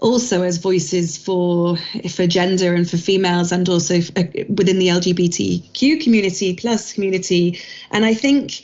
also 0.00 0.42
as 0.42 0.58
voices 0.58 1.16
for 1.16 1.76
for 2.10 2.26
gender 2.26 2.74
and 2.74 2.88
for 2.90 2.96
females 2.96 3.52
and 3.52 3.68
also 3.68 3.98
uh, 4.16 4.24
within 4.48 4.78
the 4.78 4.88
LGBTQ 4.88 6.02
community 6.02 6.54
plus 6.54 6.92
community. 6.92 7.60
And 7.90 8.04
I 8.04 8.14
think 8.14 8.62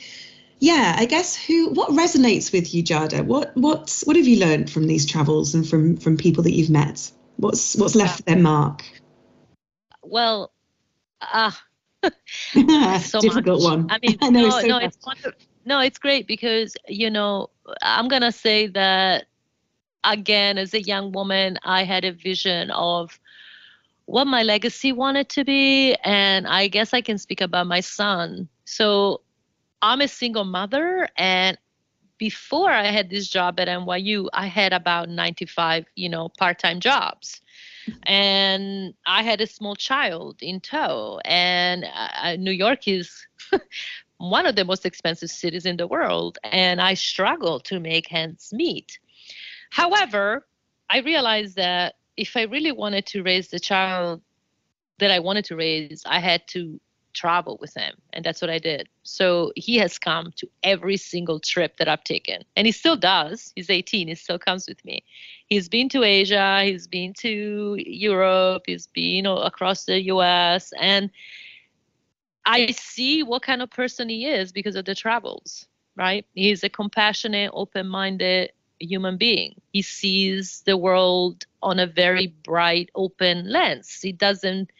yeah 0.63 0.95
I 0.97 1.05
guess 1.05 1.35
who 1.35 1.69
what 1.69 1.89
resonates 1.89 2.51
with 2.51 2.73
you 2.73 2.83
Giada 2.83 3.25
what 3.25 3.55
what 3.55 4.01
what 4.05 4.15
have 4.15 4.27
you 4.27 4.39
learned 4.39 4.69
from 4.69 4.87
these 4.87 5.05
travels 5.05 5.53
and 5.53 5.67
from 5.67 5.97
from 5.97 6.17
people 6.17 6.43
that 6.43 6.53
you've 6.53 6.69
met 6.69 7.11
what's 7.37 7.75
what's 7.75 7.95
left 7.95 8.25
their 8.25 8.37
mark 8.37 8.83
well 10.01 10.51
ah 11.21 11.63
uh, 12.03 12.99
so 12.99 13.21
difficult 13.21 13.61
much. 13.61 13.71
one 13.71 13.87
I 13.89 13.99
mean 14.01 14.17
I 14.21 14.29
know, 14.29 14.47
no 14.47 14.59
so 14.61 14.67
no 14.67 14.77
it's 14.77 14.97
no 15.65 15.79
it's 15.79 15.97
great 15.97 16.27
because 16.27 16.75
you 16.87 17.09
know 17.09 17.49
I'm 17.81 18.07
gonna 18.07 18.31
say 18.31 18.67
that 18.67 19.25
again, 20.03 20.57
as 20.57 20.73
a 20.73 20.81
young 20.81 21.11
woman, 21.11 21.57
I 21.63 21.83
had 21.83 22.05
a 22.05 22.11
vision 22.11 22.71
of 22.71 23.19
what 24.05 24.25
my 24.25 24.43
legacy 24.43 24.91
wanted 24.91 25.29
to 25.29 25.43
be. 25.43 25.95
And 26.03 26.47
I 26.47 26.67
guess 26.67 26.93
I 26.93 27.01
can 27.01 27.17
speak 27.17 27.41
about 27.41 27.67
my 27.67 27.79
son. 27.79 28.49
So 28.65 29.21
I'm 29.83 29.99
a 29.99 30.07
single 30.07 30.45
mother. 30.45 31.07
And 31.17 31.57
before 32.17 32.71
I 32.71 32.85
had 32.85 33.09
this 33.09 33.27
job 33.27 33.59
at 33.59 33.67
NYU, 33.67 34.29
I 34.33 34.47
had 34.47 34.71
about 34.71 35.09
95, 35.09 35.85
you 35.95 36.07
know, 36.07 36.29
part-time 36.29 36.79
jobs. 36.79 37.41
And 38.03 38.93
I 39.05 39.23
had 39.23 39.41
a 39.41 39.47
small 39.47 39.75
child 39.75 40.37
in 40.41 40.61
tow. 40.61 41.19
And 41.25 41.85
uh, 41.93 42.37
New 42.37 42.51
York 42.51 42.87
is 42.87 43.27
one 44.19 44.45
of 44.45 44.55
the 44.55 44.63
most 44.63 44.85
expensive 44.85 45.29
cities 45.29 45.65
in 45.65 45.75
the 45.75 45.85
world. 45.85 46.37
And 46.45 46.79
I 46.79 46.93
struggled 46.93 47.65
to 47.65 47.81
make 47.81 48.13
ends 48.13 48.53
meet. 48.53 48.97
However, 49.69 50.47
I 50.89 50.99
realized 50.99 51.57
that 51.57 51.95
if 52.15 52.37
I 52.37 52.43
really 52.43 52.71
wanted 52.71 53.05
to 53.07 53.21
raise 53.21 53.49
the 53.49 53.59
child 53.59 54.21
that 54.99 55.11
I 55.11 55.19
wanted 55.19 55.43
to 55.45 55.57
raise, 55.57 56.03
I 56.05 56.19
had 56.19 56.47
to 56.49 56.79
travel 57.13 57.57
with 57.61 57.73
him. 57.73 57.95
And 58.13 58.23
that's 58.25 58.41
what 58.41 58.49
I 58.49 58.59
did. 58.59 58.89
So 59.03 59.51
he 59.55 59.77
has 59.77 59.97
come 59.97 60.33
to 60.37 60.49
every 60.63 60.97
single 60.97 61.39
trip 61.39 61.77
that 61.77 61.87
I've 61.87 62.03
taken. 62.03 62.43
And 62.55 62.65
he 62.65 62.71
still 62.71 62.97
does. 62.97 63.53
He's 63.55 63.69
18. 63.69 64.07
He 64.07 64.15
still 64.15 64.39
comes 64.39 64.67
with 64.67 64.83
me. 64.83 65.03
He's 65.47 65.69
been 65.69 65.89
to 65.89 66.03
Asia. 66.03 66.63
He's 66.63 66.87
been 66.87 67.13
to 67.19 67.75
Europe. 67.79 68.63
He's 68.65 68.87
been 68.87 69.25
across 69.25 69.85
the 69.85 70.01
US. 70.03 70.73
And 70.79 71.09
I 72.45 72.71
see 72.71 73.23
what 73.23 73.43
kind 73.43 73.61
of 73.61 73.69
person 73.69 74.09
he 74.09 74.25
is 74.25 74.51
because 74.51 74.75
of 74.75 74.85
the 74.85 74.95
travels, 74.95 75.67
right? 75.95 76.25
He's 76.33 76.63
a 76.63 76.69
compassionate, 76.69 77.51
open 77.53 77.87
minded, 77.87 78.51
human 78.79 79.17
being. 79.17 79.61
He 79.71 79.81
sees 79.81 80.61
the 80.65 80.77
world 80.77 81.45
on 81.61 81.79
a 81.79 81.87
very 81.87 82.27
bright, 82.43 82.89
open 82.95 83.49
lens. 83.49 83.99
He 84.01 84.11
doesn't, 84.11 84.71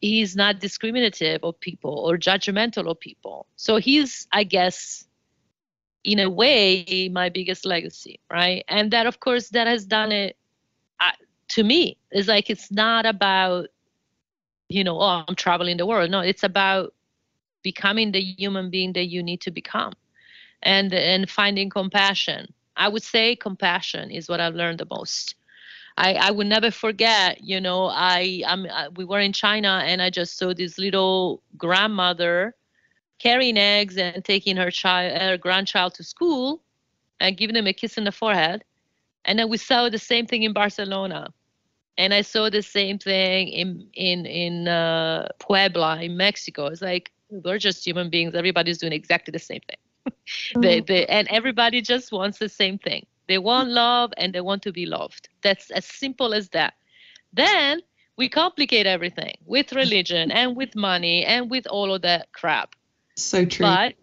he's 0.00 0.36
not 0.36 0.60
discriminative 0.60 1.42
of 1.42 1.58
people 1.60 1.98
or 2.06 2.16
judgmental 2.16 2.90
of 2.90 3.00
people. 3.00 3.46
So 3.56 3.76
he's, 3.76 4.26
I 4.32 4.44
guess, 4.44 5.04
in 6.04 6.20
a 6.20 6.30
way, 6.30 7.08
my 7.12 7.28
biggest 7.28 7.64
legacy, 7.64 8.20
right? 8.30 8.64
And 8.68 8.90
that, 8.92 9.06
of 9.06 9.20
course, 9.20 9.48
that 9.50 9.66
has 9.66 9.84
done 9.84 10.12
it 10.12 10.36
uh, 11.00 11.10
to 11.48 11.64
me. 11.64 11.98
It's 12.10 12.28
like 12.28 12.50
it's 12.50 12.70
not 12.70 13.06
about, 13.06 13.68
you 14.68 14.84
know, 14.84 15.00
oh, 15.00 15.24
I'm 15.26 15.34
traveling 15.34 15.76
the 15.76 15.86
world. 15.86 16.10
No, 16.10 16.20
it's 16.20 16.44
about 16.44 16.94
becoming 17.62 18.12
the 18.12 18.20
human 18.20 18.70
being 18.70 18.92
that 18.92 19.06
you 19.06 19.22
need 19.22 19.40
to 19.42 19.50
become 19.50 19.92
and 20.62 20.92
and 20.94 21.28
finding 21.28 21.68
compassion 21.68 22.52
I 22.78 22.88
would 22.88 23.02
say 23.02 23.34
compassion 23.34 24.10
is 24.10 24.28
what 24.28 24.40
I've 24.40 24.54
learned 24.54 24.78
the 24.78 24.86
most. 24.88 25.34
I, 25.98 26.14
I 26.14 26.30
would 26.30 26.46
never 26.46 26.70
forget, 26.70 27.42
you 27.42 27.60
know, 27.60 27.86
I, 27.86 28.42
I'm, 28.46 28.66
I, 28.66 28.88
we 28.88 29.04
were 29.04 29.18
in 29.18 29.32
China 29.32 29.82
and 29.84 30.00
I 30.00 30.10
just 30.10 30.38
saw 30.38 30.54
this 30.54 30.78
little 30.78 31.42
grandmother 31.56 32.54
carrying 33.18 33.58
eggs 33.58 33.96
and 33.96 34.24
taking 34.24 34.56
her 34.56 34.70
child, 34.70 35.20
her 35.20 35.36
grandchild 35.36 35.94
to 35.94 36.04
school 36.04 36.62
and 37.18 37.36
giving 37.36 37.54
them 37.54 37.66
a 37.66 37.72
kiss 37.72 37.98
in 37.98 38.04
the 38.04 38.12
forehead. 38.12 38.62
And 39.24 39.38
then 39.40 39.48
we 39.48 39.56
saw 39.56 39.88
the 39.88 39.98
same 39.98 40.24
thing 40.24 40.44
in 40.44 40.52
Barcelona. 40.52 41.34
And 41.98 42.14
I 42.14 42.22
saw 42.22 42.48
the 42.48 42.62
same 42.62 42.98
thing 43.00 43.48
in 43.48 43.88
in 43.94 44.24
in 44.24 44.68
uh, 44.68 45.26
Puebla 45.40 46.00
in 46.00 46.16
Mexico. 46.16 46.66
It's 46.66 46.80
like 46.80 47.10
we're 47.28 47.58
just 47.58 47.84
human 47.84 48.08
beings. 48.08 48.36
Everybody's 48.36 48.78
doing 48.78 48.92
exactly 48.92 49.32
the 49.32 49.40
same 49.40 49.62
thing. 49.68 50.14
they, 50.62 50.80
they, 50.80 51.06
and 51.06 51.26
everybody 51.26 51.82
just 51.82 52.12
wants 52.12 52.38
the 52.38 52.48
same 52.48 52.78
thing. 52.78 53.04
They 53.28 53.38
want 53.38 53.70
love 53.70 54.12
and 54.16 54.34
they 54.34 54.40
want 54.40 54.62
to 54.62 54.72
be 54.72 54.86
loved. 54.86 55.28
That's 55.42 55.70
as 55.70 55.84
simple 55.84 56.34
as 56.34 56.48
that. 56.50 56.74
Then 57.32 57.80
we 58.16 58.28
complicate 58.28 58.86
everything 58.86 59.36
with 59.46 59.72
religion 59.72 60.32
and 60.32 60.56
with 60.56 60.74
money 60.74 61.24
and 61.24 61.50
with 61.50 61.66
all 61.68 61.94
of 61.94 62.02
that 62.02 62.32
crap. 62.32 62.74
So 63.16 63.44
true. 63.44 63.66
But 63.66 63.94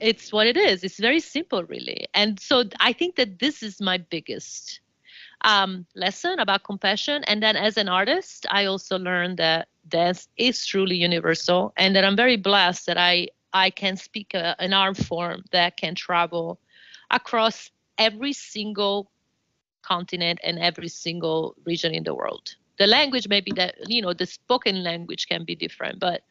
it's 0.00 0.32
what 0.32 0.46
it 0.46 0.56
is. 0.56 0.84
It's 0.84 0.98
very 0.98 1.20
simple, 1.20 1.64
really. 1.64 2.06
And 2.14 2.38
so 2.40 2.64
I 2.80 2.92
think 2.92 3.16
that 3.16 3.38
this 3.38 3.62
is 3.62 3.80
my 3.80 3.98
biggest 3.98 4.80
um, 5.44 5.86
lesson 5.94 6.38
about 6.38 6.64
compassion. 6.64 7.24
And 7.24 7.42
then 7.42 7.56
as 7.56 7.76
an 7.76 7.88
artist, 7.88 8.46
I 8.50 8.66
also 8.66 8.98
learned 8.98 9.38
that 9.38 9.68
dance 9.88 10.28
is 10.36 10.64
truly 10.66 10.96
universal 10.96 11.72
and 11.76 11.94
that 11.96 12.04
I'm 12.04 12.16
very 12.16 12.36
blessed 12.36 12.86
that 12.86 12.98
I 12.98 13.28
I 13.52 13.70
can 13.70 13.96
speak 13.96 14.34
a, 14.34 14.56
an 14.58 14.72
art 14.72 14.96
form 14.96 15.44
that 15.52 15.76
can 15.76 15.94
travel 15.94 16.58
across 17.10 17.70
every 17.98 18.32
single 18.32 19.10
continent 19.82 20.40
and 20.42 20.58
every 20.58 20.88
single 20.88 21.54
region 21.64 21.94
in 21.94 22.04
the 22.04 22.14
world. 22.14 22.56
The 22.78 22.86
language 22.86 23.28
may 23.28 23.40
be 23.40 23.52
that, 23.52 23.74
you 23.86 24.02
know, 24.02 24.12
the 24.12 24.26
spoken 24.26 24.82
language 24.82 25.28
can 25.28 25.44
be 25.44 25.54
different, 25.54 26.00
but 26.00 26.22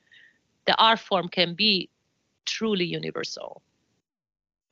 the 0.65 0.75
art 0.77 0.99
form 0.99 1.29
can 1.29 1.55
be 1.55 1.89
truly 2.45 2.85
universal. 2.85 3.61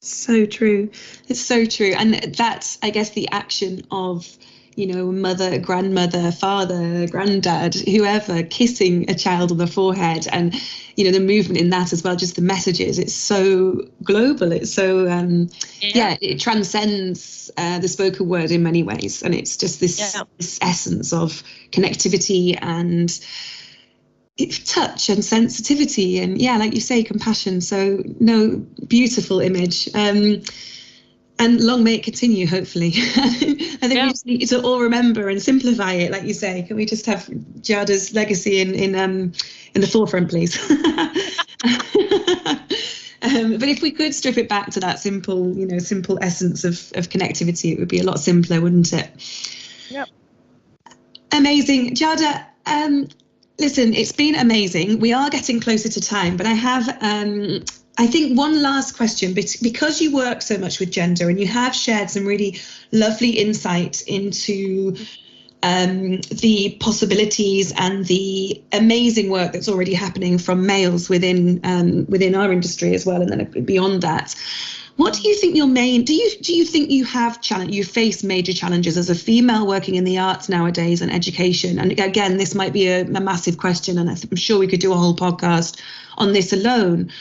So 0.01 0.45
true. 0.45 0.89
It's 1.27 1.39
so 1.39 1.65
true. 1.65 1.93
And 1.95 2.15
that's, 2.35 2.79
I 2.81 2.89
guess, 2.89 3.11
the 3.11 3.29
action 3.29 3.83
of 3.91 4.27
you 4.76 4.88
know, 4.88 5.11
mother, 5.11 5.59
grandmother, 5.59 6.32
father, 6.32 7.07
granddad, 7.07 7.76
whoever, 7.76 8.43
kissing 8.43 9.09
a 9.09 9.15
child 9.15 9.51
on 9.51 9.57
the 9.57 9.67
forehead, 9.67 10.28
and 10.32 10.55
you 10.95 11.03
know 11.03 11.11
the 11.11 11.19
movement 11.19 11.59
in 11.59 11.69
that 11.69 11.91
as 11.91 12.03
well. 12.03 12.15
Just 12.15 12.36
the 12.36 12.41
messages. 12.41 12.97
It's 12.97 13.13
so 13.13 13.88
global. 14.03 14.51
It's 14.51 14.74
so 14.74 15.09
um, 15.09 15.49
yeah. 15.82 15.91
yeah 15.93 16.17
it 16.22 16.39
transcends 16.39 17.51
uh, 17.57 17.80
the 17.80 17.88
spoken 17.88 18.28
word 18.28 18.51
in 18.51 18.63
many 18.63 18.84
ways, 18.84 19.22
and 19.24 19.36
it's 19.36 19.57
just 19.57 19.80
this, 19.80 19.99
yeah. 19.99 20.24
this 20.38 20.57
essence 20.61 21.11
of 21.11 21.43
connectivity 21.72 22.57
and 22.61 23.19
touch 24.65 25.09
and 25.09 25.24
sensitivity 25.24 26.17
and 26.17 26.41
yeah 26.41 26.57
like 26.57 26.74
you 26.74 26.80
say 26.80 27.03
compassion 27.03 27.61
so 27.61 28.01
no 28.19 28.55
beautiful 28.88 29.39
image 29.39 29.88
um 29.93 30.41
and 31.41 31.59
long 31.59 31.83
may 31.83 31.95
it 31.95 32.03
continue 32.03 32.47
hopefully. 32.47 32.93
I 32.95 33.87
think 33.87 33.95
yeah. 33.95 34.05
we 34.05 34.11
just 34.11 34.25
need 34.25 34.45
to 34.45 34.61
all 34.61 34.79
remember 34.79 35.27
and 35.27 35.41
simplify 35.41 35.93
it 35.93 36.11
like 36.11 36.23
you 36.23 36.33
say. 36.33 36.63
Can 36.63 36.77
we 36.77 36.85
just 36.85 37.05
have 37.07 37.25
Giada's 37.61 38.13
legacy 38.13 38.61
in 38.61 38.75
in 38.75 38.95
um 38.95 39.33
in 39.73 39.81
the 39.81 39.87
forefront 39.87 40.29
please? 40.29 40.57
Um, 43.23 43.59
but 43.59 43.69
if 43.69 43.83
we 43.83 43.91
could 43.91 44.15
strip 44.15 44.39
it 44.39 44.49
back 44.49 44.71
to 44.71 44.79
that 44.79 44.97
simple 44.97 45.55
you 45.55 45.67
know 45.67 45.77
simple 45.77 46.17
essence 46.23 46.63
of 46.63 46.91
of 46.95 47.09
connectivity 47.09 47.73
it 47.73 47.77
would 47.77 47.87
be 47.87 47.99
a 47.99 48.03
lot 48.03 48.19
simpler 48.19 48.59
wouldn't 48.59 48.91
it? 48.93 49.11
Yep. 49.89 50.09
Amazing. 51.31 51.93
Giada 51.93 52.47
um 52.65 53.09
listen 53.59 53.93
it's 53.93 54.11
been 54.11 54.33
amazing. 54.33 54.99
We 54.99 55.13
are 55.13 55.29
getting 55.29 55.59
closer 55.59 55.87
to 55.87 56.01
time 56.01 56.35
but 56.35 56.47
i 56.47 56.53
have 56.53 56.89
um 57.03 57.63
I 58.02 58.08
think 58.08 58.36
one 58.36 58.64
last 58.64 58.97
question 58.97 59.36
because 59.36 60.02
you 60.02 60.12
work 60.12 60.41
so 60.41 60.58
much 60.58 60.80
with 60.80 60.89
gender 60.89 61.30
and 61.30 61.39
you 61.39 61.45
have 61.45 61.76
shared 61.76 62.10
some 62.10 62.26
really 62.26 62.60
lovely 62.91 63.30
insight 63.30 64.02
into 64.08 64.95
um, 65.62 66.22
the 66.22 66.76
possibilities 66.80 67.72
and 67.78 68.04
the 68.08 68.60
amazing 68.72 69.30
work 69.30 69.54
that's 69.54 69.70
already 69.70 69.93
happening 69.93 70.39
from 70.39 70.66
males 70.66 71.10
within 71.10 71.60
um, 71.64 72.08
within 72.10 72.34
our 72.34 72.52
industry 72.52 72.95
as 72.95 73.06
well, 73.06 73.22
and 73.22 73.30
then 73.30 73.66
beyond 73.66 74.02
that. 74.02 74.34
What 74.95 75.14
do 75.14 75.22
you 75.30 75.36
think 75.36 75.56
your 75.56 75.68
main 75.68 76.04
do 76.04 76.16
you 76.16 76.32
do 76.41 76.56
you 76.56 76.66
think 76.66 76.89
you 76.89 77.06
have 77.06 77.39
challenge 77.39 77.76
you 77.76 77.84
face 77.84 78.24
major 78.24 78.52
challenges 78.52 78.97
as 78.97 79.12
a 79.12 79.16
female 79.16 79.68
working 79.68 79.93
in 79.93 80.06
the 80.06 80.18
arts 80.18 80.49
nowadays 80.49 81.04
and 81.04 81.14
education? 81.14 81.78
And 81.78 81.91
again, 81.99 82.38
this 82.38 82.56
might 82.56 82.74
be 82.74 82.88
a, 82.88 83.02
a 83.02 83.22
massive 83.22 83.60
question, 83.60 83.99
and 83.99 84.10
I'm 84.10 84.36
sure 84.36 84.58
we 84.58 84.66
could 84.68 84.80
do 84.80 84.91
a 84.91 84.97
whole 84.97 85.16
podcast 85.16 85.80
on 86.18 86.34
this 86.34 86.52
alone. 86.52 87.12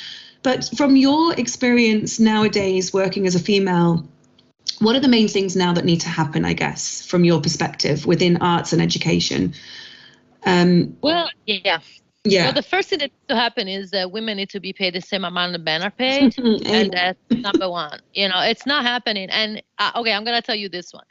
But 0.43 0.69
from 0.77 0.97
your 0.97 1.35
experience 1.35 2.19
nowadays 2.19 2.93
working 2.93 3.27
as 3.27 3.35
a 3.35 3.39
female, 3.39 4.09
what 4.79 4.97
are 4.97 5.01
the 5.01 5.09
main 5.09 5.29
things 5.29 5.55
now 5.55 5.73
that 5.75 5.85
need 5.85 6.01
to 6.01 6.09
happen, 6.09 6.45
I 6.45 6.55
guess, 6.55 7.05
from 7.05 7.25
your 7.25 7.41
perspective 7.41 8.07
within 8.07 8.39
arts 8.39 8.73
and 8.73 8.81
education? 8.81 9.53
Um, 10.47 10.97
well, 11.03 11.29
yeah. 11.47 11.81
Yeah. 12.25 12.45
Well, 12.45 12.53
the 12.53 12.63
first 12.63 12.91
thing 12.91 12.99
that 12.99 13.11
needs 13.11 13.29
to 13.29 13.37
happen 13.37 13.67
is 13.67 13.91
that 13.93 14.11
women 14.13 14.37
need 14.37 14.51
to 14.51 14.61
be 14.61 14.75
paid 14.75 14.95
the 14.95 15.01
same 15.01 15.25
amount 15.25 15.53
that 15.53 15.63
men 15.63 15.83
are 15.83 15.91
paid, 15.91 16.39
and 16.39 16.93
that's 16.93 17.19
number 17.31 17.71
one. 17.71 17.99
You 18.13 18.29
know, 18.29 18.41
it's 18.41 18.67
not 18.67 18.85
happening. 18.85 19.31
And 19.31 19.63
uh, 19.79 19.93
okay, 19.97 20.13
I'm 20.13 20.25
gonna 20.25 20.43
tell 20.43 20.55
you 20.55 20.69
this 20.69 20.93
one. 20.93 21.05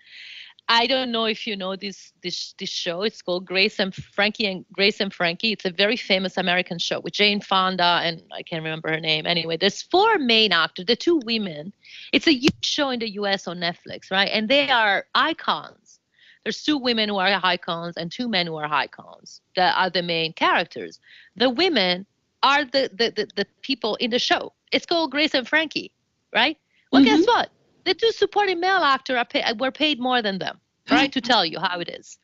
I 0.71 0.85
don't 0.85 1.11
know 1.11 1.25
if 1.25 1.47
you 1.47 1.57
know 1.57 1.75
this 1.75 2.13
this 2.21 2.53
this 2.59 2.69
show. 2.69 3.01
It's 3.01 3.23
called 3.23 3.45
Grace 3.45 3.79
and 3.79 3.93
Frankie 3.93 4.45
and 4.45 4.65
Grace 4.71 4.99
and 4.99 5.11
Frankie. 5.11 5.51
It's 5.51 5.65
a 5.65 5.71
very 5.71 5.97
famous 5.97 6.37
American 6.37 6.77
show 6.77 6.99
with 6.99 7.13
Jane 7.13 7.41
Fonda 7.41 8.01
and 8.03 8.21
I 8.31 8.43
can't 8.43 8.63
remember 8.63 8.89
her 8.91 8.99
name. 8.99 9.25
Anyway, 9.25 9.57
there's 9.57 9.81
four 9.81 10.19
main 10.19 10.51
actors. 10.51 10.85
The 10.85 10.95
two 10.95 11.21
women. 11.25 11.73
It's 12.13 12.27
a 12.27 12.33
huge 12.33 12.63
show 12.63 12.91
in 12.91 12.99
the 12.99 13.09
U.S. 13.13 13.47
on 13.47 13.57
Netflix, 13.57 14.11
right? 14.11 14.29
And 14.31 14.47
they 14.47 14.69
are 14.69 15.07
icons. 15.15 15.99
There's 16.43 16.63
two 16.63 16.77
women 16.77 17.09
who 17.09 17.17
are 17.17 17.39
icons 17.43 17.97
and 17.97 18.11
two 18.11 18.29
men 18.29 18.45
who 18.45 18.55
are 18.55 18.71
icons 18.71 19.41
that 19.55 19.75
are 19.75 19.89
the 19.89 20.03
main 20.03 20.33
characters. 20.33 20.99
The 21.35 21.49
women 21.49 22.05
are 22.43 22.63
the 22.63 22.91
the 22.93 23.09
the, 23.09 23.27
the 23.35 23.45
people 23.63 23.95
in 23.95 24.11
the 24.11 24.19
show. 24.19 24.53
It's 24.71 24.85
called 24.85 25.09
Grace 25.09 25.33
and 25.33 25.47
Frankie, 25.47 25.91
right? 26.31 26.57
Well, 26.91 27.01
mm-hmm. 27.01 27.15
guess 27.15 27.27
what? 27.27 27.49
The 27.89 27.95
two 27.95 28.11
supporting 28.11 28.59
male 28.59 28.83
actors 28.83 29.17
are 29.17 29.25
pay, 29.25 29.43
were 29.57 29.71
paid 29.71 29.99
more 29.99 30.21
than 30.21 30.37
them, 30.39 30.59
right? 30.91 31.11
to 31.11 31.21
tell 31.21 31.43
you 31.43 31.59
how 31.59 31.79
it 31.79 31.89
is. 31.89 32.17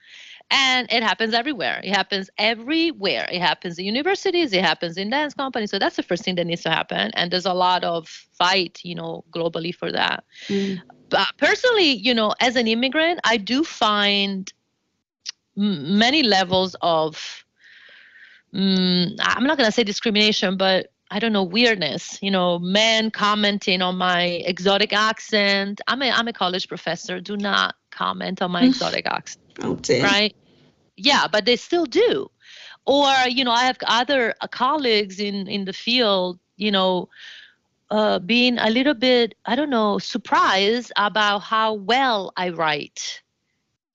And 0.52 0.88
it 0.92 1.02
happens 1.02 1.34
everywhere. 1.34 1.82
It 1.84 1.96
happens 1.96 2.30
everywhere. 2.38 3.28
It 3.32 3.42
happens 3.42 3.80
in 3.80 3.86
universities. 3.86 4.54
It 4.54 4.64
happens 4.64 4.96
in 4.96 5.10
dance 5.10 5.34
companies. 5.34 5.72
So 5.72 5.80
that's 5.80 5.96
the 5.96 6.04
first 6.04 6.24
thing 6.24 6.36
that 6.36 6.46
needs 6.46 6.62
to 6.64 6.70
happen. 6.70 7.10
And 7.16 7.32
there's 7.32 7.48
a 7.48 7.54
lot 7.54 7.84
of 7.84 8.08
fight, 8.08 8.80
you 8.84 8.94
know, 8.94 9.24
globally 9.32 9.74
for 9.74 9.92
that. 9.92 10.24
Mm. 10.48 10.82
But 11.10 11.28
personally, 11.38 11.92
you 11.94 12.14
know, 12.14 12.36
as 12.40 12.56
an 12.56 12.68
immigrant, 12.68 13.20
I 13.24 13.38
do 13.38 13.64
find 13.64 14.54
m- 15.58 15.98
many 15.98 16.22
levels 16.22 16.76
of 16.82 17.44
mm, 18.54 19.16
I'm 19.20 19.44
not 19.46 19.58
going 19.58 19.68
to 19.68 19.72
say 19.72 19.84
discrimination, 19.84 20.58
but 20.58 20.92
I 21.12 21.20
don't 21.20 21.34
know 21.34 21.44
weirdness. 21.44 22.20
You 22.22 22.32
know, 22.32 22.60
men 22.60 23.12
commenting 23.12 23.82
on 23.82 23.98
my 23.98 24.24
exotic 24.24 24.94
accent. 24.94 25.82
I'm 25.88 26.02
a 26.02 26.12
I'm 26.12 26.28
a 26.28 26.34
college 26.34 26.68
professor. 26.68 27.20
Do 27.22 27.38
not 27.38 27.76
comment 27.92 28.42
on 28.42 28.52
my 28.52 28.64
exotic 28.70 29.06
accent. 29.06 29.46
Oh 29.64 29.76
dear. 29.76 30.04
Right? 30.04 30.36
Yeah, 30.98 31.28
but 31.32 31.46
they 31.46 31.56
still 31.56 31.86
do. 31.86 32.30
Or 32.86 33.14
you 33.28 33.44
know, 33.44 33.52
I 33.52 33.64
have 33.66 33.78
other 33.86 34.34
uh, 34.42 34.48
colleagues 34.48 35.20
in 35.20 35.48
in 35.48 35.66
the 35.66 35.74
field. 35.74 36.40
You 36.58 36.72
know, 36.72 37.10
uh, 37.92 38.20
being 38.20 38.58
a 38.58 38.70
little 38.70 38.94
bit 38.94 39.36
I 39.46 39.56
don't 39.56 39.70
know 39.70 40.00
surprised 40.00 40.92
about 40.96 41.40
how 41.40 41.74
well 41.74 42.32
I 42.36 42.50
write 42.50 43.22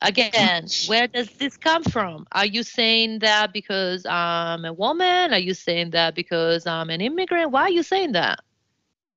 Again, 0.02 0.66
where 0.86 1.06
does 1.06 1.28
this 1.38 1.56
come 1.56 1.82
from? 1.84 2.26
Are 2.32 2.46
you 2.46 2.62
saying 2.62 3.18
that 3.20 3.52
because 3.52 4.06
I'm 4.06 4.64
a 4.64 4.72
woman? 4.72 5.32
Are 5.32 5.38
you 5.38 5.54
saying 5.54 5.90
that 5.90 6.14
because 6.14 6.66
I'm 6.66 6.90
an 6.90 7.00
immigrant? 7.00 7.50
Why 7.50 7.62
are 7.62 7.70
you 7.70 7.82
saying 7.82 8.12
that? 8.12 8.40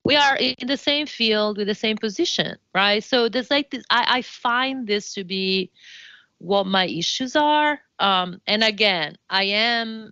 We 0.03 0.15
are 0.17 0.35
in 0.35 0.67
the 0.67 0.77
same 0.77 1.07
field 1.07 1.57
with 1.57 1.67
the 1.67 1.75
same 1.75 1.97
position, 1.97 2.57
right? 2.75 3.03
So 3.03 3.29
there's 3.29 3.49
like 3.49 3.71
this, 3.71 3.83
I, 3.89 4.17
I 4.17 4.21
find 4.21 4.85
this 4.85 5.13
to 5.13 5.23
be 5.23 5.71
what 6.39 6.65
my 6.65 6.85
issues 6.85 7.35
are. 7.35 7.79
Um, 7.99 8.41
and 8.45 8.63
again, 8.63 9.17
I 9.29 9.43
am 9.43 10.11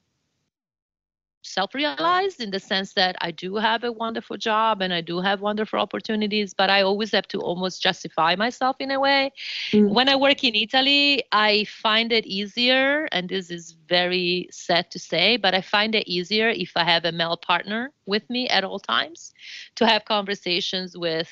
self 1.42 1.74
realized 1.74 2.40
in 2.40 2.52
the 2.52 2.60
sense 2.60 2.94
that 2.94 3.16
I 3.22 3.32
do 3.32 3.56
have 3.56 3.84
a 3.84 3.92
wonderful 3.92 4.38
job 4.38 4.82
and 4.82 4.94
I 4.94 5.02
do 5.02 5.20
have 5.20 5.42
wonderful 5.42 5.80
opportunities, 5.80 6.54
but 6.54 6.70
I 6.70 6.82
always 6.82 7.12
have 7.12 7.28
to 7.30 7.40
almost 7.40 7.82
justify 7.82 8.36
myself 8.36 8.76
in 8.80 8.92
a 8.92 9.00
way. 9.00 9.32
Mm. 9.72 9.90
When 9.94 10.10
I 10.10 10.16
work 10.16 10.44
in 10.44 10.56
Italy, 10.56 11.24
I 11.32 11.66
find 11.66 12.12
it 12.12 12.26
easier, 12.26 13.08
and 13.12 13.28
this 13.28 13.50
is 13.50 13.76
very 13.88 14.48
sad 14.52 14.92
to 14.92 15.00
say, 15.00 15.38
but 15.38 15.54
I 15.54 15.62
find 15.62 15.96
it 15.96 16.08
easier 16.08 16.50
if 16.50 16.72
I 16.76 16.84
have 16.84 17.06
a 17.06 17.12
male 17.12 17.38
partner 17.38 17.92
with 18.06 18.30
me 18.30 18.48
at 18.50 18.64
all 18.64 18.80
times 18.80 19.34
to 19.76 19.88
have 19.88 20.06
conversations 20.06 20.98
with 20.98 21.30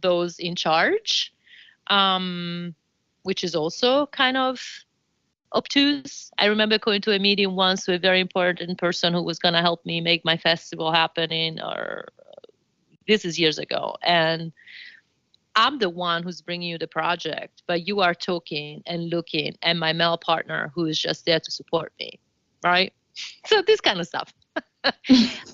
those 0.00 0.38
in 0.38 0.54
charge, 0.56 1.32
um, 1.88 2.74
which 3.22 3.44
is 3.44 3.54
also 3.54 4.06
kind 4.06 4.36
of 4.36 4.84
obtuse. 5.54 6.30
I 6.38 6.46
remember 6.46 6.78
going 6.78 7.02
to 7.02 7.12
a 7.12 7.18
meeting 7.18 7.54
once 7.54 7.86
with 7.86 7.96
a 7.96 7.98
very 7.98 8.20
important 8.20 8.78
person 8.78 9.12
who 9.12 9.22
was 9.22 9.38
going 9.38 9.54
to 9.54 9.60
help 9.60 9.84
me 9.84 10.00
make 10.00 10.24
my 10.24 10.36
festival 10.36 10.92
happen 10.92 11.32
in, 11.32 11.60
or 11.60 12.08
this 13.06 13.24
is 13.24 13.38
years 13.38 13.58
ago. 13.58 13.96
And 14.02 14.52
I'm 15.56 15.78
the 15.78 15.90
one 15.90 16.22
who's 16.22 16.40
bringing 16.40 16.70
you 16.70 16.78
the 16.78 16.86
project, 16.86 17.62
but 17.66 17.86
you 17.86 18.00
are 18.00 18.14
talking 18.14 18.82
and 18.86 19.10
looking, 19.10 19.56
and 19.62 19.78
my 19.78 19.92
male 19.92 20.18
partner 20.18 20.70
who 20.74 20.86
is 20.86 20.98
just 20.98 21.26
there 21.26 21.40
to 21.40 21.50
support 21.50 21.92
me, 21.98 22.18
right? 22.64 22.92
So 23.46 23.60
this 23.60 23.80
kind 23.80 24.00
of 24.00 24.06
stuff. 24.06 24.32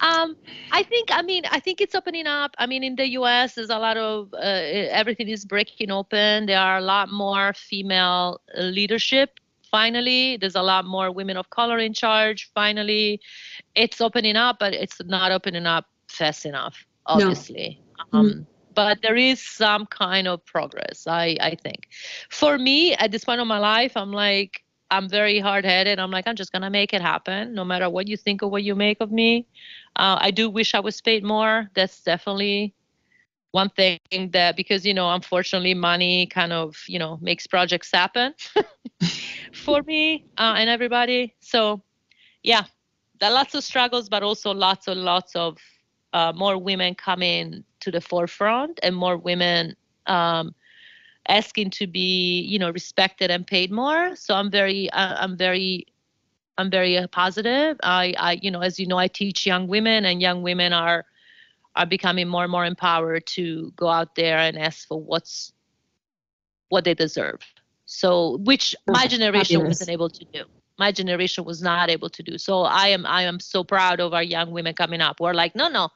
um, 0.01 0.36
I 0.70 0.84
think, 0.84 1.09
I 1.11 1.22
mean, 1.22 1.44
I 1.51 1.59
think 1.59 1.80
it's 1.80 1.94
opening 1.94 2.26
up. 2.28 2.55
I 2.59 2.66
mean, 2.66 2.84
in 2.84 2.94
the 2.94 3.09
U.S., 3.12 3.55
there's 3.55 3.70
a 3.70 3.78
lot 3.78 3.97
of 3.97 4.32
uh, 4.34 4.38
everything 5.01 5.28
is 5.28 5.44
breaking 5.44 5.90
open. 5.90 6.47
There 6.47 6.61
are 6.61 6.76
a 6.76 6.82
lot 6.82 7.11
more 7.11 7.53
female 7.55 8.40
leadership 8.57 9.40
finally 9.77 10.37
there's 10.41 10.59
a 10.64 10.66
lot 10.72 10.85
more 10.97 11.09
women 11.20 11.37
of 11.37 11.47
color 11.59 11.79
in 11.89 11.93
charge. 11.93 12.51
Finally 12.55 13.20
it's 13.74 14.01
opening 14.01 14.37
up 14.37 14.55
but 14.59 14.72
it's 14.83 14.99
not 15.16 15.29
opening 15.39 15.66
up 15.66 15.85
fast 16.18 16.47
enough 16.47 16.77
obviously. 17.07 17.68
No. 18.12 18.18
um, 18.18 18.27
mm 18.31 18.47
but 18.77 19.01
there 19.01 19.16
is 19.16 19.41
some 19.41 19.87
kind 19.87 20.27
of 20.29 20.45
progress 20.45 21.07
i 21.07 21.27
i 21.51 21.53
think. 21.64 21.81
For 22.41 22.59
me 22.59 22.95
at 23.03 23.11
this 23.11 23.24
point 23.24 23.41
of 23.41 23.49
my 23.57 23.61
life 23.74 23.97
i'm 23.97 24.12
like 24.12 24.53
i'm 24.95 25.09
very 25.09 25.39
hard-headed. 25.47 25.99
I'm 25.99 26.12
like 26.16 26.27
i'm 26.29 26.37
just 26.43 26.53
gonna 26.53 26.70
make 26.81 26.93
it 26.99 27.01
happen 27.01 27.55
no 27.55 27.64
matter 27.64 27.89
what 27.89 28.07
you 28.11 28.16
think 28.24 28.43
or 28.43 28.49
what 28.55 28.62
you 28.68 28.74
make 28.74 28.99
of 29.01 29.11
me. 29.11 29.31
Uh, 30.03 30.16
i 30.27 30.31
do 30.31 30.45
wish 30.59 30.74
i 30.74 30.81
was 30.89 31.01
paid 31.09 31.22
more. 31.24 31.55
That's 31.74 31.97
definitely 32.03 32.74
one 33.57 33.71
thing 33.71 33.99
that 34.33 34.55
because 34.55 34.85
you 34.85 34.93
know 34.93 35.09
unfortunately 35.15 35.73
money 35.73 36.27
kind 36.27 36.53
of 36.53 36.77
you 36.87 36.99
know 36.99 37.19
makes 37.23 37.47
projects 37.47 37.91
happen 37.91 38.35
for 39.65 39.83
me 39.85 40.27
uh, 40.37 40.55
and 40.59 40.69
everybody. 40.69 41.35
So 41.41 41.83
yeah 42.43 42.65
there 43.19 43.31
are 43.31 43.33
lots 43.41 43.55
of 43.55 43.65
struggles 43.65 44.11
but 44.11 44.23
also 44.23 44.53
lots 44.53 44.89
and 44.89 45.01
lots 45.01 45.35
of 45.35 45.57
uh, 46.13 46.33
more 46.37 46.59
women 46.59 46.95
coming 46.95 47.65
to 47.81 47.91
the 47.91 48.01
forefront 48.01 48.79
and 48.83 48.95
more 48.95 49.17
women 49.17 49.75
um, 50.07 50.55
asking 51.29 51.71
to 51.71 51.87
be 51.87 52.43
you 52.43 52.59
know 52.59 52.71
respected 52.71 53.31
and 53.31 53.47
paid 53.47 53.71
more. 53.73 54.15
So 54.17 54.35
i'm 54.35 54.51
very 54.51 54.91
uh, 54.91 55.17
i'm 55.23 55.35
very 55.35 55.87
i'm 56.59 56.71
very 56.71 56.95
positive. 57.11 57.79
I 57.83 58.13
i 58.19 58.33
you 58.43 58.51
know 58.51 58.61
as 58.61 58.79
you 58.79 58.87
know 58.87 58.99
i 58.99 59.09
teach 59.09 59.47
young 59.47 59.67
women 59.67 60.05
and 60.05 60.21
young 60.21 60.43
women 60.43 60.75
are 60.75 61.07
are 61.77 61.87
becoming 61.87 62.27
more 62.27 62.43
and 62.43 62.51
more 62.51 62.64
empowered 62.64 63.27
to 63.27 63.72
go 63.77 63.89
out 63.89 64.14
there 64.14 64.39
and 64.39 64.59
ask 64.59 64.89
for 64.89 65.01
what's 65.01 65.53
what 66.68 66.85
they 66.85 66.95
deserve. 66.95 67.41
So, 67.85 68.39
which 68.39 68.74
my 68.89 69.07
generation 69.07 69.59
Fabulous. 69.59 69.81
wasn't 69.81 69.91
able 69.91 70.11
to 70.11 70.24
do. 70.24 70.45
My 70.79 70.91
generation 70.91 71.45
was 71.45 71.62
not 71.62 71.89
able 71.89 72.11
to 72.11 72.22
do. 72.22 72.39
So, 72.39 72.62
I 72.62 72.89
am 72.89 73.07
I 73.07 73.22
am 73.22 73.39
so 73.39 73.62
proud 73.62 74.01
of 74.01 74.14
our 74.14 74.22
young 74.22 74.51
women 74.51 74.74
coming 74.74 75.01
up. 75.01 75.20
We're 75.20 75.35
like, 75.35 75.55
no, 75.55 75.68
no, 75.68 75.91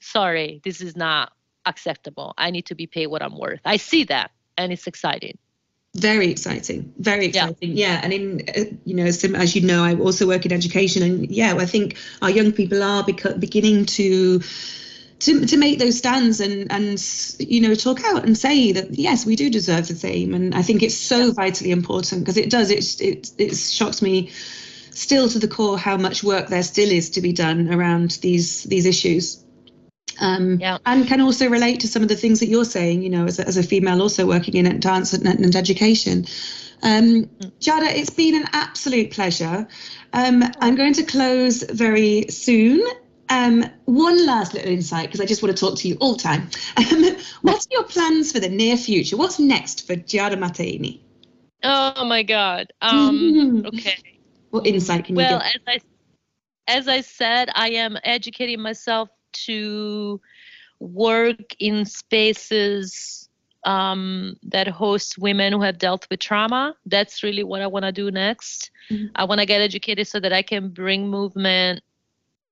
sorry, 0.00 0.60
this 0.64 0.80
is 0.80 0.96
not 0.96 1.32
acceptable. 1.64 2.34
I 2.36 2.50
need 2.50 2.66
to 2.66 2.74
be 2.74 2.86
paid 2.86 3.06
what 3.06 3.22
I'm 3.22 3.38
worth. 3.38 3.60
I 3.64 3.76
see 3.76 4.04
that, 4.04 4.32
and 4.56 4.72
it's 4.72 4.86
exciting 4.86 5.38
very 5.96 6.30
exciting 6.30 6.92
very 6.98 7.26
exciting 7.26 7.72
yeah, 7.72 7.92
yeah. 7.92 8.00
and 8.02 8.12
in 8.12 8.48
uh, 8.54 8.64
you 8.84 8.94
know 8.94 9.04
as, 9.04 9.24
as, 9.24 9.56
you 9.56 9.62
know 9.62 9.82
i 9.82 9.94
also 9.94 10.26
work 10.26 10.44
in 10.44 10.52
education 10.52 11.02
and 11.02 11.30
yeah 11.30 11.54
i 11.56 11.64
think 11.64 11.96
our 12.20 12.30
young 12.30 12.52
people 12.52 12.82
are 12.82 13.02
beco- 13.02 13.38
beginning 13.40 13.86
to 13.86 14.40
to, 15.20 15.46
to 15.46 15.56
make 15.56 15.78
those 15.78 15.98
stands 15.98 16.40
and 16.40 16.70
and 16.70 17.02
you 17.38 17.60
know 17.60 17.74
talk 17.74 18.04
out 18.04 18.24
and 18.24 18.36
say 18.36 18.72
that 18.72 18.94
yes 18.94 19.24
we 19.24 19.36
do 19.36 19.48
deserve 19.48 19.88
the 19.88 19.94
same 19.94 20.34
and 20.34 20.54
I 20.54 20.62
think 20.62 20.82
it's 20.82 20.96
so 20.96 21.32
vitally 21.32 21.70
important 21.70 22.22
because 22.22 22.36
it 22.36 22.50
does 22.50 22.70
it, 22.70 23.00
it 23.00 23.30
it 23.38 23.56
shocks 23.56 24.02
me 24.02 24.30
still 24.90 25.28
to 25.28 25.38
the 25.38 25.48
core 25.48 25.78
how 25.78 25.96
much 25.96 26.22
work 26.22 26.48
there 26.48 26.62
still 26.62 26.90
is 26.90 27.10
to 27.10 27.20
be 27.20 27.32
done 27.32 27.72
around 27.72 28.12
these 28.22 28.64
these 28.64 28.86
issues 28.86 29.42
um, 30.18 30.58
yeah. 30.60 30.78
and 30.86 31.06
can 31.06 31.20
also 31.20 31.48
relate 31.48 31.80
to 31.80 31.88
some 31.88 32.02
of 32.02 32.08
the 32.08 32.16
things 32.16 32.40
that 32.40 32.48
you're 32.48 32.64
saying 32.64 33.02
you 33.02 33.10
know 33.10 33.26
as 33.26 33.38
a, 33.38 33.46
as 33.46 33.56
a 33.56 33.62
female 33.62 34.02
also 34.02 34.26
working 34.26 34.54
in 34.54 34.80
dance 34.80 35.12
and, 35.12 35.26
and 35.26 35.56
education 35.56 36.26
um, 36.82 37.24
mm. 37.24 37.52
Giada, 37.58 37.90
it's 37.90 38.10
been 38.10 38.34
an 38.34 38.48
absolute 38.52 39.10
pleasure. 39.10 39.66
Um, 40.12 40.44
I'm 40.60 40.76
going 40.76 40.92
to 40.94 41.04
close 41.04 41.62
very 41.62 42.26
soon. 42.28 42.86
Um, 43.28 43.64
one 43.86 44.24
last 44.26 44.54
little 44.54 44.70
insight 44.70 45.06
because 45.06 45.20
I 45.20 45.26
just 45.26 45.42
want 45.42 45.56
to 45.56 45.60
talk 45.60 45.78
to 45.78 45.88
you 45.88 45.96
all 46.00 46.14
the 46.14 46.22
time. 46.22 46.48
Um, 46.76 47.16
what's 47.42 47.66
your 47.70 47.84
plans 47.84 48.32
for 48.32 48.40
the 48.40 48.48
near 48.48 48.76
future? 48.76 49.16
What's 49.16 49.38
next 49.38 49.86
for 49.86 49.96
Giada 49.96 50.38
Martini? 50.38 51.04
Oh 51.62 52.04
my 52.04 52.22
God. 52.22 52.72
Um, 52.80 53.64
okay. 53.74 53.96
What 54.50 54.66
insight 54.66 55.04
can 55.06 55.16
well, 55.16 55.42
you 55.42 55.50
give? 55.52 55.62
Well, 55.66 55.74
as 55.76 55.82
I, 56.68 56.72
as 56.72 56.88
I 56.88 57.00
said, 57.00 57.50
I 57.54 57.70
am 57.70 57.98
educating 58.04 58.60
myself 58.60 59.08
to 59.46 60.20
work 60.78 61.54
in 61.58 61.84
spaces 61.84 63.28
um, 63.64 64.36
that 64.44 64.68
host 64.68 65.18
women 65.18 65.52
who 65.52 65.60
have 65.62 65.78
dealt 65.78 66.06
with 66.08 66.20
trauma. 66.20 66.74
That's 66.86 67.22
really 67.22 67.42
what 67.42 67.62
I 67.62 67.66
want 67.66 67.84
to 67.84 67.92
do 67.92 68.10
next. 68.10 68.70
Mm-hmm. 68.90 69.06
I 69.16 69.24
want 69.24 69.40
to 69.40 69.46
get 69.46 69.60
educated 69.60 70.06
so 70.06 70.20
that 70.20 70.32
I 70.32 70.42
can 70.42 70.68
bring 70.68 71.08
movement 71.08 71.82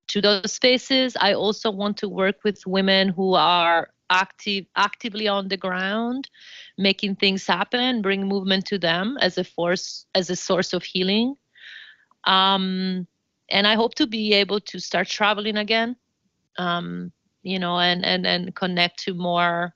to 0.08 0.20
those 0.20 0.52
spaces. 0.52 1.16
I 1.20 1.34
also 1.34 1.70
want 1.70 1.96
to 1.98 2.08
work 2.08 2.36
with 2.44 2.66
women 2.66 3.08
who 3.08 3.34
are 3.34 3.88
active 4.10 4.66
actively 4.76 5.28
on 5.28 5.48
the 5.48 5.56
ground 5.56 6.28
making 6.76 7.16
things 7.16 7.46
happen 7.46 8.02
bring 8.02 8.26
movement 8.26 8.64
to 8.66 8.78
them 8.78 9.16
as 9.20 9.38
a 9.38 9.44
force 9.44 10.06
as 10.14 10.30
a 10.30 10.36
source 10.36 10.72
of 10.72 10.82
healing 10.82 11.34
um, 12.24 13.06
and 13.50 13.66
i 13.66 13.74
hope 13.74 13.94
to 13.94 14.06
be 14.06 14.32
able 14.34 14.60
to 14.60 14.78
start 14.78 15.08
traveling 15.08 15.56
again 15.56 15.96
um, 16.58 17.10
you 17.42 17.58
know 17.58 17.78
and 17.78 18.04
and 18.04 18.26
and 18.26 18.54
connect 18.54 18.98
to 18.98 19.14
more 19.14 19.74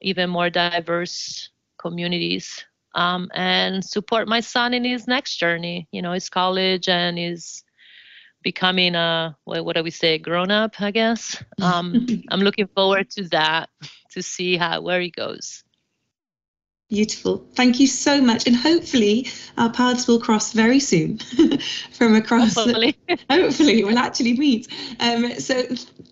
even 0.00 0.30
more 0.30 0.50
diverse 0.50 1.50
communities 1.78 2.64
um, 2.94 3.28
and 3.34 3.84
support 3.84 4.28
my 4.28 4.40
son 4.40 4.72
in 4.72 4.84
his 4.84 5.08
next 5.08 5.36
journey 5.36 5.88
you 5.90 6.00
know 6.00 6.12
his 6.12 6.28
college 6.28 6.88
and 6.88 7.18
his 7.18 7.64
becoming 8.44 8.94
a 8.94 9.36
what, 9.44 9.64
what 9.64 9.74
do 9.74 9.82
we 9.82 9.90
say 9.90 10.18
grown 10.18 10.50
up 10.50 10.80
i 10.80 10.90
guess 10.90 11.42
um, 11.62 12.06
i'm 12.30 12.40
looking 12.40 12.68
forward 12.68 13.10
to 13.10 13.28
that 13.30 13.68
to 14.10 14.22
see 14.22 14.56
how 14.56 14.80
where 14.80 15.00
he 15.00 15.10
goes 15.10 15.64
Beautiful. 16.90 17.44
Thank 17.54 17.80
you 17.80 17.86
so 17.86 18.20
much. 18.20 18.46
And 18.46 18.54
hopefully 18.54 19.26
our 19.56 19.72
paths 19.72 20.06
will 20.06 20.20
cross 20.20 20.52
very 20.52 20.78
soon 20.78 21.18
from 21.92 22.14
across. 22.14 22.54
Hopefully. 22.54 22.96
hopefully 23.30 23.82
we'll 23.82 23.98
actually 23.98 24.34
meet. 24.36 24.68
Um, 25.00 25.32
so 25.40 25.64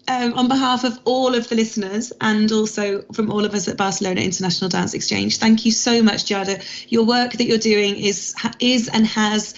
um, 0.08 0.32
on 0.32 0.48
behalf 0.48 0.84
of 0.84 0.98
all 1.04 1.34
of 1.34 1.48
the 1.48 1.56
listeners 1.56 2.12
and 2.22 2.50
also 2.50 3.02
from 3.12 3.30
all 3.30 3.44
of 3.44 3.54
us 3.54 3.68
at 3.68 3.76
Barcelona 3.76 4.22
International 4.22 4.70
Dance 4.70 4.94
Exchange, 4.94 5.36
thank 5.36 5.66
you 5.66 5.72
so 5.72 6.02
much, 6.02 6.24
Giada. 6.24 6.64
Your 6.90 7.04
work 7.04 7.32
that 7.34 7.44
you're 7.44 7.58
doing 7.58 7.96
is 7.96 8.34
is 8.58 8.88
and 8.88 9.06
has 9.06 9.54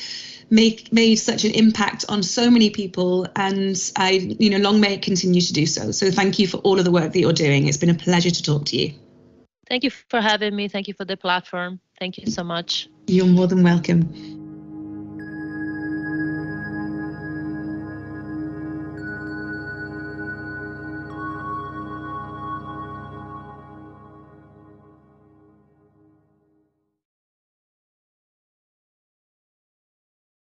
make 0.54 0.92
made 0.92 1.16
such 1.16 1.44
an 1.44 1.50
impact 1.50 2.04
on 2.08 2.22
so 2.22 2.48
many 2.48 2.70
people 2.70 3.26
and 3.34 3.90
I 3.96 4.10
you 4.38 4.50
know 4.50 4.58
long 4.58 4.80
may 4.80 4.94
it 4.94 5.02
continue 5.02 5.40
to 5.40 5.52
do 5.52 5.66
so. 5.66 5.90
So 5.90 6.10
thank 6.10 6.38
you 6.38 6.46
for 6.46 6.58
all 6.58 6.78
of 6.78 6.84
the 6.84 6.92
work 6.92 7.12
that 7.12 7.18
you're 7.18 7.32
doing. 7.32 7.66
It's 7.66 7.76
been 7.76 7.90
a 7.90 7.94
pleasure 7.94 8.30
to 8.30 8.42
talk 8.42 8.66
to 8.66 8.76
you. 8.76 8.94
Thank 9.68 9.82
you 9.82 9.90
for 9.90 10.20
having 10.20 10.54
me. 10.54 10.68
Thank 10.68 10.88
you 10.88 10.94
for 10.94 11.04
the 11.04 11.16
platform. 11.16 11.80
Thank 11.98 12.18
you 12.18 12.30
so 12.30 12.44
much. 12.44 12.88
You're 13.06 13.26
more 13.26 13.46
than 13.46 13.62
welcome. 13.62 14.43